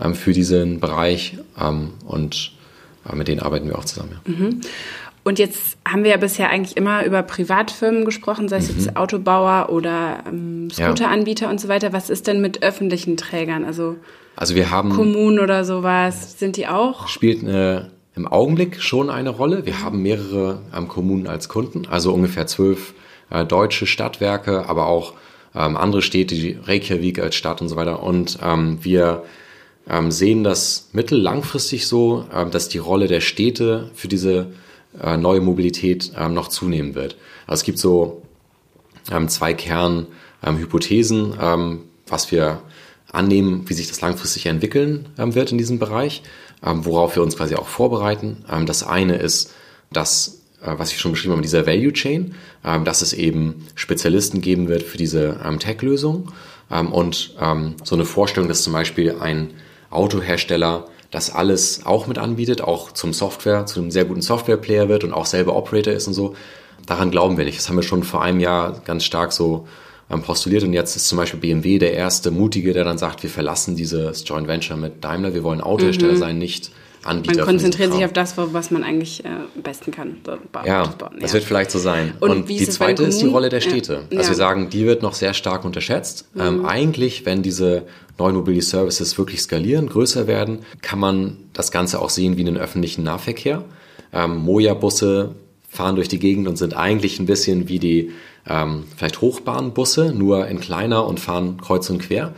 ähm, 0.03 0.15
für 0.15 0.33
diesen 0.33 0.81
Bereich 0.81 1.37
ähm, 1.61 1.91
und 2.07 2.53
äh, 3.11 3.15
mit 3.15 3.29
denen 3.29 3.41
arbeiten 3.41 3.69
wir 3.69 3.79
auch 3.79 3.85
zusammen. 3.85 4.19
Ja. 4.27 4.33
Mhm. 4.33 4.61
Und 5.25 5.39
jetzt 5.39 5.79
haben 5.89 6.05
wir 6.05 6.11
ja 6.11 6.17
bisher 6.19 6.51
eigentlich 6.51 6.77
immer 6.77 7.05
über 7.05 7.23
Privatfirmen 7.23 8.05
gesprochen, 8.05 8.49
sei 8.49 8.59
es 8.59 8.71
mhm. 8.71 8.79
jetzt 8.79 8.97
Autobauer 8.97 9.71
oder 9.71 10.23
ähm, 10.27 10.71
Scooteranbieter 10.71 11.47
ja. 11.47 11.51
und 11.51 11.61
so 11.61 11.69
weiter. 11.69 11.93
Was 11.93 12.11
ist 12.11 12.27
denn 12.27 12.41
mit 12.41 12.63
öffentlichen 12.63 13.17
Trägern? 13.17 13.65
Also 13.65 13.97
also 14.37 14.55
wir 14.55 14.71
haben. 14.71 14.91
Kommunen 14.91 15.39
oder 15.39 15.65
sowas, 15.65 16.39
sind 16.39 16.57
die 16.57 16.67
auch? 16.67 17.09
Spielt 17.09 17.43
eine, 17.43 17.91
im 18.17 18.27
Augenblick 18.27 18.81
schon 18.83 19.11
eine 19.11 19.31
Rolle. 19.31 19.67
Wir 19.67 19.83
haben 19.83 20.03
mehrere 20.03 20.61
ähm, 20.77 20.89
Kommunen 20.89 21.27
als 21.27 21.49
Kunden, 21.49 21.87
also 21.87 22.13
ungefähr 22.13 22.47
zwölf 22.47 22.95
äh, 23.31 23.45
deutsche 23.45 23.87
Stadtwerke, 23.87 24.69
aber 24.69 24.87
auch 24.87 25.15
ähm, 25.55 25.77
andere 25.77 26.03
Städte, 26.03 26.35
die 26.35 26.59
Reykjavik 26.63 27.21
als 27.21 27.37
Stadt 27.37 27.61
und 27.61 27.69
so 27.69 27.77
weiter. 27.77 28.03
Und 28.03 28.39
ähm, 28.43 28.79
wir 28.83 29.23
ähm, 29.89 30.11
sehen 30.11 30.43
das 30.43 30.91
mittellangfristig 30.93 31.87
so, 31.87 32.27
ähm, 32.35 32.51
dass 32.51 32.69
die 32.69 32.79
Rolle 32.79 33.07
der 33.07 33.21
Städte 33.21 33.91
für 33.95 34.09
diese 34.09 34.49
äh, 35.03 35.17
neue 35.17 35.41
Mobilität 35.41 36.13
ähm, 36.17 36.35
noch 36.35 36.49
zunehmen 36.49 36.95
wird. 36.95 37.17
Also 37.47 37.61
es 37.61 37.65
gibt 37.65 37.79
so 37.79 38.23
ähm, 39.11 39.29
zwei 39.29 39.55
Kernhypothesen, 39.55 41.35
ähm, 41.41 41.81
was 42.07 42.31
wir 42.31 42.63
annehmen, 43.13 43.65
wie 43.69 43.75
sich 43.75 43.89
das 43.89 44.01
langfristig 44.01 44.47
entwickeln 44.47 45.09
ähm, 45.19 45.35
wird 45.35 45.53
in 45.53 45.59
diesem 45.59 45.79
Bereich, 45.79 46.23
ähm, 46.65 46.85
worauf 46.85 47.17
wir 47.17 47.23
uns 47.23 47.37
quasi 47.37 47.55
auch 47.55 47.67
vorbereiten. 47.67 48.45
Ähm, 48.51 48.67
das 48.67 48.83
eine 48.83 49.17
ist, 49.17 49.53
dass, 49.93 50.43
äh, 50.63 50.75
was 50.77 50.93
ich 50.93 50.99
schon 50.99 51.13
beschrieben 51.13 51.33
habe, 51.33 51.43
dieser 51.43 51.67
Value 51.67 51.93
Chain, 51.93 52.35
dass 52.85 53.03
es 53.03 53.13
eben 53.13 53.67
Spezialisten 53.75 54.41
geben 54.41 54.69
wird 54.69 54.83
für 54.83 54.97
diese 54.97 55.39
Tech-Lösung 55.59 56.33
und 56.71 57.37
so 57.85 57.95
eine 57.95 58.05
Vorstellung, 58.07 58.49
dass 58.49 58.63
zum 58.63 58.73
Beispiel 58.73 59.17
ein 59.21 59.51
Autohersteller 59.91 60.87
das 61.15 61.33
alles 61.33 61.87
auch 61.87 62.09
mit 62.09 62.19
anbietet, 62.19 62.61
auch 62.61 62.91
zum 62.91 63.13
Software, 63.13 63.67
zu 63.67 63.81
einem 63.81 63.93
sehr 63.93 64.05
guten 64.05 64.21
Software-Player 64.21 64.89
wird 64.89 65.05
und 65.05 65.13
auch 65.13 65.27
selber 65.27 65.55
Operator 65.55 65.93
ist 65.93 66.09
und 66.09 66.15
so. 66.15 66.35
Daran 66.87 67.13
glauben 67.13 67.39
wir 67.39 67.45
nicht. 67.45 67.57
Das 67.57 67.69
haben 67.69 67.77
wir 67.77 67.85
schon 67.85 68.03
vor 68.03 68.21
einem 68.21 68.41
Jahr 68.41 68.81
ganz 68.85 69.05
stark 69.05 69.33
so 69.33 69.69
ähm, 70.11 70.23
postuliert. 70.23 70.65
Und 70.65 70.73
jetzt 70.73 70.97
ist 70.97 71.07
zum 71.07 71.17
Beispiel 71.17 71.39
BMW 71.39 71.79
der 71.79 71.95
erste 71.95 72.33
Mutige, 72.33 72.73
der 72.73 72.83
dann 72.83 72.99
sagt, 72.99 73.23
wir 73.23 73.31
verlassen 73.31 73.77
dieses 73.77 74.25
Joint 74.27 74.49
Venture 74.49 74.77
mit 74.77 75.05
Daimler, 75.05 75.35
wir 75.35 75.45
wollen 75.45 75.61
Autohersteller 75.61 76.15
mhm. 76.15 76.19
sein, 76.19 76.39
nicht 76.39 76.73
Anbieter. 77.05 77.37
Man 77.39 77.47
konzentriert 77.47 77.93
sich 77.93 78.05
auf 78.05 78.13
das, 78.13 78.37
was 78.37 78.71
man 78.71 78.83
eigentlich 78.83 79.25
äh, 79.25 79.29
am 79.29 79.63
besten 79.63 79.91
kann. 79.91 80.17
Bauen, 80.23 80.67
ja, 80.67 80.87
bauen, 80.87 81.17
das 81.21 81.33
wird 81.33 81.45
vielleicht 81.45 81.71
so 81.71 81.79
sein. 81.79 82.15
Und, 82.21 82.31
Und 82.31 82.49
die 82.49 82.69
zweite 82.69 83.05
ist 83.05 83.21
die 83.21 83.27
Rolle 83.27 83.49
der 83.49 83.61
Städte. 83.61 84.05
Ja. 84.11 84.19
Also 84.19 84.31
wir 84.31 84.37
sagen, 84.37 84.71
die 84.71 84.87
wird 84.87 85.03
noch 85.03 85.15
sehr 85.15 85.35
stark 85.35 85.65
unterschätzt. 85.65 86.27
Mhm. 86.35 86.41
Ähm, 86.41 86.67
eigentlich, 86.67 87.27
wenn 87.27 87.43
diese 87.43 87.83
neuen 88.19 88.37
Mobility 88.37 88.65
Services 88.65 89.17
wirklich 89.19 89.43
skalieren, 89.43 89.89
größer 89.89 90.27
werden, 90.27 90.61
kann 90.83 90.99
man 90.99 91.37
das 91.53 91.71
Ganze 91.71 92.01
auch 92.01 92.11
sehen 92.11 92.37
wie 92.37 92.43
einen 92.43 92.57
öffentlichen 92.57 93.03
Nahverkehr. 93.03 93.65
Ähm, 94.13 94.37
Moja-Busse 94.37 95.35
fahren 95.69 95.97
durch 95.97 96.09
die 96.09 96.19
Gegend 96.19 96.47
und 96.47 96.57
sind 96.57 96.77
eigentlich 96.77 97.19
ein 97.19 97.27
bisschen 97.27 97.69
wie 97.69 97.79
die 97.79 98.13
ähm, 98.47 98.85
vielleicht 98.97 99.21
Hochbahnbusse, 99.21 100.13
nur 100.15 100.47
in 100.47 100.61
kleiner 100.61 101.07
und 101.07 101.19
fahren 101.19 101.59
kreuz 101.61 101.91
und 101.91 101.99
quer. 101.99 102.33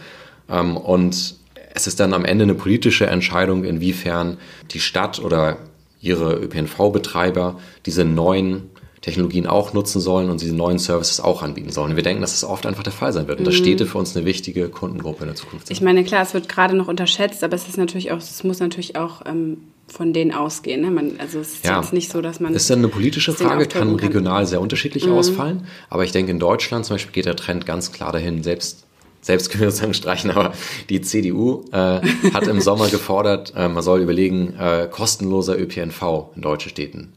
Ähm, 0.48 0.76
und 0.76 1.36
es 1.76 1.86
ist 1.86 2.00
dann 2.00 2.14
am 2.14 2.24
Ende 2.24 2.44
eine 2.44 2.54
politische 2.54 3.06
Entscheidung, 3.06 3.62
inwiefern 3.64 4.38
die 4.70 4.80
Stadt 4.80 5.20
oder 5.20 5.58
ihre 6.00 6.34
ÖPNV-Betreiber 6.34 7.60
diese 7.84 8.04
neuen 8.04 8.70
Technologien 9.02 9.46
auch 9.46 9.74
nutzen 9.74 10.00
sollen 10.00 10.30
und 10.30 10.40
diese 10.40 10.56
neuen 10.56 10.78
Services 10.78 11.20
auch 11.20 11.42
anbieten 11.42 11.70
sollen. 11.70 11.94
wir 11.94 12.02
denken, 12.02 12.22
dass 12.22 12.32
das 12.32 12.48
oft 12.48 12.64
einfach 12.64 12.82
der 12.82 12.94
Fall 12.94 13.12
sein 13.12 13.28
wird. 13.28 13.38
Und 13.38 13.44
das 13.44 13.54
mhm. 13.54 13.58
Städte 13.58 13.86
für 13.86 13.98
uns 13.98 14.16
eine 14.16 14.24
wichtige 14.24 14.68
Kundengruppe 14.68 15.24
in 15.24 15.26
der 15.26 15.36
Zukunft 15.36 15.66
sind. 15.66 15.76
Ich 15.76 15.82
meine, 15.82 16.02
klar, 16.02 16.22
es 16.22 16.32
wird 16.32 16.48
gerade 16.48 16.74
noch 16.74 16.88
unterschätzt, 16.88 17.44
aber 17.44 17.54
es 17.54 17.68
ist 17.68 17.76
natürlich 17.76 18.10
auch, 18.10 18.18
es 18.18 18.42
muss 18.42 18.58
natürlich 18.58 18.96
auch 18.96 19.20
ähm, 19.26 19.58
von 19.86 20.14
denen 20.14 20.32
ausgehen. 20.32 20.80
Ne? 20.80 20.90
Man, 20.90 21.12
also 21.18 21.40
es 21.40 21.52
ist 21.52 21.66
ja. 21.66 21.80
jetzt 21.80 21.92
nicht 21.92 22.10
so, 22.10 22.22
dass 22.22 22.40
man. 22.40 22.54
Ist 22.54 22.70
dann 22.70 22.78
eine 22.78 22.88
politische 22.88 23.32
Frage, 23.32 23.66
kann 23.66 23.94
regional 23.96 24.38
kann. 24.38 24.46
sehr 24.46 24.62
unterschiedlich 24.62 25.06
mhm. 25.06 25.12
ausfallen. 25.12 25.66
Aber 25.90 26.04
ich 26.04 26.12
denke, 26.12 26.32
in 26.32 26.40
Deutschland 26.40 26.86
zum 26.86 26.94
Beispiel 26.94 27.12
geht 27.12 27.26
der 27.26 27.36
Trend 27.36 27.66
ganz 27.66 27.92
klar 27.92 28.12
dahin, 28.12 28.42
selbst 28.42 28.85
selbst 29.26 29.50
können 29.50 29.64
wir 29.64 29.70
sagen 29.72 29.92
streichen, 29.92 30.30
aber 30.30 30.52
die 30.88 31.00
CDU 31.00 31.64
äh, 31.72 32.00
hat 32.32 32.46
im 32.46 32.60
Sommer 32.60 32.88
gefordert, 32.88 33.52
äh, 33.56 33.68
man 33.68 33.82
soll 33.82 34.00
überlegen, 34.00 34.54
äh, 34.56 34.88
kostenloser 34.88 35.58
ÖPNV 35.58 36.30
in 36.36 36.42
deutschen 36.42 36.70
Städten. 36.70 37.12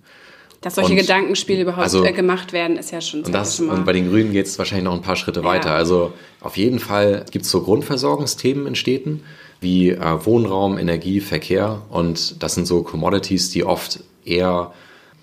Dass 0.61 0.75
solche 0.75 0.91
und, 0.91 0.97
Gedankenspiele 0.97 1.61
überhaupt 1.61 1.83
also, 1.83 2.01
gemacht 2.01 2.51
werden, 2.51 2.77
ist 2.77 2.91
ja 2.91 2.99
schon 2.99 3.21
und 3.21 3.33
das 3.33 3.59
Und 3.59 3.85
bei 3.85 3.93
den 3.93 4.09
Grünen 4.09 4.33
geht 4.33 4.47
es 4.47 4.57
wahrscheinlich 4.57 4.85
noch 4.85 4.93
ein 4.93 5.01
paar 5.01 5.15
Schritte 5.15 5.41
ja. 5.41 5.45
weiter. 5.45 5.73
Also 5.73 6.11
auf 6.41 6.57
jeden 6.57 6.79
Fall 6.79 7.25
gibt 7.31 7.45
es 7.45 7.51
so 7.51 7.61
Grundversorgungsthemen 7.61 8.65
in 8.65 8.75
Städten 8.75 9.21
wie 9.61 9.91
äh, 9.91 10.25
Wohnraum, 10.25 10.77
Energie, 10.77 11.21
Verkehr. 11.21 11.83
Und 11.89 12.41
das 12.41 12.55
sind 12.55 12.65
so 12.65 12.81
Commodities, 12.81 13.51
die 13.51 13.63
oft 13.63 13.99
eher 14.25 14.73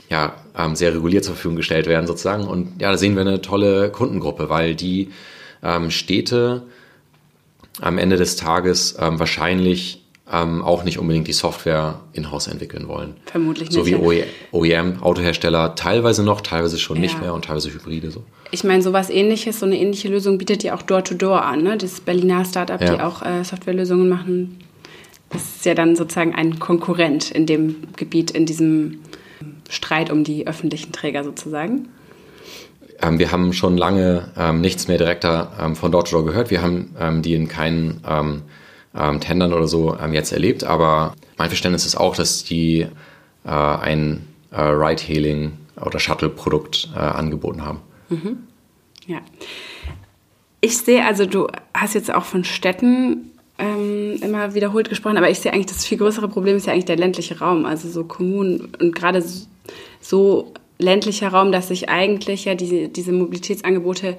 ja, 0.08 0.36
ähm, 0.56 0.76
sehr 0.76 0.94
reguliert 0.94 1.24
zur 1.24 1.34
Verfügung 1.34 1.56
gestellt 1.56 1.86
werden 1.86 2.06
sozusagen. 2.06 2.46
Und 2.46 2.80
ja, 2.80 2.90
da 2.92 2.96
sehen 2.96 3.14
wir 3.14 3.22
eine 3.22 3.42
tolle 3.42 3.90
Kundengruppe, 3.90 4.48
weil 4.48 4.74
die 4.74 5.10
ähm, 5.62 5.90
Städte 5.90 6.62
am 7.80 7.98
Ende 7.98 8.16
des 8.16 8.36
Tages 8.36 8.96
ähm, 8.98 9.18
wahrscheinlich 9.18 10.02
ähm, 10.32 10.62
auch 10.62 10.82
nicht 10.82 10.98
unbedingt 10.98 11.28
die 11.28 11.32
Software 11.32 12.00
in-house 12.12 12.48
entwickeln 12.48 12.88
wollen. 12.88 13.14
Vermutlich 13.26 13.70
nicht. 13.70 13.78
So 13.78 13.86
wie 13.86 14.24
OEM, 14.50 15.02
Autohersteller 15.02 15.74
teilweise 15.76 16.24
noch, 16.24 16.40
teilweise 16.40 16.78
schon 16.78 16.96
ja. 16.96 17.02
nicht 17.02 17.20
mehr 17.20 17.32
und 17.32 17.44
teilweise 17.44 17.72
Hybride 17.72 18.10
so. 18.10 18.24
Ich 18.50 18.64
meine, 18.64 18.82
sowas 18.82 19.08
ähnliches, 19.08 19.60
so 19.60 19.66
eine 19.66 19.78
ähnliche 19.78 20.08
Lösung 20.08 20.38
bietet 20.38 20.64
ja 20.64 20.74
auch 20.74 20.82
Door-to-Door 20.82 21.38
-Door 21.38 21.42
an, 21.42 21.62
ne? 21.62 21.76
Das 21.76 22.00
Berliner 22.00 22.44
Startup, 22.44 22.80
ja. 22.80 22.94
die 22.96 23.00
auch 23.00 23.22
äh, 23.22 23.44
Softwarelösungen 23.44 24.08
machen. 24.08 24.58
Das 25.30 25.42
ist 25.42 25.64
ja 25.64 25.74
dann 25.74 25.96
sozusagen 25.96 26.34
ein 26.34 26.58
Konkurrent 26.58 27.30
in 27.30 27.46
dem 27.46 27.76
Gebiet, 27.96 28.30
in 28.30 28.46
diesem 28.46 29.00
Streit 29.68 30.10
um 30.10 30.24
die 30.24 30.46
öffentlichen 30.46 30.92
Träger 30.92 31.24
sozusagen. 31.24 31.88
Ähm, 33.02 33.18
wir 33.18 33.32
haben 33.32 33.52
schon 33.52 33.76
lange 33.76 34.30
ähm, 34.38 34.60
nichts 34.60 34.88
mehr 34.88 34.98
direkter 34.98 35.52
ähm, 35.60 35.76
von 35.76 35.92
Door-to-Door 35.92 36.24
gehört. 36.24 36.50
Wir 36.50 36.62
haben 36.62 36.94
ähm, 36.98 37.22
die 37.22 37.34
in 37.34 37.48
keinen 37.48 38.02
ähm, 38.08 38.42
ähm, 38.96 39.20
Tendern 39.20 39.52
oder 39.52 39.68
so 39.68 39.96
jetzt 40.12 40.32
erlebt, 40.32 40.64
aber 40.64 41.14
mein 41.36 41.48
Verständnis 41.48 41.84
ist 41.84 41.96
auch, 41.96 42.16
dass 42.16 42.44
die 42.44 42.86
äh, 43.44 43.50
ein 43.50 44.26
äh, 44.50 44.60
Ride-Hailing 44.60 45.52
oder 45.84 45.98
Shuttle-Produkt 45.98 46.90
äh, 46.94 46.98
angeboten 46.98 47.64
haben. 47.64 47.80
Mhm. 48.08 48.38
Ja. 49.06 49.18
Ich 50.60 50.78
sehe, 50.78 51.04
also 51.04 51.26
du 51.26 51.48
hast 51.74 51.94
jetzt 51.94 52.12
auch 52.12 52.24
von 52.24 52.44
Städten 52.44 53.30
ähm, 53.58 54.18
immer 54.22 54.54
wiederholt 54.54 54.88
gesprochen, 54.88 55.16
aber 55.16 55.30
ich 55.30 55.40
sehe 55.40 55.52
eigentlich, 55.52 55.66
das 55.66 55.86
viel 55.86 55.98
größere 55.98 56.28
Problem 56.28 56.56
ist 56.56 56.66
ja 56.66 56.72
eigentlich 56.72 56.86
der 56.86 56.96
ländliche 56.96 57.38
Raum, 57.38 57.66
also 57.66 57.88
so 57.88 58.04
Kommunen 58.04 58.72
und 58.80 58.94
gerade 58.94 59.22
so 60.00 60.52
ländlicher 60.78 61.28
Raum, 61.28 61.52
dass 61.52 61.68
sich 61.68 61.88
eigentlich 61.88 62.44
ja 62.44 62.54
diese, 62.54 62.88
diese 62.88 63.12
Mobilitätsangebote 63.12 64.16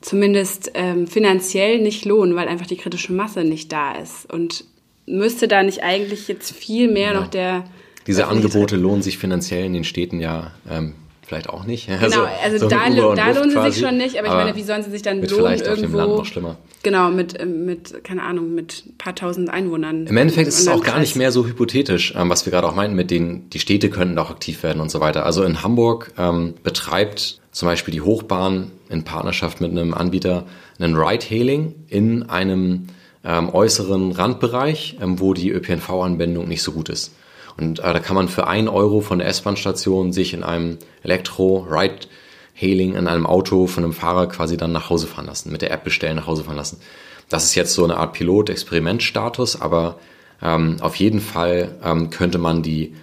zumindest 0.00 0.70
ähm, 0.74 1.06
finanziell 1.06 1.80
nicht 1.80 2.04
lohnen, 2.04 2.36
weil 2.36 2.48
einfach 2.48 2.66
die 2.66 2.76
kritische 2.76 3.12
Masse 3.12 3.44
nicht 3.44 3.72
da 3.72 3.92
ist. 3.92 4.32
Und 4.32 4.64
müsste 5.06 5.48
da 5.48 5.62
nicht 5.62 5.82
eigentlich 5.82 6.28
jetzt 6.28 6.52
viel 6.52 6.90
mehr 6.90 7.12
ja. 7.12 7.20
noch 7.20 7.26
der. 7.28 7.64
Diese 8.06 8.26
Angebote 8.26 8.76
lohnen 8.76 9.02
sich 9.02 9.18
finanziell 9.18 9.64
in 9.64 9.74
den 9.74 9.84
Städten 9.84 10.20
ja 10.20 10.52
ähm, 10.70 10.94
vielleicht 11.28 11.48
auch 11.48 11.64
nicht. 11.64 11.86
Genau, 11.86 12.02
also, 12.02 12.20
also 12.42 12.58
so 12.58 12.68
da, 12.68 12.88
da 12.88 13.30
lohnen 13.30 13.50
sie 13.50 13.70
sich 13.70 13.80
schon 13.84 13.96
nicht, 13.96 14.18
aber, 14.18 14.28
aber 14.28 14.38
ich 14.38 14.44
meine, 14.46 14.56
wie 14.56 14.62
sollen 14.62 14.82
sie 14.82 14.90
sich 14.90 15.02
dann 15.02 15.18
lohnen 15.18 15.28
vielleicht 15.28 15.66
irgendwo? 15.66 15.84
Auf 15.84 15.90
dem 15.90 15.94
Land 15.94 16.16
noch 16.16 16.24
schlimmer. 16.24 16.56
Genau, 16.82 17.10
mit, 17.10 17.38
ähm, 17.40 17.64
mit, 17.66 18.02
keine 18.04 18.22
Ahnung, 18.22 18.54
mit 18.54 18.84
ein 18.86 18.98
paar 18.98 19.14
tausend 19.14 19.50
Einwohnern. 19.50 20.06
Im 20.06 20.16
Endeffekt 20.16 20.48
ist 20.48 20.58
es 20.58 20.68
auch 20.68 20.82
gar 20.82 20.98
nicht 20.98 21.16
mehr 21.16 21.30
so 21.30 21.46
hypothetisch, 21.46 22.14
ähm, 22.16 22.30
was 22.30 22.46
wir 22.46 22.50
gerade 22.50 22.66
auch 22.66 22.74
meinten, 22.74 22.96
mit 22.96 23.10
denen 23.10 23.50
die 23.50 23.58
Städte 23.58 23.90
könnten 23.90 24.18
auch 24.18 24.30
aktiv 24.30 24.62
werden 24.62 24.80
und 24.80 24.90
so 24.90 25.00
weiter. 25.00 25.26
Also 25.26 25.42
in 25.44 25.62
Hamburg 25.62 26.12
ähm, 26.18 26.54
betreibt 26.62 27.40
zum 27.52 27.66
Beispiel 27.66 27.92
die 27.92 28.00
Hochbahn 28.00 28.70
in 28.88 29.04
Partnerschaft 29.04 29.60
mit 29.60 29.70
einem 29.70 29.94
Anbieter 29.94 30.46
einen 30.78 30.96
Ride-Hailing 30.96 31.74
in 31.88 32.22
einem 32.30 32.86
ähm, 33.24 33.52
äußeren 33.52 34.12
Randbereich, 34.12 34.98
ähm, 35.02 35.20
wo 35.20 35.34
die 35.34 35.50
ÖPNV-Anbindung 35.50 36.48
nicht 36.48 36.62
so 36.62 36.72
gut 36.72 36.88
ist. 36.88 37.12
Und 37.58 37.80
äh, 37.80 37.92
da 37.92 37.98
kann 37.98 38.14
man 38.16 38.28
für 38.28 38.46
ein 38.46 38.68
Euro 38.68 39.00
von 39.00 39.18
der 39.18 39.28
S-Bahn-Station 39.28 40.12
sich 40.12 40.32
in 40.32 40.44
einem 40.44 40.78
Elektro-Ride-Hailing 41.02 42.94
in 42.94 43.08
einem 43.08 43.26
Auto 43.26 43.66
von 43.66 43.84
einem 43.84 43.92
Fahrer 43.92 44.28
quasi 44.28 44.56
dann 44.56 44.72
nach 44.72 44.90
Hause 44.90 45.06
fahren 45.06 45.26
lassen, 45.26 45.50
mit 45.50 45.62
der 45.62 45.72
App 45.72 45.84
bestellen, 45.84 46.16
nach 46.16 46.26
Hause 46.26 46.44
fahren 46.44 46.56
lassen. 46.56 46.80
Das 47.28 47.44
ist 47.44 47.54
jetzt 47.56 47.74
so 47.74 47.84
eine 47.84 47.96
Art 47.96 48.14
Pilot-Experiment-Status, 48.14 49.60
aber 49.60 49.98
ähm, 50.40 50.76
auf 50.80 50.94
jeden 50.94 51.20
Fall 51.20 51.76
ähm, 51.84 52.10
könnte 52.10 52.38
man 52.38 52.62
die 52.62 52.94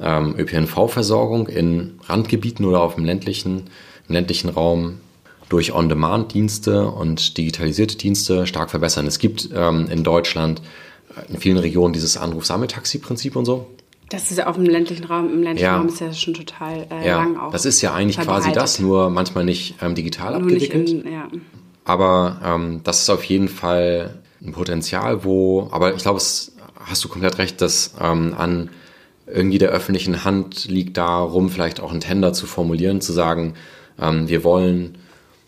ähm, 0.00 0.34
ÖPNV-Versorgung 0.36 1.46
in 1.46 2.00
Randgebieten 2.04 2.66
oder 2.66 2.82
auf 2.82 2.96
dem 2.96 3.04
ländlichen, 3.04 3.70
im 4.08 4.14
ländlichen 4.14 4.48
Raum 4.48 4.98
durch 5.48 5.72
On-Demand-Dienste 5.72 6.88
und 6.88 7.38
digitalisierte 7.38 7.96
Dienste 7.96 8.46
stark 8.48 8.70
verbessern. 8.70 9.06
Es 9.06 9.20
gibt 9.20 9.50
ähm, 9.54 9.86
in 9.90 10.02
Deutschland 10.02 10.60
in 11.28 11.38
vielen 11.38 11.58
Regionen 11.58 11.92
dieses 11.92 12.16
Anruf-Sammeltaxi-Prinzip 12.16 13.36
und 13.36 13.44
so. 13.44 13.66
Das 14.12 14.30
ist 14.30 14.36
ja 14.36 14.46
auf 14.46 14.56
dem 14.56 14.66
ländlichen 14.66 15.04
Raum, 15.04 15.32
im 15.32 15.42
ländlichen 15.42 15.64
ja. 15.64 15.78
Raum 15.78 15.88
ist 15.88 16.00
ja 16.00 16.12
schon 16.12 16.34
total 16.34 16.86
äh, 16.90 17.08
ja, 17.08 17.16
lang 17.16 17.38
auch. 17.38 17.50
Das 17.50 17.64
ist 17.64 17.80
ja 17.80 17.94
eigentlich 17.94 18.18
quasi 18.18 18.52
das, 18.52 18.78
nur 18.78 19.08
manchmal 19.08 19.44
nicht 19.44 19.76
ähm, 19.80 19.94
digital 19.94 20.32
nur 20.32 20.42
abgewickelt. 20.42 20.90
In, 20.90 21.10
ja. 21.10 21.28
Aber 21.84 22.40
ähm, 22.44 22.80
das 22.84 23.00
ist 23.00 23.10
auf 23.10 23.24
jeden 23.24 23.48
Fall 23.48 24.22
ein 24.44 24.52
Potenzial, 24.52 25.24
wo, 25.24 25.68
aber 25.72 25.94
ich 25.94 26.02
glaube, 26.02 26.18
es 26.18 26.52
hast 26.76 27.02
du 27.04 27.08
komplett 27.08 27.38
recht, 27.38 27.62
dass 27.62 27.94
ähm, 28.00 28.34
an 28.36 28.68
irgendwie 29.26 29.58
der 29.58 29.70
öffentlichen 29.70 30.24
Hand 30.24 30.66
liegt 30.66 30.98
darum, 30.98 31.48
vielleicht 31.48 31.80
auch 31.80 31.90
einen 31.90 32.00
Tender 32.00 32.34
zu 32.34 32.46
formulieren, 32.46 33.00
zu 33.00 33.12
sagen, 33.12 33.54
ähm, 33.98 34.28
wir 34.28 34.44
wollen 34.44 34.98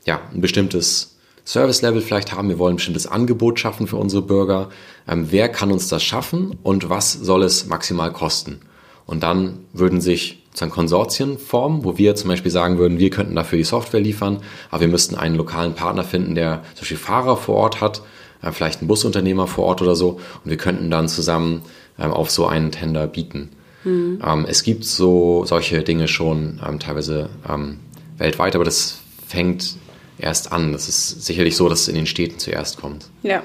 ja 0.07 0.21
ein 0.33 0.41
bestimmtes 0.41 1.14
Service-Level 1.45 2.01
vielleicht 2.01 2.33
haben, 2.33 2.49
wir 2.49 2.59
wollen 2.59 2.75
ein 2.75 2.77
bestimmtes 2.77 3.07
Angebot 3.07 3.61
schaffen 3.61 3.87
für 3.87 3.97
unsere 3.97 4.23
Bürger. 4.23 4.71
Ähm, 5.07 5.27
wer 5.31 5.49
kann 5.49 5.71
uns 5.71 5.89
das 5.89 6.03
schaffen 6.03 6.57
und 6.63 6.89
was 6.89 7.13
soll 7.13 7.43
es 7.43 7.67
maximal 7.67 8.13
kosten? 8.13 8.61
Und 9.07 9.23
dann 9.23 9.59
würden 9.73 10.01
sich 10.01 10.43
sozusagen 10.47 10.73
Konsortien 10.73 11.39
formen, 11.39 11.85
wo 11.85 11.99
wir 11.99 12.15
zum 12.15 12.29
Beispiel 12.29 12.51
sagen 12.51 12.79
würden, 12.79 12.99
wir 12.99 13.11
könnten 13.11 13.35
dafür 13.35 13.59
die 13.59 13.65
Software 13.65 14.01
liefern, 14.01 14.39
aber 14.71 14.83
wir 14.83 14.89
müssten 14.89 15.17
einen 15.17 15.35
lokalen 15.35 15.75
Partner 15.75 16.05
finden, 16.05 16.35
der 16.35 16.63
zum 16.75 16.83
Beispiel 16.83 16.97
Fahrer 16.97 17.37
vor 17.37 17.57
Ort 17.57 17.81
hat, 17.81 18.03
äh, 18.41 18.53
vielleicht 18.53 18.81
einen 18.81 18.89
Busunternehmer 18.89 19.47
vor 19.47 19.65
Ort 19.65 19.83
oder 19.83 19.97
so, 19.97 20.21
und 20.45 20.51
wir 20.51 20.57
könnten 20.57 20.91
dann 20.91 21.09
zusammen 21.09 21.63
ähm, 21.99 22.13
auf 22.13 22.31
so 22.31 22.47
einen 22.47 22.71
Tender 22.71 23.07
bieten. 23.07 23.51
Mhm. 23.85 24.21
Ähm, 24.25 24.47
es 24.49 24.63
gibt 24.63 24.85
so 24.85 25.45
solche 25.45 25.83
Dinge 25.83 26.09
schon 26.09 26.61
ähm, 26.67 26.79
teilweise 26.79 27.29
ähm, 27.49 27.81
weltweit, 28.17 28.55
aber 28.55 28.65
das 28.65 29.01
fängt 29.27 29.77
erst 30.19 30.53
an. 30.53 30.73
Das 30.73 30.89
ist 30.89 31.25
sicherlich 31.25 31.57
so, 31.57 31.69
dass 31.69 31.83
es 31.83 31.89
in 31.89 31.95
den 31.95 32.07
Städten 32.07 32.39
zuerst 32.39 32.81
kommt. 32.81 33.07
Ja. 33.23 33.43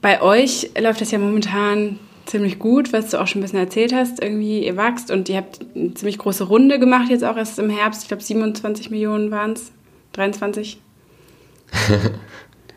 Bei 0.00 0.22
euch 0.22 0.70
läuft 0.78 1.00
das 1.00 1.10
ja 1.10 1.18
momentan 1.18 1.98
ziemlich 2.26 2.58
gut, 2.58 2.92
was 2.92 3.10
du 3.10 3.20
auch 3.20 3.26
schon 3.26 3.40
ein 3.40 3.42
bisschen 3.42 3.58
erzählt 3.58 3.92
hast. 3.92 4.22
Irgendwie, 4.22 4.64
ihr 4.64 4.76
wachst 4.76 5.10
und 5.10 5.28
ihr 5.28 5.38
habt 5.38 5.60
eine 5.74 5.94
ziemlich 5.94 6.18
große 6.18 6.44
Runde 6.44 6.78
gemacht, 6.78 7.10
jetzt 7.10 7.24
auch 7.24 7.36
erst 7.36 7.58
im 7.58 7.70
Herbst. 7.70 8.02
Ich 8.02 8.08
glaube, 8.08 8.22
27 8.22 8.90
Millionen 8.90 9.30
waren 9.30 9.52
es. 9.52 9.72
23? 10.12 10.80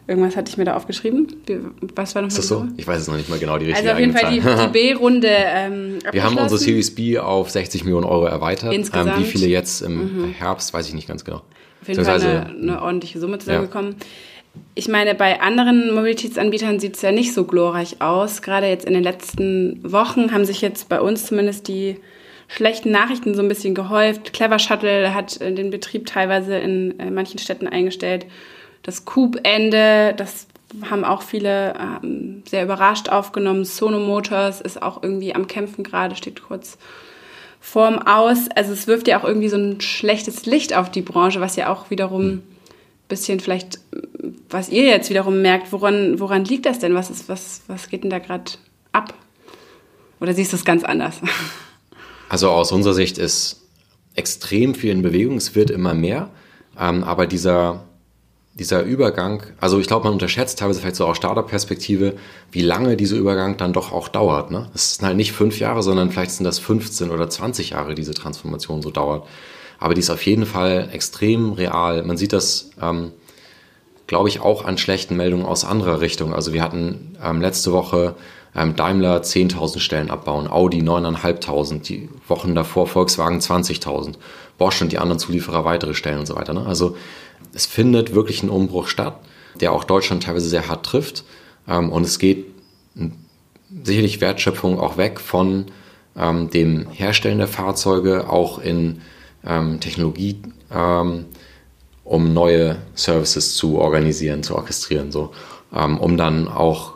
Irgendwas 0.08 0.36
hatte 0.36 0.50
ich 0.50 0.58
mir 0.58 0.66
da 0.66 0.76
aufgeschrieben. 0.76 1.28
Was 1.96 2.16
war 2.16 2.22
noch 2.22 2.30
Ist 2.30 2.38
das 2.38 2.48
so? 2.48 2.68
Ich 2.76 2.88
weiß 2.88 3.02
es 3.02 3.08
noch 3.08 3.16
nicht 3.16 3.30
mal 3.30 3.40
genau, 3.40 3.58
die 3.58 3.68
richtige 3.68 3.90
Also 3.90 3.94
auf 3.94 4.00
jeden 4.00 4.18
Fall 4.18 4.32
die, 4.32 4.42
die 4.42 4.72
B-Runde 4.72 5.30
ähm, 5.32 6.00
Wir 6.12 6.24
haben 6.24 6.38
unsere 6.38 6.60
Series 6.60 6.94
B 6.94 7.18
auf 7.20 7.50
60 7.50 7.84
Millionen 7.84 8.06
Euro 8.06 8.26
erweitert. 8.26 8.74
Insgesamt? 8.74 9.14
Ähm, 9.16 9.20
wie 9.20 9.26
viele 9.26 9.48
jetzt 9.48 9.82
im 9.82 10.30
mhm. 10.30 10.34
Herbst, 10.34 10.74
weiß 10.74 10.88
ich 10.88 10.94
nicht 10.94 11.08
ganz 11.08 11.24
genau. 11.24 11.44
Auf 11.82 11.88
jeden 11.88 12.06
Fall 12.06 12.22
eine, 12.22 12.46
eine, 12.48 12.82
ordentliche 12.82 13.20
Summe 13.20 13.39
zusammengekommen. 13.39 13.96
Ja. 14.00 14.06
Ich 14.76 14.88
meine, 14.88 15.15
bei 15.15 15.41
anderen 15.41 15.94
Mobilitätsanbietern 15.94 16.80
sieht 16.80 16.96
es 16.96 17.02
ja 17.02 17.12
nicht 17.12 17.34
so 17.34 17.46
glorreich 17.46 18.02
aus. 18.02 18.41
Gerade 18.41 18.67
jetzt 18.67 18.86
in 18.86 18.94
den 18.94 19.04
letzten 19.04 19.80
Wochen 19.89 20.34
haben 20.34 20.46
sich 20.46 20.62
jetzt 20.62 20.89
bei 20.89 21.00
uns 21.00 21.26
zumindest 21.26 21.67
die 21.67 21.98
schlechten 22.48 22.91
Nachrichten 22.91 23.34
so 23.34 23.41
ein 23.41 23.48
bisschen 23.48 23.76
gehäuft. 23.76 24.34
Clever 24.34 24.60
Shuttle 24.60 25.13
hat 25.13 25.39
den 25.39 25.72
Betrieb 25.72 26.06
teilweise 26.06 26.58
in 26.58 26.94
manchen 27.13 27.39
Städten 27.39 27.67
eingestellt 27.67 28.26
das 28.84 29.06
Coop-Ende, 29.06 30.13
das 30.15 30.48
haben 30.89 31.04
auch 31.04 31.22
viele 31.22 31.74
ähm, 31.80 32.44
sehr 32.48 32.63
überrascht 32.63 33.10
aufgenommen. 33.10 33.65
Sono 33.65 34.00
Motors 34.00 34.62
ist 34.62 34.82
auch 34.82 35.04
irgendwie 35.04 35.36
am 35.36 35.48
Kämpfen 35.48 35.84
gerade, 35.84 36.15
steht 36.15 36.41
kurz 36.44 36.78
vorm 37.62 38.00
Aus. 38.00 38.50
Also 38.56 38.74
es 38.74 38.88
wirft 38.88 39.08
ja 39.08 39.19
auch 39.19 39.24
irgendwie 39.24 39.47
so 39.47 39.56
ein 39.56 39.80
schlechtes 39.80 40.45
Licht 40.45 40.76
auf 40.76 40.91
die 40.91 41.02
Branche, 41.02 41.39
was 41.39 41.56
ja 41.56 41.71
auch 41.71 41.89
wiederum 41.89 42.24
ein 42.24 42.43
bisschen 43.08 43.39
vielleicht, 43.39 43.80
was 44.50 44.67
ihr 44.67 44.86
jetzt 44.86 45.10
wiederum 45.10 45.41
merkt, 45.41 45.71
woran, 45.71 46.19
woran 46.19 46.43
liegt 46.43 46.65
das 46.65 46.80
denn? 46.80 46.95
Was, 46.95 47.10
ist, 47.10 47.30
was, 47.30 47.62
was 47.67 47.88
geht 47.88 48.04
denn 48.04 48.10
da 48.10 48.19
gerade 48.19 48.52
ab? 48.91 49.13
Oder 50.19 50.34
siehst 50.34 50.52
du 50.52 50.58
es 50.58 50.65
ganz 50.65 50.84
anders? 50.84 51.15
Also 52.30 52.50
aus 52.50 52.71
unserer 52.71 52.93
Sicht 52.93 53.17
ist 53.17 53.67
extrem 54.15 54.74
viel 54.74 54.91
in 54.91 55.02
Bewegung, 55.02 55.36
es 55.36 55.54
wird 55.54 55.69
immer 55.69 55.93
mehr, 55.93 56.30
ähm, 56.80 57.04
aber 57.04 57.28
dieser 57.28 57.84
dieser 58.54 58.84
Übergang, 58.84 59.44
also 59.62 59.80
ich 59.80 59.88
glaube, 59.88 60.06
man 60.06 60.14
unterschätzt 60.14 60.60
teilweise 60.60 60.82
vielleicht 60.82 60.98
so 60.98 61.06
aus 61.06 61.18
Startup-Perspektive, 61.18 62.16
wie 62.52 62.62
lange 62.62 62.98
dieser 62.98 63.16
Übergang 63.16 63.56
dann 63.58 63.72
doch 63.72 63.94
auch 63.94 64.10
dauert. 64.10 64.52
Ne? 64.52 64.70
Es 64.76 64.96
sind 64.96 65.06
halt 65.06 65.16
nicht 65.16 65.32
fünf 65.32 65.60
Jahre, 65.60 65.84
sondern 65.84 66.12
vielleicht 66.12 66.32
sind 66.32 66.44
das 66.44 66.60
15 66.60 67.12
oder 67.12 67.30
20 67.30 67.72
Jahre, 67.72 67.96
diese 67.96 68.14
Transformation 68.14 68.82
so 68.82 68.92
dauert. 68.92 69.26
Aber 69.80 69.94
die 69.94 70.02
ist 70.02 70.10
auf 70.10 70.26
jeden 70.26 70.46
Fall 70.46 70.90
extrem 70.92 71.54
real. 71.54 72.04
Man 72.04 72.18
sieht 72.18 72.34
das, 72.34 72.72
ähm, 72.82 73.14
glaube 74.06 74.28
ich, 74.28 74.42
auch 74.42 74.66
an 74.66 74.78
schlechten 74.78 75.16
Meldungen 75.16 75.46
aus 75.46 75.64
anderer 75.64 76.02
Richtung. 76.02 76.34
Also 76.34 76.52
wir 76.54 76.62
hatten 76.62 77.18
ähm, 77.24 77.42
letzte 77.42 77.72
Woche 77.72 78.16
ähm, 78.54 78.76
Daimler 78.76 79.22
10.000 79.22 79.80
Stellen 79.80 80.12
abbauen, 80.12 80.48
Audi 80.50 80.82
9.500, 80.82 81.82
die 81.82 82.10
Wochen 82.28 82.54
davor 82.54 82.86
Volkswagen 82.86 83.40
20.000, 83.40 84.16
Bosch 84.58 84.82
und 84.82 84.92
die 84.92 85.00
anderen 85.00 85.20
Zulieferer 85.20 85.66
weitere 85.66 85.94
Stellen 85.94 86.20
und 86.20 86.26
so 86.26 86.36
weiter. 86.36 86.54
Ne? 86.54 86.66
Also 86.66 86.98
es 87.54 87.66
findet 87.66 88.14
wirklich 88.14 88.44
ein 88.44 88.50
Umbruch 88.50 88.88
statt, 88.88 89.20
der 89.60 89.72
auch 89.72 89.84
Deutschland 89.84 90.24
teilweise 90.24 90.50
sehr 90.50 90.68
hart 90.68 90.86
trifft. 90.86 91.24
Ähm, 91.68 91.92
und 91.92 92.04
es 92.04 92.20
geht 92.20 92.46
sicherlich 93.84 94.22
Wertschöpfung 94.22 94.80
auch 94.80 94.98
weg 94.98 95.20
von 95.20 95.68
ähm, 96.18 96.50
dem 96.50 96.90
Herstellen 96.90 97.38
der 97.38 97.48
Fahrzeuge, 97.48 98.30
auch 98.30 98.60
in 98.60 99.02
ähm, 99.46 99.80
Technologie, 99.80 100.42
um 102.04 102.34
neue 102.34 102.78
Services 102.96 103.56
zu 103.56 103.78
organisieren, 103.78 104.44
zu 104.44 104.56
orchestrieren, 104.56 105.12
so, 105.12 105.34
um 105.72 106.16
dann 106.16 106.48
auch 106.48 106.94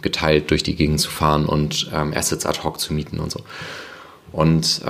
geteilt 0.00 0.50
durch 0.50 0.64
die 0.64 0.74
Gegend 0.74 1.00
zu 1.00 1.08
fahren 1.08 1.46
und 1.46 1.88
Assets 1.92 2.46
ad 2.46 2.64
hoc 2.64 2.80
zu 2.80 2.92
mieten 2.94 3.20
und 3.20 3.30
so. 3.30 3.42
Und 4.32 4.80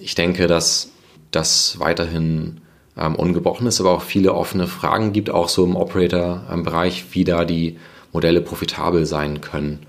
ich 0.00 0.14
denke, 0.14 0.46
dass 0.46 0.88
das 1.32 1.78
weiterhin 1.78 2.62
ähm, 2.96 3.14
ungebrochen 3.14 3.66
ist, 3.66 3.80
aber 3.80 3.90
auch 3.90 4.02
viele 4.02 4.34
offene 4.34 4.66
Fragen 4.66 5.12
gibt, 5.12 5.30
auch 5.30 5.48
so 5.48 5.64
im 5.64 5.76
Operator-Bereich, 5.76 7.06
wie 7.12 7.24
da 7.24 7.44
die 7.44 7.78
Modelle 8.12 8.40
profitabel 8.40 9.06
sein 9.06 9.40
können. 9.40 9.86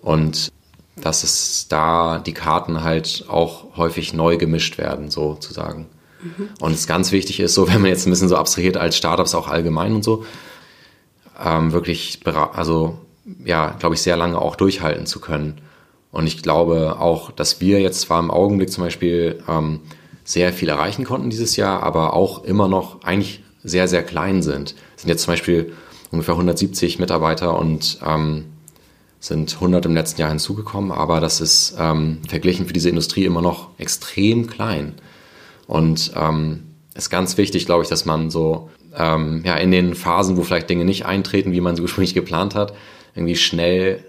Und 0.00 0.50
dass 0.96 1.24
es 1.24 1.68
da 1.68 2.18
die 2.18 2.34
Karten 2.34 2.82
halt 2.82 3.24
auch 3.28 3.76
häufig 3.76 4.12
neu 4.12 4.36
gemischt 4.36 4.78
werden, 4.78 5.10
sozusagen. 5.10 5.86
Mhm. 6.22 6.48
Und 6.60 6.72
es 6.72 6.86
ganz 6.86 7.12
wichtig 7.12 7.40
ist, 7.40 7.54
so 7.54 7.68
wenn 7.72 7.80
man 7.82 7.90
jetzt 7.90 8.06
ein 8.06 8.10
bisschen 8.10 8.28
so 8.28 8.36
abstrahiert 8.36 8.76
als 8.76 8.96
Startups 8.96 9.34
auch 9.34 9.48
allgemein 9.48 9.94
und 9.94 10.04
so, 10.04 10.24
ähm, 11.42 11.72
wirklich, 11.72 12.20
also 12.24 12.98
ja, 13.44 13.74
glaube 13.78 13.94
ich, 13.94 14.02
sehr 14.02 14.16
lange 14.16 14.38
auch 14.38 14.56
durchhalten 14.56 15.06
zu 15.06 15.20
können. 15.20 15.60
Und 16.12 16.26
ich 16.26 16.42
glaube 16.42 16.96
auch, 16.98 17.30
dass 17.30 17.60
wir 17.60 17.80
jetzt 17.80 18.00
zwar 18.00 18.18
im 18.18 18.30
Augenblick 18.30 18.72
zum 18.72 18.84
Beispiel 18.84 19.42
ähm, 19.48 19.80
sehr 20.30 20.52
viel 20.52 20.68
erreichen 20.68 21.04
konnten 21.04 21.28
dieses 21.28 21.56
Jahr, 21.56 21.82
aber 21.82 22.14
auch 22.14 22.44
immer 22.44 22.68
noch 22.68 23.02
eigentlich 23.02 23.42
sehr, 23.64 23.88
sehr 23.88 24.04
klein 24.04 24.42
sind. 24.42 24.76
Es 24.94 25.02
sind 25.02 25.08
jetzt 25.08 25.22
zum 25.22 25.32
Beispiel 25.32 25.72
ungefähr 26.12 26.34
170 26.34 27.00
Mitarbeiter 27.00 27.58
und 27.58 27.98
ähm, 28.06 28.44
sind 29.18 29.52
100 29.54 29.86
im 29.86 29.94
letzten 29.94 30.20
Jahr 30.20 30.30
hinzugekommen, 30.30 30.92
aber 30.92 31.20
das 31.20 31.40
ist 31.40 31.74
ähm, 31.78 32.18
verglichen 32.28 32.66
für 32.66 32.72
diese 32.72 32.88
Industrie 32.88 33.24
immer 33.24 33.42
noch 33.42 33.70
extrem 33.78 34.46
klein. 34.46 34.94
Und 35.66 36.12
ähm, 36.16 36.62
ist 36.94 37.10
ganz 37.10 37.36
wichtig, 37.36 37.66
glaube 37.66 37.82
ich, 37.82 37.88
dass 37.88 38.04
man 38.04 38.30
so 38.30 38.70
ähm, 38.96 39.42
ja, 39.44 39.56
in 39.56 39.72
den 39.72 39.94
Phasen, 39.94 40.36
wo 40.36 40.42
vielleicht 40.42 40.70
Dinge 40.70 40.84
nicht 40.84 41.06
eintreten, 41.06 41.52
wie 41.52 41.60
man 41.60 41.74
sie 41.74 41.82
ursprünglich 41.82 42.14
geplant 42.14 42.54
hat, 42.54 42.72
irgendwie 43.16 43.36
schnell 43.36 44.04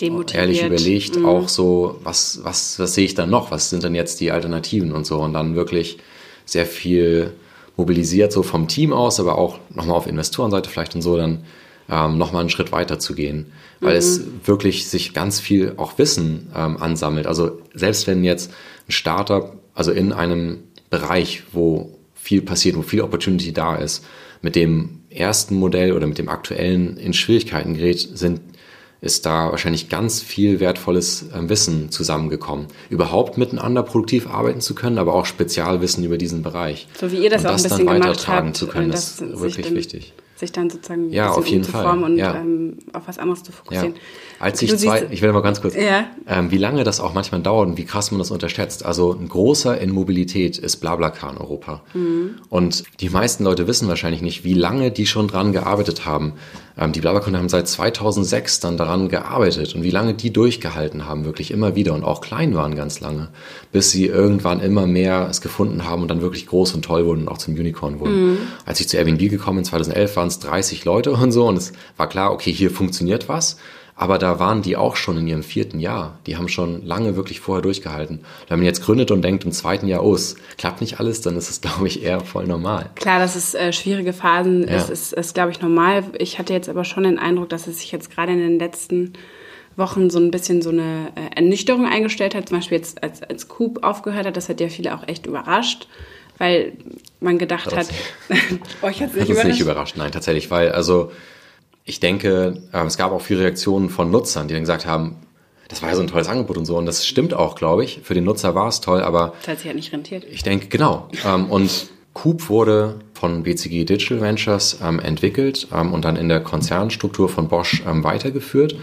demotiviert. 0.00 0.42
ehrlich 0.42 0.64
überlegt, 0.64 1.16
mhm. 1.16 1.26
auch 1.26 1.48
so, 1.48 1.98
was, 2.02 2.40
was, 2.42 2.78
was 2.78 2.94
sehe 2.94 3.04
ich 3.04 3.14
dann 3.14 3.30
noch? 3.30 3.50
Was 3.50 3.70
sind 3.70 3.82
denn 3.82 3.94
jetzt 3.94 4.20
die 4.20 4.30
Alternativen 4.30 4.92
und 4.92 5.06
so? 5.06 5.18
Und 5.18 5.32
dann 5.32 5.56
wirklich 5.56 5.98
sehr 6.44 6.66
viel 6.66 7.32
mobilisiert, 7.76 8.32
so 8.32 8.42
vom 8.42 8.68
Team 8.68 8.92
aus, 8.92 9.20
aber 9.20 9.38
auch 9.38 9.58
nochmal 9.74 9.96
auf 9.96 10.06
Investorenseite 10.06 10.70
vielleicht 10.70 10.94
und 10.94 11.02
so, 11.02 11.16
dann 11.16 11.44
ähm, 11.88 12.18
nochmal 12.18 12.40
einen 12.40 12.50
Schritt 12.50 12.72
weiter 12.72 12.98
zu 12.98 13.14
gehen. 13.14 13.52
Weil 13.80 13.92
mhm. 13.92 13.98
es 13.98 14.20
wirklich 14.44 14.88
sich 14.88 15.14
ganz 15.14 15.40
viel 15.40 15.74
auch 15.76 15.98
Wissen 15.98 16.48
ähm, 16.54 16.76
ansammelt. 16.78 17.26
Also 17.26 17.60
selbst 17.74 18.06
wenn 18.06 18.24
jetzt 18.24 18.50
ein 18.88 18.92
Startup, 18.92 19.56
also 19.74 19.92
in 19.92 20.12
einem 20.12 20.60
Bereich, 20.90 21.42
wo 21.52 21.98
viel 22.14 22.42
passiert, 22.42 22.76
wo 22.76 22.82
viel 22.82 23.02
Opportunity 23.02 23.52
da 23.52 23.76
ist, 23.76 24.04
mit 24.42 24.56
dem 24.56 25.00
ersten 25.10 25.54
Modell 25.54 25.92
oder 25.92 26.06
mit 26.06 26.18
dem 26.18 26.28
aktuellen 26.28 26.96
in 26.96 27.12
Schwierigkeiten 27.12 27.74
gerät, 27.74 28.00
sind 28.00 28.40
ist 29.00 29.26
da 29.26 29.50
wahrscheinlich 29.50 29.88
ganz 29.88 30.22
viel 30.22 30.60
wertvolles 30.60 31.26
äh, 31.32 31.48
Wissen 31.48 31.90
zusammengekommen. 31.90 32.66
Überhaupt 32.90 33.38
miteinander 33.38 33.82
produktiv 33.82 34.28
arbeiten 34.28 34.60
zu 34.60 34.74
können, 34.74 34.98
aber 34.98 35.14
auch 35.14 35.26
Spezialwissen 35.26 36.04
über 36.04 36.18
diesen 36.18 36.42
Bereich. 36.42 36.88
So 36.98 37.12
wie 37.12 37.22
ihr 37.22 37.30
das 37.30 37.42
und 37.42 37.46
auch 37.46 37.50
ein 37.50 37.62
das 37.62 37.62
bisschen 37.64 37.86
dann 37.86 38.00
weitertragen 38.00 38.48
habt, 38.48 38.56
zu 38.56 38.66
können, 38.66 38.90
äh, 38.90 38.94
ist 38.94 39.20
wirklich 39.20 39.72
wichtig. 39.72 40.14
Sich 40.36 40.52
dann 40.52 40.68
sozusagen 40.70 41.10
Ja, 41.10 41.30
auf 41.30 41.46
jeden 41.46 41.64
Fall, 41.64 42.02
und 42.02 42.16
ja. 42.18 42.34
ähm, 42.36 42.78
auf 42.92 43.02
was 43.06 43.18
anderes 43.18 43.42
zu 43.42 43.52
Ja. 43.52 43.56
fokussieren. 43.58 43.94
Als 44.38 44.58
Du 44.60 44.66
ich 44.66 44.70
siehst- 44.72 44.84
zwei, 44.84 45.06
ich 45.10 45.22
will 45.22 45.32
mal 45.32 45.40
ganz 45.40 45.62
kurz, 45.62 45.74
Ja. 45.74 46.04
ähm, 46.28 46.50
wie 46.50 46.58
lange 46.58 46.84
das 46.84 47.00
auch 47.00 47.14
manchmal 47.14 47.40
dauert 47.40 47.68
und 47.68 47.78
wie 47.78 47.84
krass 47.86 48.10
man 48.10 48.18
das 48.18 48.30
unterschätzt. 48.30 48.84
Also 48.84 49.12
ein 49.18 49.28
großer 49.28 49.80
in 49.80 49.90
Mobilität 49.90 50.58
ist 50.58 50.76
BlaBlaCar 50.76 51.32
in 51.32 51.38
Europa. 51.38 51.82
Mhm. 51.94 52.34
Und 52.50 52.84
die 53.00 53.08
meisten 53.08 53.44
Leute 53.44 53.66
wissen 53.66 53.88
wahrscheinlich 53.88 54.20
nicht, 54.20 54.44
wie 54.44 54.54
lange 54.54 54.90
die 54.90 55.06
schon 55.06 55.26
dran 55.26 55.52
gearbeitet 55.52 56.04
haben. 56.04 56.34
Ähm, 56.78 56.92
die 56.92 57.00
BlaBlaCar 57.00 57.32
haben 57.32 57.48
seit 57.48 57.66
2006 57.66 58.60
dann 58.60 58.76
daran 58.76 59.08
gearbeitet 59.08 59.74
und 59.74 59.82
wie 59.82 59.90
lange 59.90 60.12
die 60.12 60.30
durchgehalten 60.30 61.06
haben, 61.06 61.24
wirklich 61.24 61.50
immer 61.50 61.74
wieder 61.74 61.94
und 61.94 62.04
auch 62.04 62.20
klein 62.20 62.54
waren 62.54 62.74
ganz 62.74 63.00
lange, 63.00 63.28
bis 63.72 63.90
sie 63.90 64.04
irgendwann 64.06 64.60
immer 64.60 64.86
mehr 64.86 65.26
es 65.30 65.40
gefunden 65.40 65.84
haben 65.84 66.02
und 66.02 66.08
dann 66.08 66.20
wirklich 66.20 66.46
groß 66.46 66.74
und 66.74 66.84
toll 66.84 67.06
wurden 67.06 67.22
und 67.22 67.28
auch 67.28 67.38
zum 67.38 67.54
Unicorn 67.54 67.98
wurden. 68.00 68.36
Als 68.66 68.80
ich 68.80 68.88
zu 68.88 68.98
Airbnb 68.98 69.30
gekommen 69.30 69.56
bin, 69.58 69.64
2011, 69.64 70.16
waren 70.26 70.28
es 70.28 70.38
30 70.40 70.84
Leute 70.84 71.12
und 71.12 71.30
so 71.30 71.46
und 71.46 71.56
es 71.56 71.72
war 71.96 72.08
klar, 72.08 72.32
okay, 72.32 72.52
hier 72.52 72.70
funktioniert 72.70 73.28
was. 73.28 73.58
Aber 73.98 74.18
da 74.18 74.38
waren 74.38 74.60
die 74.60 74.76
auch 74.76 74.94
schon 74.94 75.16
in 75.16 75.26
ihrem 75.26 75.42
vierten 75.42 75.80
Jahr. 75.80 76.18
Die 76.26 76.36
haben 76.36 76.48
schon 76.48 76.84
lange 76.84 77.16
wirklich 77.16 77.40
vorher 77.40 77.62
durchgehalten. 77.62 78.20
Wenn 78.46 78.58
man 78.58 78.66
jetzt 78.66 78.82
gründet 78.84 79.10
und 79.10 79.22
denkt 79.22 79.44
im 79.46 79.52
zweiten 79.52 79.88
Jahr, 79.88 80.04
oh, 80.04 80.14
es 80.14 80.36
klappt 80.58 80.82
nicht 80.82 81.00
alles, 81.00 81.22
dann 81.22 81.34
ist 81.34 81.48
es, 81.48 81.60
glaube 81.62 81.86
ich, 81.86 82.02
eher 82.02 82.20
voll 82.20 82.46
normal. 82.46 82.90
Klar, 82.96 83.20
dass 83.20 83.36
es 83.36 83.54
äh, 83.54 83.72
schwierige 83.72 84.12
Phasen 84.12 84.68
Ja. 84.68 84.76
ist, 84.76 84.90
ist, 84.90 85.12
ist 85.14 85.32
glaube 85.34 85.52
ich, 85.52 85.62
normal. 85.62 86.04
Ich 86.18 86.38
hatte 86.38 86.52
jetzt 86.52 86.68
aber 86.68 86.84
schon 86.84 87.04
den 87.04 87.18
Eindruck, 87.18 87.48
dass 87.48 87.68
es 87.68 87.78
sich 87.78 87.90
jetzt 87.90 88.10
gerade 88.10 88.32
in 88.32 88.38
den 88.38 88.58
letzten 88.58 89.14
Wochen 89.76 90.10
so 90.10 90.18
ein 90.18 90.30
bisschen 90.30 90.60
so 90.60 90.68
eine 90.70 91.12
äh, 91.14 91.36
Ernüchterung 91.36 91.86
eingestellt 91.86 92.34
hat. 92.34 92.50
Zum 92.50 92.58
Beispiel 92.58 92.76
jetzt, 92.76 93.02
als, 93.02 93.22
als 93.22 93.48
Coop 93.48 93.82
aufgehört 93.82 94.26
hat, 94.26 94.36
das 94.36 94.50
hat 94.50 94.60
ja 94.60 94.68
viele 94.68 94.94
auch 94.94 95.08
echt 95.08 95.24
überrascht, 95.24 95.88
weil 96.38 96.72
man 97.20 97.38
gedacht 97.38 97.66
Das 97.72 97.88
hat, 97.88 97.94
euch 98.82 99.00
hat 99.02 99.10
es 99.10 99.14
nicht 99.16 99.28
überrascht. 99.28 99.46
nicht 99.48 99.60
überrascht, 99.60 99.96
nein, 99.96 100.12
tatsächlich, 100.12 100.50
weil 100.50 100.72
also 100.72 101.10
ich 101.84 102.00
denke, 102.00 102.62
ähm, 102.72 102.86
es 102.86 102.96
gab 102.96 103.12
auch 103.12 103.20
viele 103.22 103.40
Reaktionen 103.40 103.90
von 103.90 104.10
Nutzern, 104.10 104.48
die 104.48 104.54
dann 104.54 104.62
gesagt 104.62 104.86
haben, 104.86 105.16
das 105.68 105.82
war 105.82 105.88
ja 105.90 105.96
so 105.96 106.02
ein 106.02 106.08
tolles 106.08 106.28
Angebot 106.28 106.56
und 106.58 106.64
so 106.66 106.76
und 106.76 106.86
das 106.86 107.06
stimmt 107.06 107.34
auch, 107.34 107.54
glaube 107.56 107.84
ich. 107.84 108.00
Für 108.04 108.14
den 108.14 108.24
Nutzer 108.24 108.54
war 108.54 108.68
es 108.68 108.80
toll, 108.80 109.02
aber 109.02 109.34
Das 109.40 109.48
hat 109.48 109.58
sich 109.58 109.66
halt 109.66 109.76
nicht 109.76 109.92
rentiert. 109.92 110.24
ich 110.30 110.42
denke, 110.44 110.68
genau. 110.68 111.08
Ähm, 111.24 111.50
und 111.50 111.88
Coop 112.12 112.48
wurde 112.48 113.00
von 113.14 113.42
BCG 113.42 113.84
Digital 113.84 114.20
Ventures 114.20 114.78
ähm, 114.82 115.00
entwickelt 115.00 115.66
und 115.70 116.04
dann 116.04 116.16
in 116.16 116.28
der 116.28 116.40
Konzernstruktur 116.40 117.28
von 117.28 117.48
Bosch 117.48 117.82
weitergeführt 117.84 118.76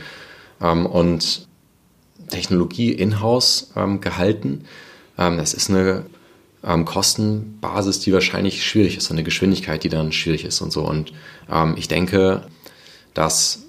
und 0.60 1.48
Technologie 2.30 2.92
in-house 2.92 3.72
gehalten. 4.02 4.66
Das 5.18 5.54
ist 5.54 5.70
eine 5.70 6.06
ähm, 6.64 6.86
Kostenbasis, 6.86 8.00
die 8.00 8.14
wahrscheinlich 8.14 8.66
schwierig 8.66 8.98
ist, 8.98 9.10
und 9.10 9.18
eine 9.18 9.24
Geschwindigkeit, 9.24 9.84
die 9.84 9.90
dann 9.90 10.12
schwierig 10.12 10.46
ist 10.46 10.62
und 10.62 10.72
so. 10.72 10.88
Und 10.88 11.14
ähm, 11.52 11.76
ich 11.78 11.88
denke, 11.88 12.44
dass, 13.14 13.64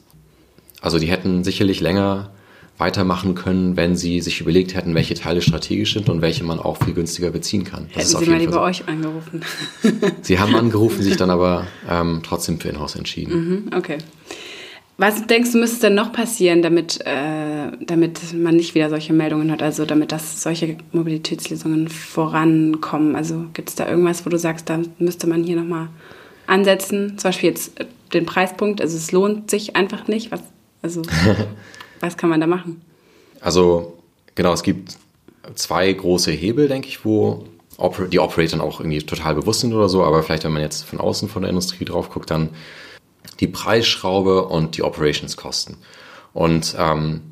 also 0.81 0.99
die 0.99 1.07
hätten 1.07 1.45
sicherlich 1.45 1.81
länger 1.81 2.31
weitermachen 2.77 3.35
können, 3.35 3.77
wenn 3.77 3.97
sie 3.97 4.21
sich 4.21 4.41
überlegt 4.41 4.75
hätten, 4.75 4.95
welche 4.95 5.15
Teile 5.15 5.43
strategisch 5.43 5.95
sind 5.95 6.09
und 6.09 6.23
welche 6.23 6.43
man 6.43 6.59
auch 6.59 6.83
viel 6.83 6.93
günstiger 6.93 7.31
beziehen 7.31 7.63
kann. 7.63 7.89
Das 7.95 8.13
Hätten 8.13 8.25
Sie 8.25 8.31
mal 8.31 8.39
lieber 8.39 8.53
Fall 8.55 8.71
euch 8.71 8.89
angerufen. 8.89 9.43
so. 9.83 9.91
Sie 10.23 10.39
haben 10.41 10.55
angerufen, 10.57 11.03
sich 11.03 11.17
dann 11.17 11.31
aber 11.31 11.67
ähm, 11.89 12.23
trotzdem 12.25 12.59
für 12.59 12.69
Inhouse 12.69 12.97
entschieden. 12.97 13.49
Mhm, 13.49 13.77
okay. 13.77 13.99
Was 14.97 15.27
denkst 15.27 15.53
du, 15.53 15.59
müsste 15.59 15.89
denn 15.89 15.95
noch 15.95 16.13
passieren, 16.13 16.63
damit, 16.63 17.01
äh, 17.05 17.73
damit 17.81 18.33
man 18.33 18.55
nicht 18.55 18.77
wieder 18.77 18.89
solche 18.91 19.13
Meldungen 19.13 19.51
hat, 19.51 19.61
also 19.61 19.85
damit 19.87 20.13
das 20.13 20.41
solche 20.41 20.77
Mobilitätslösungen 20.93 21.89
vorankommen? 21.89 23.17
Also 23.17 23.47
gibt 23.55 23.71
es 23.71 23.75
da 23.75 23.89
irgendwas, 23.89 24.25
wo 24.25 24.31
du 24.31 24.39
sagst, 24.39 24.71
da 24.71 24.81
müsste 24.99 25.27
man 25.27 25.43
hier 25.43 25.57
nochmal 25.57 25.89
ansetzen? 26.47 27.19
Zum 27.19 27.29
Beispiel 27.29 27.51
jetzt 27.51 27.81
äh, 27.81 27.87
den 28.13 28.25
Preispunkt, 28.25 28.81
also 28.81 28.97
es 28.97 29.11
lohnt 29.11 29.51
sich 29.51 29.75
einfach 29.75 30.07
nicht. 30.07 30.31
Was, 30.31 30.41
also, 30.81 31.03
was 32.01 32.17
kann 32.17 32.31
man 32.31 32.41
da 32.41 32.47
machen? 32.47 32.81
Also 33.41 33.99
genau, 34.37 34.53
es 34.53 34.63
gibt 34.63 34.97
zwei 35.57 35.93
große 35.93 36.31
Hebel, 36.31 36.69
denke 36.69 36.87
ich, 36.87 37.05
wo 37.05 37.47
die 38.13 38.21
Operatoren 38.21 38.61
auch 38.61 38.79
irgendwie 38.79 38.99
total 39.01 39.35
bewusst 39.35 39.61
sind 39.61 39.73
oder 39.73 39.89
so, 39.89 40.05
aber 40.05 40.23
vielleicht, 40.23 40.45
wenn 40.45 40.53
man 40.53 40.63
jetzt 40.63 40.85
von 40.85 41.01
außen 41.01 41.29
von 41.29 41.43
der 41.43 41.49
Industrie 41.49 41.85
drauf 41.85 42.11
guckt, 42.11 42.31
dann 42.31 42.51
die 43.41 43.47
Preisschraube 43.47 44.45
und 44.45 44.77
die 44.77 44.83
Operationskosten. 44.83 45.77
Und 46.33 46.75
ähm, 46.79 47.23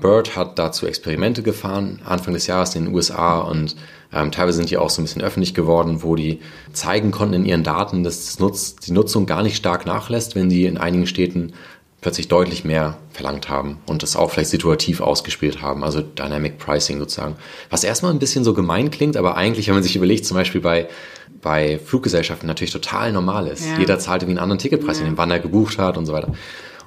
Bird 0.00 0.36
hat 0.36 0.58
dazu 0.58 0.86
Experimente 0.86 1.42
gefahren, 1.42 2.00
Anfang 2.04 2.34
des 2.34 2.46
Jahres 2.46 2.74
in 2.74 2.86
den 2.86 2.94
USA 2.94 3.38
und 3.38 3.76
ähm, 4.12 4.30
teilweise 4.30 4.58
sind 4.58 4.70
die 4.70 4.76
auch 4.76 4.90
so 4.90 5.00
ein 5.00 5.04
bisschen 5.04 5.22
öffentlich 5.22 5.54
geworden, 5.54 6.02
wo 6.02 6.14
die 6.14 6.40
zeigen 6.72 7.10
konnten 7.10 7.34
in 7.34 7.44
ihren 7.44 7.64
Daten, 7.64 8.04
dass 8.04 8.24
das 8.24 8.38
Nutz, 8.38 8.76
die 8.76 8.92
Nutzung 8.92 9.26
gar 9.26 9.42
nicht 9.42 9.56
stark 9.56 9.86
nachlässt, 9.86 10.34
wenn 10.34 10.48
die 10.48 10.66
in 10.66 10.78
einigen 10.78 11.06
Städten 11.06 11.52
plötzlich 12.04 12.28
deutlich 12.28 12.66
mehr 12.66 12.98
verlangt 13.12 13.48
haben 13.48 13.78
und 13.86 14.02
das 14.02 14.14
auch 14.14 14.30
vielleicht 14.30 14.50
situativ 14.50 15.00
ausgespielt 15.00 15.62
haben, 15.62 15.82
also 15.82 16.02
Dynamic 16.02 16.58
Pricing 16.58 16.98
sozusagen. 16.98 17.36
Was 17.70 17.82
erstmal 17.82 18.12
ein 18.12 18.18
bisschen 18.18 18.44
so 18.44 18.52
gemein 18.52 18.90
klingt, 18.90 19.16
aber 19.16 19.38
eigentlich, 19.38 19.68
wenn 19.68 19.74
man 19.74 19.82
sich 19.82 19.96
überlegt, 19.96 20.26
zum 20.26 20.36
Beispiel 20.36 20.60
bei, 20.60 20.86
bei 21.40 21.78
Fluggesellschaften 21.82 22.46
natürlich 22.46 22.74
total 22.74 23.10
normal 23.10 23.46
ist. 23.46 23.64
Ja. 23.64 23.78
Jeder 23.78 23.98
zahlt 23.98 24.20
irgendwie 24.20 24.32
einen 24.38 24.42
anderen 24.42 24.58
Ticketpreis, 24.58 25.00
Ja. 25.00 25.06
ja. 25.06 25.12
wann 25.16 25.30
er 25.30 25.38
gebucht 25.38 25.78
hat 25.78 25.96
und 25.96 26.04
so 26.04 26.12
weiter. 26.12 26.28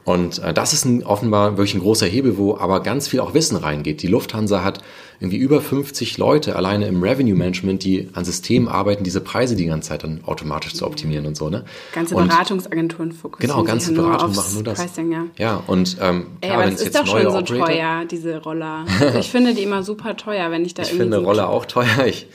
Und 0.08 0.40
äh, 0.42 0.54
das 0.54 0.72
ist 0.72 0.86
ein, 0.86 1.04
offenbar 1.04 1.58
wirklich 1.58 1.76
ein 1.76 1.82
großer 1.82 2.06
Hebel, 2.06 2.38
wo 2.38 2.56
aber 2.56 2.82
ganz 2.82 3.10
viel 3.10 3.20
auch 3.20 3.34
Wissen 3.34 3.58
reingeht. 3.58 4.02
Die 4.02 4.08
Lufthansa 4.08 4.64
hat 4.64 4.82
irgendwie 5.20 5.36
über 5.36 5.60
50 5.60 6.18
Leute 6.18 6.56
alleine 6.56 6.88
im 6.88 7.04
Revenue 7.04 7.36
Management, 7.36 7.84
die 7.84 8.08
an 8.14 8.24
Systemen 8.24 8.70
arbeiten, 8.70 9.04
diese 9.04 9.20
Preise 9.20 9.58
die 9.58 9.66
ganze 9.66 9.90
Zeit 9.90 10.06
dann 10.06 10.22
automatisch 10.24 10.76
zu 10.76 10.86
optimieren 10.86 11.26
und 11.26 11.36
so. 11.36 11.50
Ne? 11.50 11.66
Ganze 11.92 12.16
und, 12.16 12.30
Beratungsagenturen 12.30 13.12
fokussieren 13.12 13.54
Genau, 13.54 13.66
ganze 13.66 13.94
ja 13.94 14.02
Beratungen 14.02 14.36
machen 14.38 14.54
nur 14.54 14.64
das. 14.64 14.80
Pricing, 14.80 15.12
ja. 15.12 15.26
Ja, 15.38 15.64
und 15.68 15.98
ähm, 16.00 16.28
Ey, 16.40 16.48
klar, 16.48 16.54
aber 16.54 16.64
wenn 16.64 16.72
das 16.72 16.80
es 16.80 16.88
ist 16.88 16.96
doch 16.96 17.06
schon 17.06 17.22
so 17.24 17.28
Operator, 17.28 17.66
teuer, 17.66 18.06
diese 18.10 18.42
Roller. 18.42 18.86
Also 19.02 19.20
ich 19.20 19.28
finde 19.28 19.56
die 19.56 19.64
immer 19.64 19.84
super 19.84 20.16
teuer, 20.16 20.52
wenn 20.52 20.64
ich 20.64 20.74
da 20.74 20.84
Ich 20.84 20.90
irgendwie 20.92 21.02
finde 21.04 21.18
so 21.18 21.26
Roller 21.26 21.50
auch 21.50 21.66
teuer. 21.66 22.06
Ich, 22.06 22.28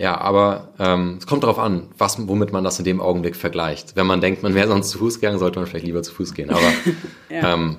ja, 0.00 0.18
aber 0.18 0.68
ähm, 0.78 1.16
es 1.18 1.26
kommt 1.26 1.42
darauf 1.42 1.58
an, 1.58 1.88
was, 1.98 2.26
womit 2.26 2.52
man 2.52 2.64
das 2.64 2.78
in 2.78 2.86
dem 2.86 3.02
Augenblick 3.02 3.36
vergleicht. 3.36 3.96
Wenn 3.96 4.06
man 4.06 4.22
denkt, 4.22 4.42
man 4.42 4.54
wäre 4.54 4.66
sonst 4.66 4.88
zu 4.88 4.96
Fuß 4.96 5.20
gegangen, 5.20 5.38
sollte 5.38 5.58
man 5.58 5.68
vielleicht 5.68 5.84
lieber 5.84 6.02
zu 6.02 6.14
Fuß 6.14 6.32
gehen. 6.32 6.48
Aber 6.48 6.72
Ja. 7.28 7.52
ähm, 7.52 7.76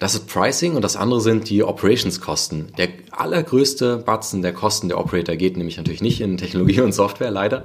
das 0.00 0.14
ist 0.14 0.26
Pricing 0.26 0.74
und 0.74 0.82
das 0.82 0.96
andere 0.96 1.20
sind 1.20 1.48
die 1.48 1.62
Operationskosten. 1.62 2.72
Der 2.76 2.88
allergrößte 3.12 3.98
Batzen 3.98 4.42
der 4.42 4.52
Kosten 4.52 4.88
der 4.88 4.98
Operator 4.98 5.36
geht 5.36 5.56
nämlich 5.56 5.76
natürlich 5.76 6.02
nicht 6.02 6.20
in 6.20 6.36
Technologie 6.36 6.80
und 6.80 6.90
Software, 6.92 7.30
leider, 7.30 7.62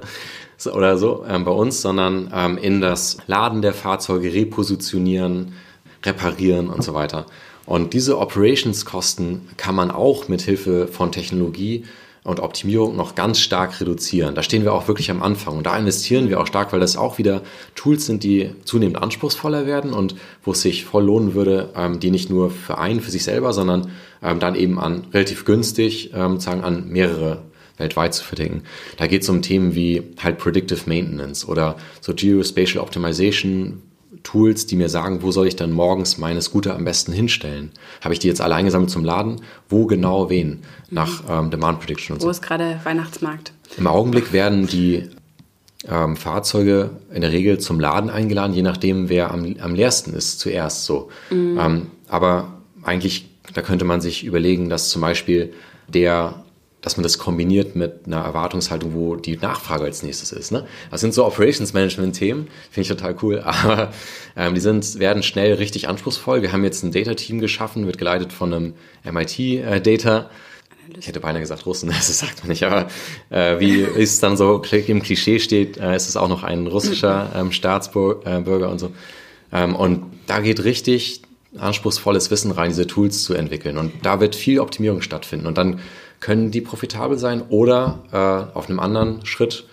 so, 0.56 0.72
oder 0.72 0.96
so 0.96 1.24
ähm, 1.28 1.44
bei 1.44 1.50
uns, 1.50 1.82
sondern 1.82 2.30
ähm, 2.32 2.56
in 2.56 2.80
das 2.80 3.18
Laden 3.26 3.62
der 3.62 3.72
Fahrzeuge, 3.72 4.32
Repositionieren, 4.32 5.54
Reparieren 6.04 6.68
und 6.68 6.84
so 6.84 6.94
weiter. 6.94 7.26
Und 7.66 7.94
diese 7.94 8.16
Operationskosten 8.18 9.48
kann 9.56 9.74
man 9.74 9.90
auch 9.90 10.28
mit 10.28 10.40
Hilfe 10.42 10.86
von 10.86 11.10
Technologie 11.10 11.84
und 12.24 12.40
Optimierung 12.40 12.96
noch 12.96 13.14
ganz 13.14 13.40
stark 13.40 13.80
reduzieren. 13.80 14.34
Da 14.34 14.42
stehen 14.42 14.64
wir 14.64 14.72
auch 14.72 14.88
wirklich 14.88 15.10
am 15.10 15.22
Anfang 15.22 15.56
und 15.56 15.66
da 15.66 15.76
investieren 15.78 16.28
wir 16.28 16.40
auch 16.40 16.46
stark, 16.46 16.72
weil 16.72 16.80
das 16.80 16.96
auch 16.96 17.18
wieder 17.18 17.42
Tools 17.74 18.06
sind, 18.06 18.22
die 18.22 18.50
zunehmend 18.64 19.00
anspruchsvoller 19.00 19.66
werden 19.66 19.92
und 19.92 20.14
wo 20.42 20.52
es 20.52 20.62
sich 20.62 20.84
voll 20.84 21.04
lohnen 21.04 21.34
würde, 21.34 21.70
ähm, 21.76 22.00
die 22.00 22.10
nicht 22.10 22.30
nur 22.30 22.50
für 22.50 22.78
einen, 22.78 23.00
für 23.00 23.10
sich 23.10 23.24
selber, 23.24 23.52
sondern 23.52 23.90
ähm, 24.22 24.40
dann 24.40 24.54
eben 24.54 24.78
an 24.78 25.06
relativ 25.12 25.44
günstig 25.44 26.12
ähm, 26.14 26.32
sozusagen 26.32 26.64
an 26.64 26.88
mehrere 26.88 27.42
weltweit 27.78 28.14
zu 28.14 28.24
verdenken. 28.24 28.64
Da 28.96 29.06
geht 29.06 29.22
es 29.22 29.28
um 29.28 29.40
Themen 29.40 29.74
wie 29.74 30.02
halt 30.22 30.38
Predictive 30.38 30.80
Maintenance 30.86 31.46
oder 31.46 31.76
so 32.00 32.12
Geospatial 32.14 32.82
Optimization 32.82 33.82
Tools, 34.22 34.66
die 34.66 34.76
mir 34.76 34.88
sagen, 34.88 35.22
wo 35.22 35.30
soll 35.30 35.46
ich 35.46 35.56
dann 35.56 35.70
morgens 35.72 36.18
meine 36.18 36.40
Scooter 36.40 36.74
am 36.74 36.84
besten 36.84 37.12
hinstellen? 37.12 37.70
Habe 38.00 38.14
ich 38.14 38.20
die 38.20 38.28
jetzt 38.28 38.40
alle 38.40 38.54
eingesammelt 38.54 38.90
zum 38.90 39.04
Laden? 39.04 39.42
Wo 39.68 39.86
genau 39.86 40.30
wen? 40.30 40.62
Nach 40.90 41.22
ähm, 41.28 41.50
Demand 41.50 41.80
Prediction 41.80 42.14
und 42.14 42.22
Wo 42.22 42.26
so. 42.26 42.30
ist 42.30 42.42
gerade 42.42 42.80
Weihnachtsmarkt? 42.84 43.52
Im 43.76 43.86
Augenblick 43.86 44.32
werden 44.32 44.66
die 44.66 45.08
ähm, 45.88 46.16
Fahrzeuge 46.16 46.90
in 47.12 47.20
der 47.20 47.32
Regel 47.32 47.58
zum 47.58 47.80
Laden 47.80 48.10
eingeladen, 48.10 48.54
je 48.54 48.62
nachdem, 48.62 49.08
wer 49.08 49.30
am, 49.30 49.56
am 49.60 49.74
leersten 49.74 50.14
ist 50.14 50.40
zuerst 50.40 50.84
so. 50.84 51.10
Ähm, 51.30 51.88
aber 52.08 52.54
eigentlich, 52.82 53.28
da 53.54 53.62
könnte 53.62 53.84
man 53.84 54.00
sich 54.00 54.24
überlegen, 54.24 54.68
dass 54.68 54.88
zum 54.88 55.02
Beispiel 55.02 55.52
der 55.86 56.42
dass 56.80 56.96
man 56.96 57.02
das 57.02 57.18
kombiniert 57.18 57.74
mit 57.74 58.06
einer 58.06 58.20
Erwartungshaltung, 58.20 58.94
wo 58.94 59.16
die 59.16 59.36
Nachfrage 59.36 59.84
als 59.84 60.02
nächstes 60.02 60.30
ist. 60.30 60.52
Ne? 60.52 60.66
Das 60.90 61.00
sind 61.00 61.12
so 61.12 61.26
Operations 61.26 61.72
Management 61.72 62.16
Themen, 62.16 62.48
finde 62.70 62.82
ich 62.82 62.88
total 62.88 63.16
cool, 63.22 63.40
aber 63.44 63.92
ähm, 64.36 64.54
die 64.54 64.60
sind, 64.60 64.98
werden 64.98 65.22
schnell 65.22 65.54
richtig 65.54 65.88
anspruchsvoll. 65.88 66.42
Wir 66.42 66.52
haben 66.52 66.64
jetzt 66.64 66.84
ein 66.84 66.92
Data 66.92 67.14
Team 67.14 67.40
geschaffen, 67.40 67.86
wird 67.86 67.98
geleitet 67.98 68.32
von 68.32 68.54
einem 68.54 68.74
MIT 69.10 69.38
äh, 69.38 69.80
Data. 69.80 70.30
Ich 70.98 71.06
hätte 71.06 71.20
beinahe 71.20 71.40
gesagt 71.40 71.66
Russen, 71.66 71.88
das 71.96 72.16
sagt 72.16 72.40
man 72.40 72.48
nicht, 72.48 72.62
aber 72.62 72.86
äh, 73.30 73.58
wie 73.58 73.82
es 73.98 74.20
dann 74.20 74.36
so 74.36 74.62
im 74.62 75.02
Klischee 75.02 75.40
steht, 75.40 75.78
äh, 75.78 75.96
ist 75.96 76.08
es 76.08 76.16
auch 76.16 76.28
noch 76.28 76.44
ein 76.44 76.68
russischer 76.68 77.32
ähm, 77.34 77.50
Staatsbürger 77.50 78.66
äh, 78.66 78.70
und 78.70 78.78
so. 78.78 78.92
Ähm, 79.52 79.74
und 79.74 80.04
da 80.26 80.40
geht 80.40 80.62
richtig 80.62 81.22
anspruchsvolles 81.56 82.30
Wissen 82.30 82.52
rein, 82.52 82.70
diese 82.70 82.86
Tools 82.86 83.22
zu 83.22 83.34
entwickeln. 83.34 83.78
Und 83.78 83.92
da 84.02 84.20
wird 84.20 84.36
viel 84.36 84.60
Optimierung 84.60 85.00
stattfinden. 85.00 85.46
Und 85.46 85.58
dann 85.58 85.80
können 86.20 86.50
die 86.50 86.60
profitabel 86.60 87.18
sein 87.18 87.42
oder 87.48 88.00
äh, 88.12 88.56
auf 88.56 88.68
einem 88.68 88.80
anderen 88.80 89.24
Schritt 89.24 89.64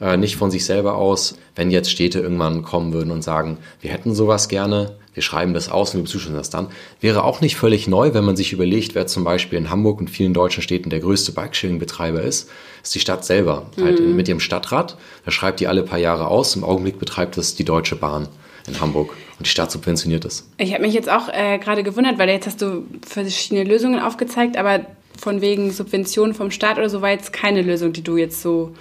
äh, 0.00 0.16
nicht 0.16 0.36
von 0.36 0.50
sich 0.50 0.64
selber 0.64 0.96
aus, 0.96 1.38
wenn 1.54 1.70
jetzt 1.70 1.90
Städte 1.90 2.20
irgendwann 2.20 2.62
kommen 2.62 2.92
würden 2.92 3.10
und 3.10 3.22
sagen, 3.22 3.58
wir 3.80 3.90
hätten 3.90 4.14
sowas 4.14 4.48
gerne, 4.48 4.96
wir 5.14 5.22
schreiben 5.22 5.54
das 5.54 5.70
aus 5.70 5.90
und 5.90 6.00
wir 6.00 6.04
bezuschüssen 6.04 6.34
das 6.34 6.50
dann, 6.50 6.68
wäre 7.00 7.22
auch 7.22 7.40
nicht 7.40 7.56
völlig 7.56 7.86
neu, 7.86 8.12
wenn 8.12 8.24
man 8.24 8.36
sich 8.36 8.52
überlegt, 8.52 8.94
wer 8.94 9.06
zum 9.06 9.24
Beispiel 9.24 9.58
in 9.58 9.70
Hamburg 9.70 10.00
und 10.00 10.10
vielen 10.10 10.34
deutschen 10.34 10.62
Städten 10.62 10.90
der 10.90 11.00
größte 11.00 11.32
Bikesharing-Betreiber 11.32 12.22
ist, 12.22 12.50
ist 12.82 12.94
die 12.94 13.00
Stadt 13.00 13.24
selber. 13.24 13.70
Mhm. 13.76 13.84
Halt 13.84 14.00
mit 14.00 14.28
ihrem 14.28 14.40
Stadtrat, 14.40 14.96
da 15.24 15.30
schreibt 15.30 15.60
die 15.60 15.68
alle 15.68 15.84
paar 15.84 15.98
Jahre 15.98 16.26
aus, 16.26 16.56
im 16.56 16.64
Augenblick 16.64 16.98
betreibt 16.98 17.36
das 17.36 17.54
die 17.54 17.64
Deutsche 17.64 17.96
Bahn 17.96 18.28
in 18.66 18.80
Hamburg 18.80 19.10
und 19.38 19.46
die 19.46 19.50
Stadt 19.50 19.70
subventioniert 19.70 20.24
das. 20.24 20.48
Ich 20.58 20.72
habe 20.72 20.82
mich 20.82 20.94
jetzt 20.94 21.10
auch 21.10 21.28
äh, 21.28 21.58
gerade 21.58 21.82
gewundert, 21.82 22.18
weil 22.18 22.28
jetzt 22.30 22.46
hast 22.46 22.62
du 22.62 22.84
verschiedene 23.06 23.64
Lösungen 23.64 24.00
aufgezeigt, 24.00 24.56
aber 24.56 24.80
von 25.24 25.40
wegen 25.40 25.72
Subventionen 25.72 26.34
vom 26.34 26.50
Staat 26.50 26.78
oder 26.78 26.88
so 26.88 27.02
war 27.02 27.10
jetzt 27.10 27.32
keine 27.32 27.62
Lösung, 27.62 27.92
die 27.92 28.02
du 28.02 28.16
jetzt 28.16 28.40
so 28.40 28.74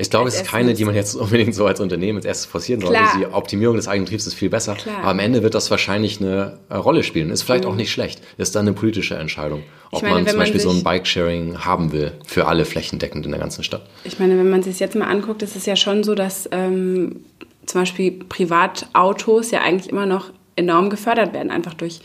ich 0.00 0.10
glaube, 0.10 0.28
es 0.28 0.36
ist 0.36 0.46
keine, 0.46 0.74
die 0.74 0.84
man 0.84 0.94
jetzt 0.94 1.14
unbedingt 1.16 1.56
so 1.56 1.66
als 1.66 1.80
Unternehmen 1.80 2.18
als 2.18 2.24
erstes 2.24 2.46
forcieren 2.46 2.80
soll. 2.80 2.96
Die 3.18 3.26
Optimierung 3.26 3.74
des 3.74 3.88
eigenen 3.88 4.04
Betriebs 4.04 4.28
ist 4.28 4.34
viel 4.34 4.48
besser. 4.48 4.76
Klar. 4.76 4.98
Aber 4.98 5.08
am 5.08 5.18
Ende 5.18 5.42
wird 5.42 5.56
das 5.56 5.72
wahrscheinlich 5.72 6.20
eine 6.20 6.60
äh, 6.68 6.76
Rolle 6.76 7.02
spielen. 7.02 7.30
Ist 7.30 7.42
vielleicht 7.42 7.64
mhm. 7.64 7.70
auch 7.70 7.74
nicht 7.74 7.90
schlecht. 7.90 8.22
Ist 8.36 8.54
dann 8.54 8.68
eine 8.68 8.74
politische 8.74 9.16
Entscheidung, 9.16 9.64
ob 9.90 10.02
meine, 10.02 10.14
man 10.14 10.28
zum 10.28 10.38
Beispiel 10.38 10.64
man 10.64 10.72
so 10.72 10.78
ein 10.78 10.84
Bike-Sharing 10.84 11.64
haben 11.64 11.90
will 11.90 12.12
für 12.24 12.46
alle 12.46 12.64
flächendeckend 12.64 13.26
in 13.26 13.32
der 13.32 13.40
ganzen 13.40 13.64
Stadt. 13.64 13.88
Ich 14.04 14.20
meine, 14.20 14.38
wenn 14.38 14.48
man 14.48 14.62
sich 14.62 14.78
jetzt 14.78 14.94
mal 14.94 15.08
anguckt, 15.08 15.42
ist 15.42 15.56
es 15.56 15.66
ja 15.66 15.74
schon 15.74 16.04
so, 16.04 16.14
dass 16.14 16.48
ähm, 16.52 17.24
zum 17.66 17.80
Beispiel 17.80 18.12
Privatautos 18.12 19.50
ja 19.50 19.62
eigentlich 19.62 19.90
immer 19.90 20.06
noch 20.06 20.30
enorm 20.54 20.90
gefördert 20.90 21.32
werden, 21.32 21.50
einfach 21.50 21.74
durch 21.74 22.00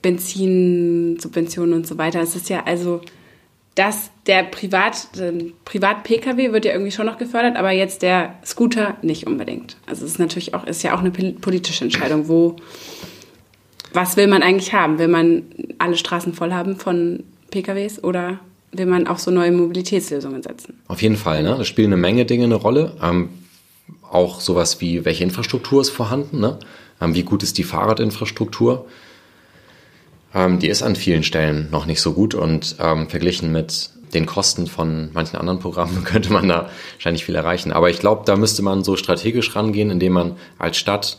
Benzinsubventionen 0.00 1.74
und 1.74 1.86
so 1.86 1.98
weiter. 1.98 2.20
Es 2.20 2.36
ist 2.36 2.48
ja 2.48 2.64
also 2.64 3.00
dass 3.74 4.10
der 4.26 4.42
Privat, 4.42 5.08
Privat-Pkw 5.64 6.52
wird 6.52 6.64
ja 6.64 6.72
irgendwie 6.72 6.92
schon 6.92 7.06
noch 7.06 7.16
gefördert, 7.16 7.56
aber 7.56 7.70
jetzt 7.70 8.02
der 8.02 8.34
Scooter 8.44 8.96
nicht 9.02 9.26
unbedingt. 9.26 9.76
Also 9.86 10.04
es 10.04 10.12
ist 10.12 10.18
natürlich 10.18 10.54
auch, 10.54 10.66
ist 10.66 10.82
ja 10.82 10.94
auch 10.94 11.00
eine 11.00 11.10
politische 11.10 11.84
Entscheidung, 11.84 12.28
wo, 12.28 12.56
was 13.94 14.16
will 14.16 14.26
man 14.26 14.42
eigentlich 14.42 14.74
haben? 14.74 14.98
Will 14.98 15.08
man 15.08 15.44
alle 15.78 15.96
Straßen 15.96 16.34
voll 16.34 16.52
haben 16.52 16.76
von 16.76 17.24
PKWs 17.50 18.04
oder 18.04 18.40
will 18.72 18.86
man 18.86 19.06
auch 19.06 19.18
so 19.18 19.30
neue 19.30 19.52
Mobilitätslösungen 19.52 20.42
setzen? 20.42 20.80
Auf 20.88 21.00
jeden 21.00 21.16
Fall, 21.16 21.42
ne? 21.42 21.54
Da 21.56 21.64
spielen 21.64 21.92
eine 21.92 22.00
Menge 22.00 22.26
Dinge 22.26 22.44
eine 22.44 22.54
Rolle. 22.54 22.96
Ähm, 23.02 23.30
auch 24.10 24.40
sowas 24.40 24.82
wie, 24.82 25.06
welche 25.06 25.24
Infrastruktur 25.24 25.80
ist 25.80 25.90
vorhanden, 25.90 26.40
ne? 26.40 26.58
Ähm, 27.00 27.14
wie 27.14 27.22
gut 27.22 27.42
ist 27.42 27.56
die 27.56 27.64
Fahrradinfrastruktur? 27.64 28.86
Ähm, 30.34 30.58
die 30.58 30.68
ist 30.68 30.82
an 30.82 30.96
vielen 30.96 31.22
Stellen 31.22 31.68
noch 31.70 31.86
nicht 31.86 32.00
so 32.00 32.12
gut 32.12 32.34
und 32.34 32.76
ähm, 32.80 33.08
verglichen 33.08 33.52
mit 33.52 33.90
den 34.14 34.26
Kosten 34.26 34.66
von 34.66 35.10
manchen 35.12 35.36
anderen 35.36 35.58
Programmen 35.58 36.04
könnte 36.04 36.32
man 36.32 36.48
da 36.48 36.70
wahrscheinlich 36.94 37.24
viel 37.24 37.34
erreichen. 37.34 37.72
Aber 37.72 37.90
ich 37.90 37.98
glaube, 37.98 38.22
da 38.24 38.36
müsste 38.36 38.62
man 38.62 38.84
so 38.84 38.96
strategisch 38.96 39.54
rangehen, 39.56 39.90
indem 39.90 40.12
man 40.12 40.36
als 40.58 40.76
Stadt 40.76 41.18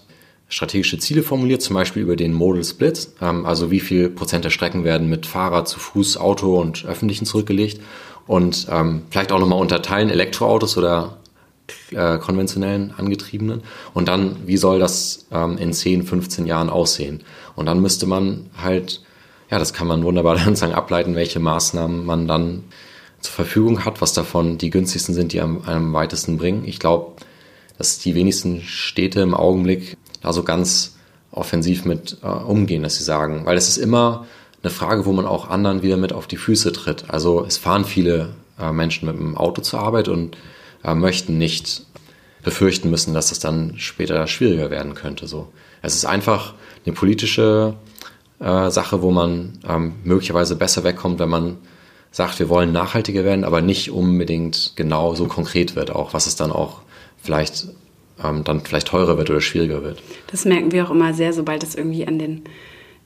strategische 0.49 0.99
Ziele 0.99 1.23
formuliert, 1.23 1.61
zum 1.61 1.75
Beispiel 1.75 2.03
über 2.03 2.15
den 2.15 2.33
Modal 2.33 2.63
Split, 2.63 3.09
ähm, 3.21 3.45
also 3.45 3.71
wie 3.71 3.79
viel 3.79 4.09
Prozent 4.09 4.45
der 4.45 4.51
Strecken 4.51 4.83
werden 4.83 5.09
mit 5.09 5.25
Fahrrad, 5.25 5.67
zu 5.67 5.79
Fuß, 5.79 6.17
Auto 6.17 6.59
und 6.59 6.85
Öffentlichen 6.85 7.25
zurückgelegt 7.25 7.81
und 8.27 8.67
ähm, 8.69 9.03
vielleicht 9.09 9.31
auch 9.31 9.39
nochmal 9.39 9.59
unterteilen 9.59 10.09
Elektroautos 10.09 10.77
oder 10.77 11.17
äh, 11.91 12.17
konventionellen 12.17 12.93
angetriebenen 12.97 13.61
und 13.93 14.07
dann, 14.07 14.37
wie 14.45 14.57
soll 14.57 14.79
das 14.79 15.25
ähm, 15.31 15.57
in 15.57 15.73
10, 15.73 16.03
15 16.03 16.45
Jahren 16.45 16.69
aussehen? 16.69 17.21
Und 17.55 17.65
dann 17.65 17.81
müsste 17.81 18.05
man 18.05 18.49
halt, 18.61 19.01
ja, 19.49 19.59
das 19.59 19.73
kann 19.73 19.87
man 19.87 20.03
wunderbar 20.03 20.35
dann 20.43 20.55
sagen, 20.55 20.73
ableiten, 20.73 21.15
welche 21.15 21.39
Maßnahmen 21.39 22.05
man 22.05 22.27
dann 22.27 22.63
zur 23.21 23.33
Verfügung 23.33 23.85
hat, 23.85 24.01
was 24.01 24.13
davon 24.13 24.57
die 24.57 24.69
günstigsten 24.69 25.15
sind, 25.15 25.33
die 25.33 25.41
am, 25.41 25.61
am 25.65 25.93
weitesten 25.93 26.37
bringen. 26.37 26.63
Ich 26.65 26.79
glaube, 26.79 27.13
dass 27.77 27.99
die 27.99 28.15
wenigsten 28.15 28.61
Städte 28.61 29.21
im 29.21 29.33
Augenblick 29.33 29.97
da 30.21 30.33
so 30.33 30.43
ganz 30.43 30.95
offensiv 31.31 31.85
mit 31.85 32.17
äh, 32.21 32.27
umgehen, 32.27 32.83
dass 32.83 32.95
sie 32.95 33.03
sagen, 33.03 33.45
weil 33.45 33.57
es 33.57 33.67
ist 33.67 33.77
immer 33.77 34.25
eine 34.61 34.71
Frage, 34.71 35.05
wo 35.05 35.11
man 35.11 35.25
auch 35.25 35.49
anderen 35.49 35.81
wieder 35.81 35.97
mit 35.97 36.13
auf 36.13 36.27
die 36.27 36.37
Füße 36.37 36.71
tritt. 36.71 37.05
Also 37.09 37.43
es 37.45 37.57
fahren 37.57 37.85
viele 37.85 38.35
äh, 38.59 38.71
Menschen 38.71 39.07
mit 39.07 39.17
dem 39.17 39.35
Auto 39.35 39.61
zur 39.61 39.79
Arbeit 39.79 40.07
und 40.07 40.37
äh, 40.83 40.95
möchten 40.95 41.37
nicht 41.37 41.85
befürchten 42.43 42.89
müssen, 42.89 43.13
dass 43.13 43.31
es 43.31 43.39
dann 43.39 43.75
später 43.77 44.27
schwieriger 44.27 44.69
werden 44.69 44.95
könnte. 44.95 45.27
So, 45.27 45.51
es 45.81 45.95
ist 45.95 46.05
einfach 46.05 46.53
eine 46.85 46.93
politische 46.93 47.75
äh, 48.39 48.69
Sache, 48.69 49.01
wo 49.01 49.11
man 49.11 49.59
ähm, 49.67 49.93
möglicherweise 50.03 50.55
besser 50.55 50.83
wegkommt, 50.83 51.19
wenn 51.19 51.29
man 51.29 51.57
sagt, 52.11 52.39
wir 52.39 52.49
wollen 52.49 52.71
nachhaltiger 52.71 53.23
werden, 53.23 53.43
aber 53.43 53.61
nicht 53.61 53.89
unbedingt 53.89 54.73
genau 54.75 55.15
so 55.15 55.25
konkret 55.25 55.75
wird, 55.75 55.91
auch 55.91 56.13
was 56.13 56.27
es 56.27 56.35
dann 56.35 56.51
auch 56.51 56.81
vielleicht 57.17 57.67
ähm, 58.23 58.43
dann 58.43 58.61
vielleicht 58.61 58.87
teurer 58.87 59.17
wird 59.17 59.29
oder 59.29 59.41
schwieriger 59.41 59.83
wird. 59.83 60.01
Das 60.27 60.45
merken 60.45 60.71
wir 60.71 60.85
auch 60.85 60.91
immer 60.91 61.13
sehr, 61.13 61.33
sobald 61.33 61.63
es 61.63 61.75
irgendwie 61.75 62.05
an 62.05 62.19
den 62.19 62.43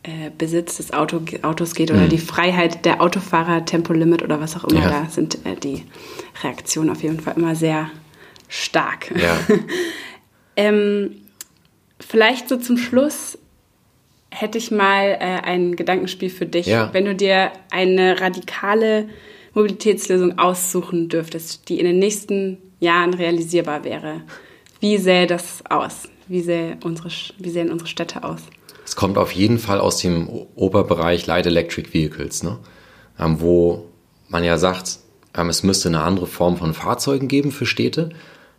äh, 0.07 0.31
Besitz 0.37 0.77
des 0.77 0.93
Auto, 0.93 1.21
Autos 1.41 1.75
geht 1.75 1.91
oder 1.91 2.05
mhm. 2.05 2.09
die 2.09 2.17
Freiheit 2.17 2.85
der 2.85 3.01
Autofahrer, 3.01 3.65
Tempolimit 3.65 4.23
oder 4.23 4.39
was 4.39 4.55
auch 4.55 4.63
immer, 4.63 4.79
ja. 4.79 4.89
da 4.89 5.09
sind 5.09 5.45
äh, 5.45 5.55
die 5.55 5.83
Reaktionen 6.43 6.89
auf 6.89 7.03
jeden 7.03 7.19
Fall 7.19 7.33
immer 7.35 7.55
sehr 7.55 7.89
stark. 8.47 9.13
Ja. 9.21 9.37
ähm, 10.55 11.17
vielleicht 11.99 12.47
so 12.47 12.55
zum 12.55 12.77
Schluss 12.77 13.37
hätte 14.29 14.57
ich 14.57 14.71
mal 14.71 15.17
äh, 15.19 15.41
ein 15.43 15.75
Gedankenspiel 15.75 16.29
für 16.29 16.45
dich. 16.45 16.67
Ja. 16.67 16.93
Wenn 16.93 17.03
du 17.03 17.13
dir 17.13 17.51
eine 17.69 18.21
radikale 18.21 19.09
Mobilitätslösung 19.55 20.39
aussuchen 20.39 21.09
dürftest, 21.09 21.67
die 21.67 21.79
in 21.79 21.85
den 21.85 21.99
nächsten 21.99 22.59
Jahren 22.79 23.13
realisierbar 23.13 23.83
wäre, 23.83 24.21
wie 24.79 24.97
sähe 24.97 25.27
das 25.27 25.65
aus? 25.69 26.03
Wie, 26.29 26.41
sähe 26.41 26.77
unsere, 26.81 27.09
wie 27.39 27.49
sähen 27.49 27.71
unsere 27.71 27.89
Städte 27.89 28.23
aus? 28.23 28.43
Kommt 28.97 29.19
auf 29.19 29.31
jeden 29.31 29.59
Fall 29.59 29.79
aus 29.79 29.99
dem 29.99 30.27
Oberbereich 30.27 31.27
Light 31.27 31.45
Electric 31.45 31.93
Vehicles, 31.93 32.41
ne? 32.41 32.57
Ähm, 33.19 33.39
wo 33.39 33.85
man 34.27 34.43
ja 34.43 34.57
sagt, 34.57 34.97
ähm, 35.35 35.49
es 35.49 35.61
müsste 35.61 35.89
eine 35.89 36.01
andere 36.01 36.25
Form 36.25 36.57
von 36.57 36.73
Fahrzeugen 36.73 37.27
geben 37.27 37.51
für 37.51 37.67
Städte. 37.67 38.09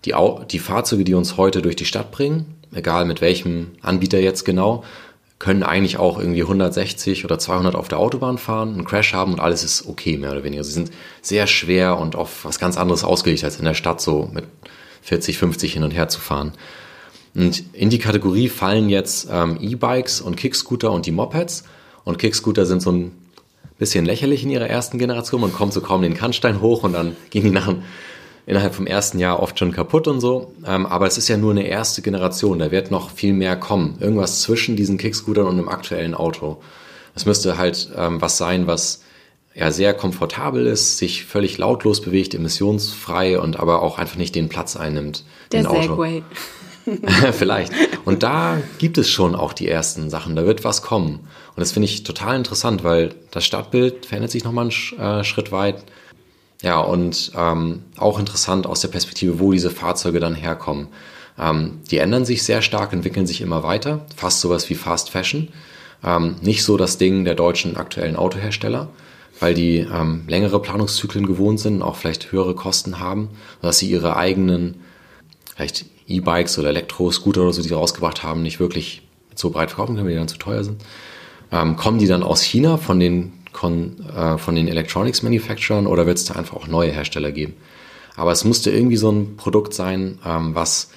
Die, 0.05 0.15
die 0.49 0.61
Fahrzeuge, 0.61 1.03
die 1.03 1.15
uns 1.15 1.39
heute 1.39 1.61
durch 1.61 1.75
die 1.75 1.87
Stadt 1.87 2.13
bringen, 2.13 2.55
egal 2.73 3.05
mit 3.05 3.21
welchem 3.21 3.73
Anbieter 3.83 4.21
jetzt 4.21 4.45
genau, 4.45 4.85
können 5.41 5.65
eigentlich 5.65 5.97
auch 5.97 6.21
irgendwie 6.21 6.43
160 6.43 7.25
oder 7.25 7.41
200 7.41 7.75
auf 7.75 7.89
der 7.89 7.99
Autobahn 7.99 8.39
fahren, 8.39 8.75
einen 8.75 8.85
Crash 8.85 9.15
haben 9.15 9.33
und 9.33 9.41
alles 9.41 9.65
ist 9.65 9.89
okay, 9.89 10.19
mehr 10.19 10.31
oder 10.31 10.45
weniger. 10.45 10.63
Sie 10.63 10.71
sind 10.71 10.93
sehr 11.21 11.49
schwer 11.49 11.99
und 11.99 12.15
auf 12.15 12.45
was 12.45 12.61
ganz 12.61 12.79
anderes 12.79 13.03
ausgelegt 13.03 13.43
als 13.43 13.59
in 13.59 13.65
der 13.65 13.75
Stadt 13.75 14.01
so 14.01 14.31
mit 14.33 14.45
40, 15.03 15.37
50 15.37 15.73
hin 15.73 15.83
und 15.83 15.91
her 15.91 16.09
zu 16.09 16.21
fahren. 16.21 16.53
Und 17.35 17.63
in 17.73 17.91
die 17.91 17.99
Kategorie 17.99 18.49
fallen 18.49 18.89
jetzt 18.89 19.29
ähm, 19.31 19.59
E-Bikes 19.61 20.21
und 20.21 20.37
Kickscooter 20.37 20.91
und 20.91 21.07
die 21.07 21.13
Mopeds. 21.13 21.65
Und 22.05 22.19
Kickscooter 22.19 22.67
sind 22.67 22.83
so 22.83 22.91
ein 22.91 23.13
bisschen 23.79 24.05
lächerlich 24.05 24.43
in 24.43 24.51
ihrer 24.51 24.69
ersten 24.69 24.99
Generation. 24.99 25.41
Man 25.41 25.53
kommt 25.53 25.73
so 25.73 25.81
kaum 25.81 26.03
den 26.03 26.15
Kannstein 26.15 26.61
hoch 26.61 26.83
und 26.83 26.93
dann 26.93 27.17
gehen 27.31 27.45
die 27.45 27.51
nach, 27.51 27.73
innerhalb 28.47 28.75
vom 28.75 28.87
ersten 28.87 29.19
Jahr 29.19 29.41
oft 29.41 29.59
schon 29.59 29.73
kaputt 29.73 30.09
und 30.09 30.21
so. 30.21 30.53
Ähm, 30.67 30.87
aber 30.87 31.07
es 31.07 31.19
ist 31.19 31.29
ja 31.29 31.37
nur 31.37 31.53
eine 31.53 31.67
erste 31.67 32.03
Generation. 32.03 32.59
Da 32.59 32.71
wird 32.71 32.91
noch 32.91 33.11
viel 33.11 33.35
mehr 33.35 33.57
kommen. 33.57 33.97
Irgendwas 34.01 34.43
zwischen 34.43 34.75
diesen 34.75 34.99
Kickscootern 34.99 35.47
und 35.47 35.59
einem 35.59 35.69
aktuellen 35.69 36.15
Auto. 36.15 36.59
Es 37.15 37.27
müsste 37.27 37.59
halt 37.59 37.91
ähm, 37.97 38.21
was 38.21 38.39
sein, 38.39 38.67
was 38.67 39.03
ja 39.55 39.73
sehr 39.73 39.93
komfortabel 39.93 40.67
ist, 40.67 40.99
sich 40.99 41.25
völlig 41.25 41.59
lautlos 41.59 42.01
bewegt, 42.01 42.35
emissionsfrei 42.35 43.41
und 43.41 43.59
aber 43.59 43.83
auch 43.83 43.99
einfach 43.99 44.17
nicht 44.17 44.35
den 44.35 44.49
Platz 44.49 44.77
einnimmt. 44.77 45.25
Der 45.53 45.65
Segway. 45.65 46.23
Vielleicht. 47.33 47.73
Und 48.05 48.23
da 48.23 48.59
gibt 48.79 48.99
es 48.99 49.11
schon 49.11 49.35
auch 49.35 49.53
die 49.53 49.69
ersten 49.69 50.11
Sachen. 50.11 50.37
Da 50.37 50.47
wird 50.47 50.65
was 50.65 50.83
kommen. 50.83 51.21
Und 51.55 51.61
das 51.61 51.73
finde 51.73 51.87
ich 51.87 52.03
total 52.03 52.37
interessant, 52.37 52.85
weil 52.85 53.15
das 53.31 53.45
Stadtbild 53.45 54.07
verändert 54.07 54.31
sich 54.31 54.45
nochmal 54.45 54.71
einen 54.71 55.01
äh, 55.01 55.25
Schritt 55.25 55.53
weit. 55.53 55.85
Ja, 56.63 56.81
und 56.81 57.33
ähm, 57.37 57.85
auch 57.97 58.19
interessant 58.19 58.67
aus 58.67 58.81
der 58.81 58.89
Perspektive, 58.89 59.39
wo 59.39 59.53
diese 59.53 59.71
Fahrzeuge 59.71 60.21
dann 60.21 60.35
herkommen. 60.35 60.89
Ähm, 61.39 61.81
die 61.91 61.99
ändern 61.99 62.25
sich 62.25 62.43
sehr 62.43 62.63
stark, 62.63 62.93
entwickeln 62.93 63.27
sich 63.27 63.41
immer 63.41 63.63
weiter. 63.63 64.07
Fast 64.17 64.41
sowas 64.41 64.69
wie 64.69 64.75
Fast 64.75 65.11
Fashion. 65.11 65.49
Ähm, 66.05 66.37
nicht 66.43 66.65
so 66.65 66.77
das 66.77 66.99
Ding 66.99 67.25
der 67.25 67.35
deutschen 67.35 67.77
aktuellen 67.77 68.17
Autohersteller, 68.17 68.89
weil 69.39 69.55
die 69.55 69.79
ähm, 69.79 70.25
längere 70.27 70.61
Planungszyklen 70.61 71.27
gewohnt 71.27 71.61
sind, 71.61 71.83
auch 71.83 71.97
vielleicht 71.97 72.33
höhere 72.33 72.55
Kosten 72.55 72.99
haben, 72.99 73.31
dass 73.63 73.79
sie 73.79 73.91
ihre 73.91 74.17
eigenen 74.17 74.81
vielleicht 75.59 75.87
E-Bikes 76.07 76.57
oder 76.61 76.69
Elektro-Scooter 76.69 77.43
oder 77.43 77.53
so, 77.53 77.63
die 77.63 77.69
sie 77.69 77.75
rausgebracht 77.75 78.23
haben, 78.23 78.43
nicht 78.43 78.61
wirklich 78.61 79.03
so 79.35 79.51
breit 79.51 79.71
verkaufen 79.71 79.97
können, 79.97 80.07
weil 80.07 80.13
die 80.13 80.19
dann 80.19 80.29
zu 80.29 80.39
teuer 80.39 80.63
sind. 80.63 80.81
Ähm, 81.51 81.75
kommen 81.77 81.99
die 81.99 82.07
dann 82.07 82.23
aus 82.23 82.43
China 82.43 82.77
von 82.77 83.01
den, 83.01 83.33
von, 83.53 83.99
äh, 84.09 84.39
von 84.39 84.55
den 84.55 84.69
Electronics 84.69 85.25
Manufacturern 85.25 85.89
oder 85.89 86.07
wird 86.07 86.19
es 86.19 86.27
da 86.27 86.35
einfach 86.35 86.57
auch 86.57 86.69
neue 86.69 86.93
Hersteller 86.93 87.33
geben? 87.33 87.55
Aber 88.15 88.31
es 88.31 88.45
musste 88.45 88.71
irgendwie 88.71 88.97
so 88.97 89.11
ein 89.11 89.37
Produkt 89.37 89.75
sein, 89.75 90.21
ähm, 90.25 90.55
was 90.55 90.91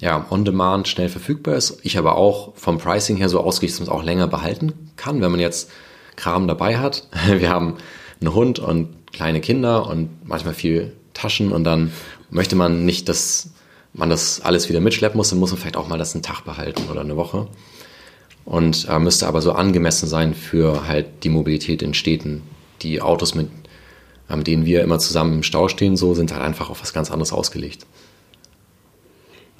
ja, 0.00 0.26
on 0.28 0.44
demand 0.44 0.88
schnell 0.88 1.08
verfügbar 1.08 1.54
ist. 1.54 1.78
Ich 1.84 1.96
aber 1.96 2.16
auch 2.16 2.56
vom 2.56 2.78
Pricing 2.78 3.16
her 3.16 3.28
so 3.28 3.40
ausgerichtet, 3.40 3.80
dass 3.80 3.86
man 3.86 3.96
es 3.96 4.00
auch 4.00 4.04
länger 4.04 4.26
behalten 4.26 4.72
kann, 4.96 5.20
wenn 5.20 5.30
man 5.30 5.40
jetzt 5.40 5.70
Kram 6.16 6.48
dabei 6.48 6.78
hat. 6.78 7.06
Wir 7.28 7.48
haben 7.48 7.76
einen 8.20 8.34
Hund 8.34 8.58
und 8.58 8.88
kleine 9.12 9.40
Kinder 9.40 9.86
und 9.86 10.26
manchmal 10.26 10.54
viel 10.54 10.96
Taschen 11.12 11.52
und 11.52 11.62
dann 11.62 11.92
möchte 12.30 12.56
man 12.56 12.84
nicht, 12.84 13.08
dass 13.08 13.54
man 13.94 14.10
das 14.10 14.40
alles 14.42 14.68
wieder 14.68 14.80
mitschleppen 14.80 15.16
muss, 15.16 15.30
dann 15.30 15.38
muss 15.38 15.50
man 15.50 15.60
vielleicht 15.60 15.76
auch 15.76 15.88
mal 15.88 15.98
das 15.98 16.14
einen 16.14 16.22
Tag 16.22 16.42
behalten 16.44 16.82
oder 16.90 17.00
eine 17.00 17.16
Woche. 17.16 17.46
Und 18.44 18.86
äh, 18.90 18.98
müsste 18.98 19.26
aber 19.26 19.40
so 19.40 19.52
angemessen 19.52 20.06
sein 20.06 20.34
für 20.34 20.86
halt 20.86 21.06
die 21.24 21.30
Mobilität 21.30 21.80
in 21.80 21.94
Städten. 21.94 22.42
Die 22.82 23.00
Autos, 23.00 23.34
mit 23.34 23.48
ähm, 24.28 24.44
denen 24.44 24.66
wir 24.66 24.82
immer 24.82 24.98
zusammen 24.98 25.36
im 25.36 25.42
Stau 25.42 25.68
stehen, 25.68 25.96
so 25.96 26.14
sind 26.14 26.32
halt 26.32 26.42
einfach 26.42 26.68
auf 26.68 26.82
was 26.82 26.92
ganz 26.92 27.10
anderes 27.10 27.32
ausgelegt. 27.32 27.86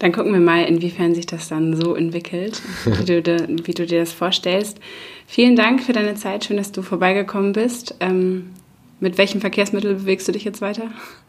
Dann 0.01 0.13
gucken 0.13 0.33
wir 0.33 0.41
mal, 0.41 0.65
inwiefern 0.65 1.15
sich 1.15 1.25
das 1.25 1.49
dann 1.49 1.81
so 1.81 1.95
entwickelt, 1.95 2.61
wie 2.85 3.05
du, 3.23 3.47
wie 3.65 3.75
du 3.75 3.87
dir 3.87 4.01
das 4.01 4.13
vorstellst. 4.13 4.79
Vielen 5.27 5.57
Dank 5.57 5.83
für 5.83 5.93
deine 5.93 6.17
Zeit. 6.17 6.45
Schön, 6.45 6.57
dass 6.57 6.73
du 6.73 6.83
vorbeigekommen 6.83 7.53
bist. 7.53 7.95
Ähm, 8.01 8.51
mit 9.01 9.19
welchem 9.19 9.41
Verkehrsmittel 9.41 9.95
bewegst 9.95 10.27
du 10.29 10.33
dich 10.33 10.45
jetzt 10.45 10.61
weiter? 10.61 10.85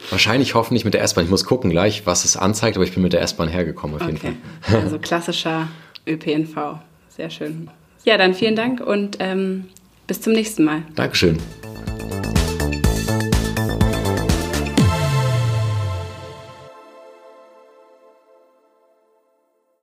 Wahrscheinlich 0.10 0.56
hoffentlich 0.56 0.86
mit 0.86 0.94
der 0.94 1.02
S-Bahn. 1.02 1.26
Ich 1.26 1.32
muss 1.32 1.46
gucken 1.46 1.70
gleich, 1.70 2.06
was 2.06 2.26
es 2.26 2.38
anzeigt, 2.38 2.78
aber 2.78 2.86
ich 2.86 2.94
bin 2.94 3.04
mit 3.04 3.14
der 3.14 3.22
S-Bahn 3.22 3.48
hergekommen 3.48 3.96
auf 3.96 4.02
okay. 4.02 4.12
jeden 4.12 4.38
Fall. 4.62 4.82
Also 4.82 5.00
klassischer 5.00 5.68
ÖPNV. 6.08 6.80
Sehr 7.10 7.30
schön. 7.30 7.70
Ja, 8.04 8.18
dann 8.18 8.34
vielen 8.34 8.56
Dank 8.56 8.82
und 8.82 9.18
ähm, 9.20 9.66
bis 10.08 10.22
zum 10.22 10.34
nächsten 10.34 10.64
Mal. 10.64 10.84
Dankeschön. 10.96 11.40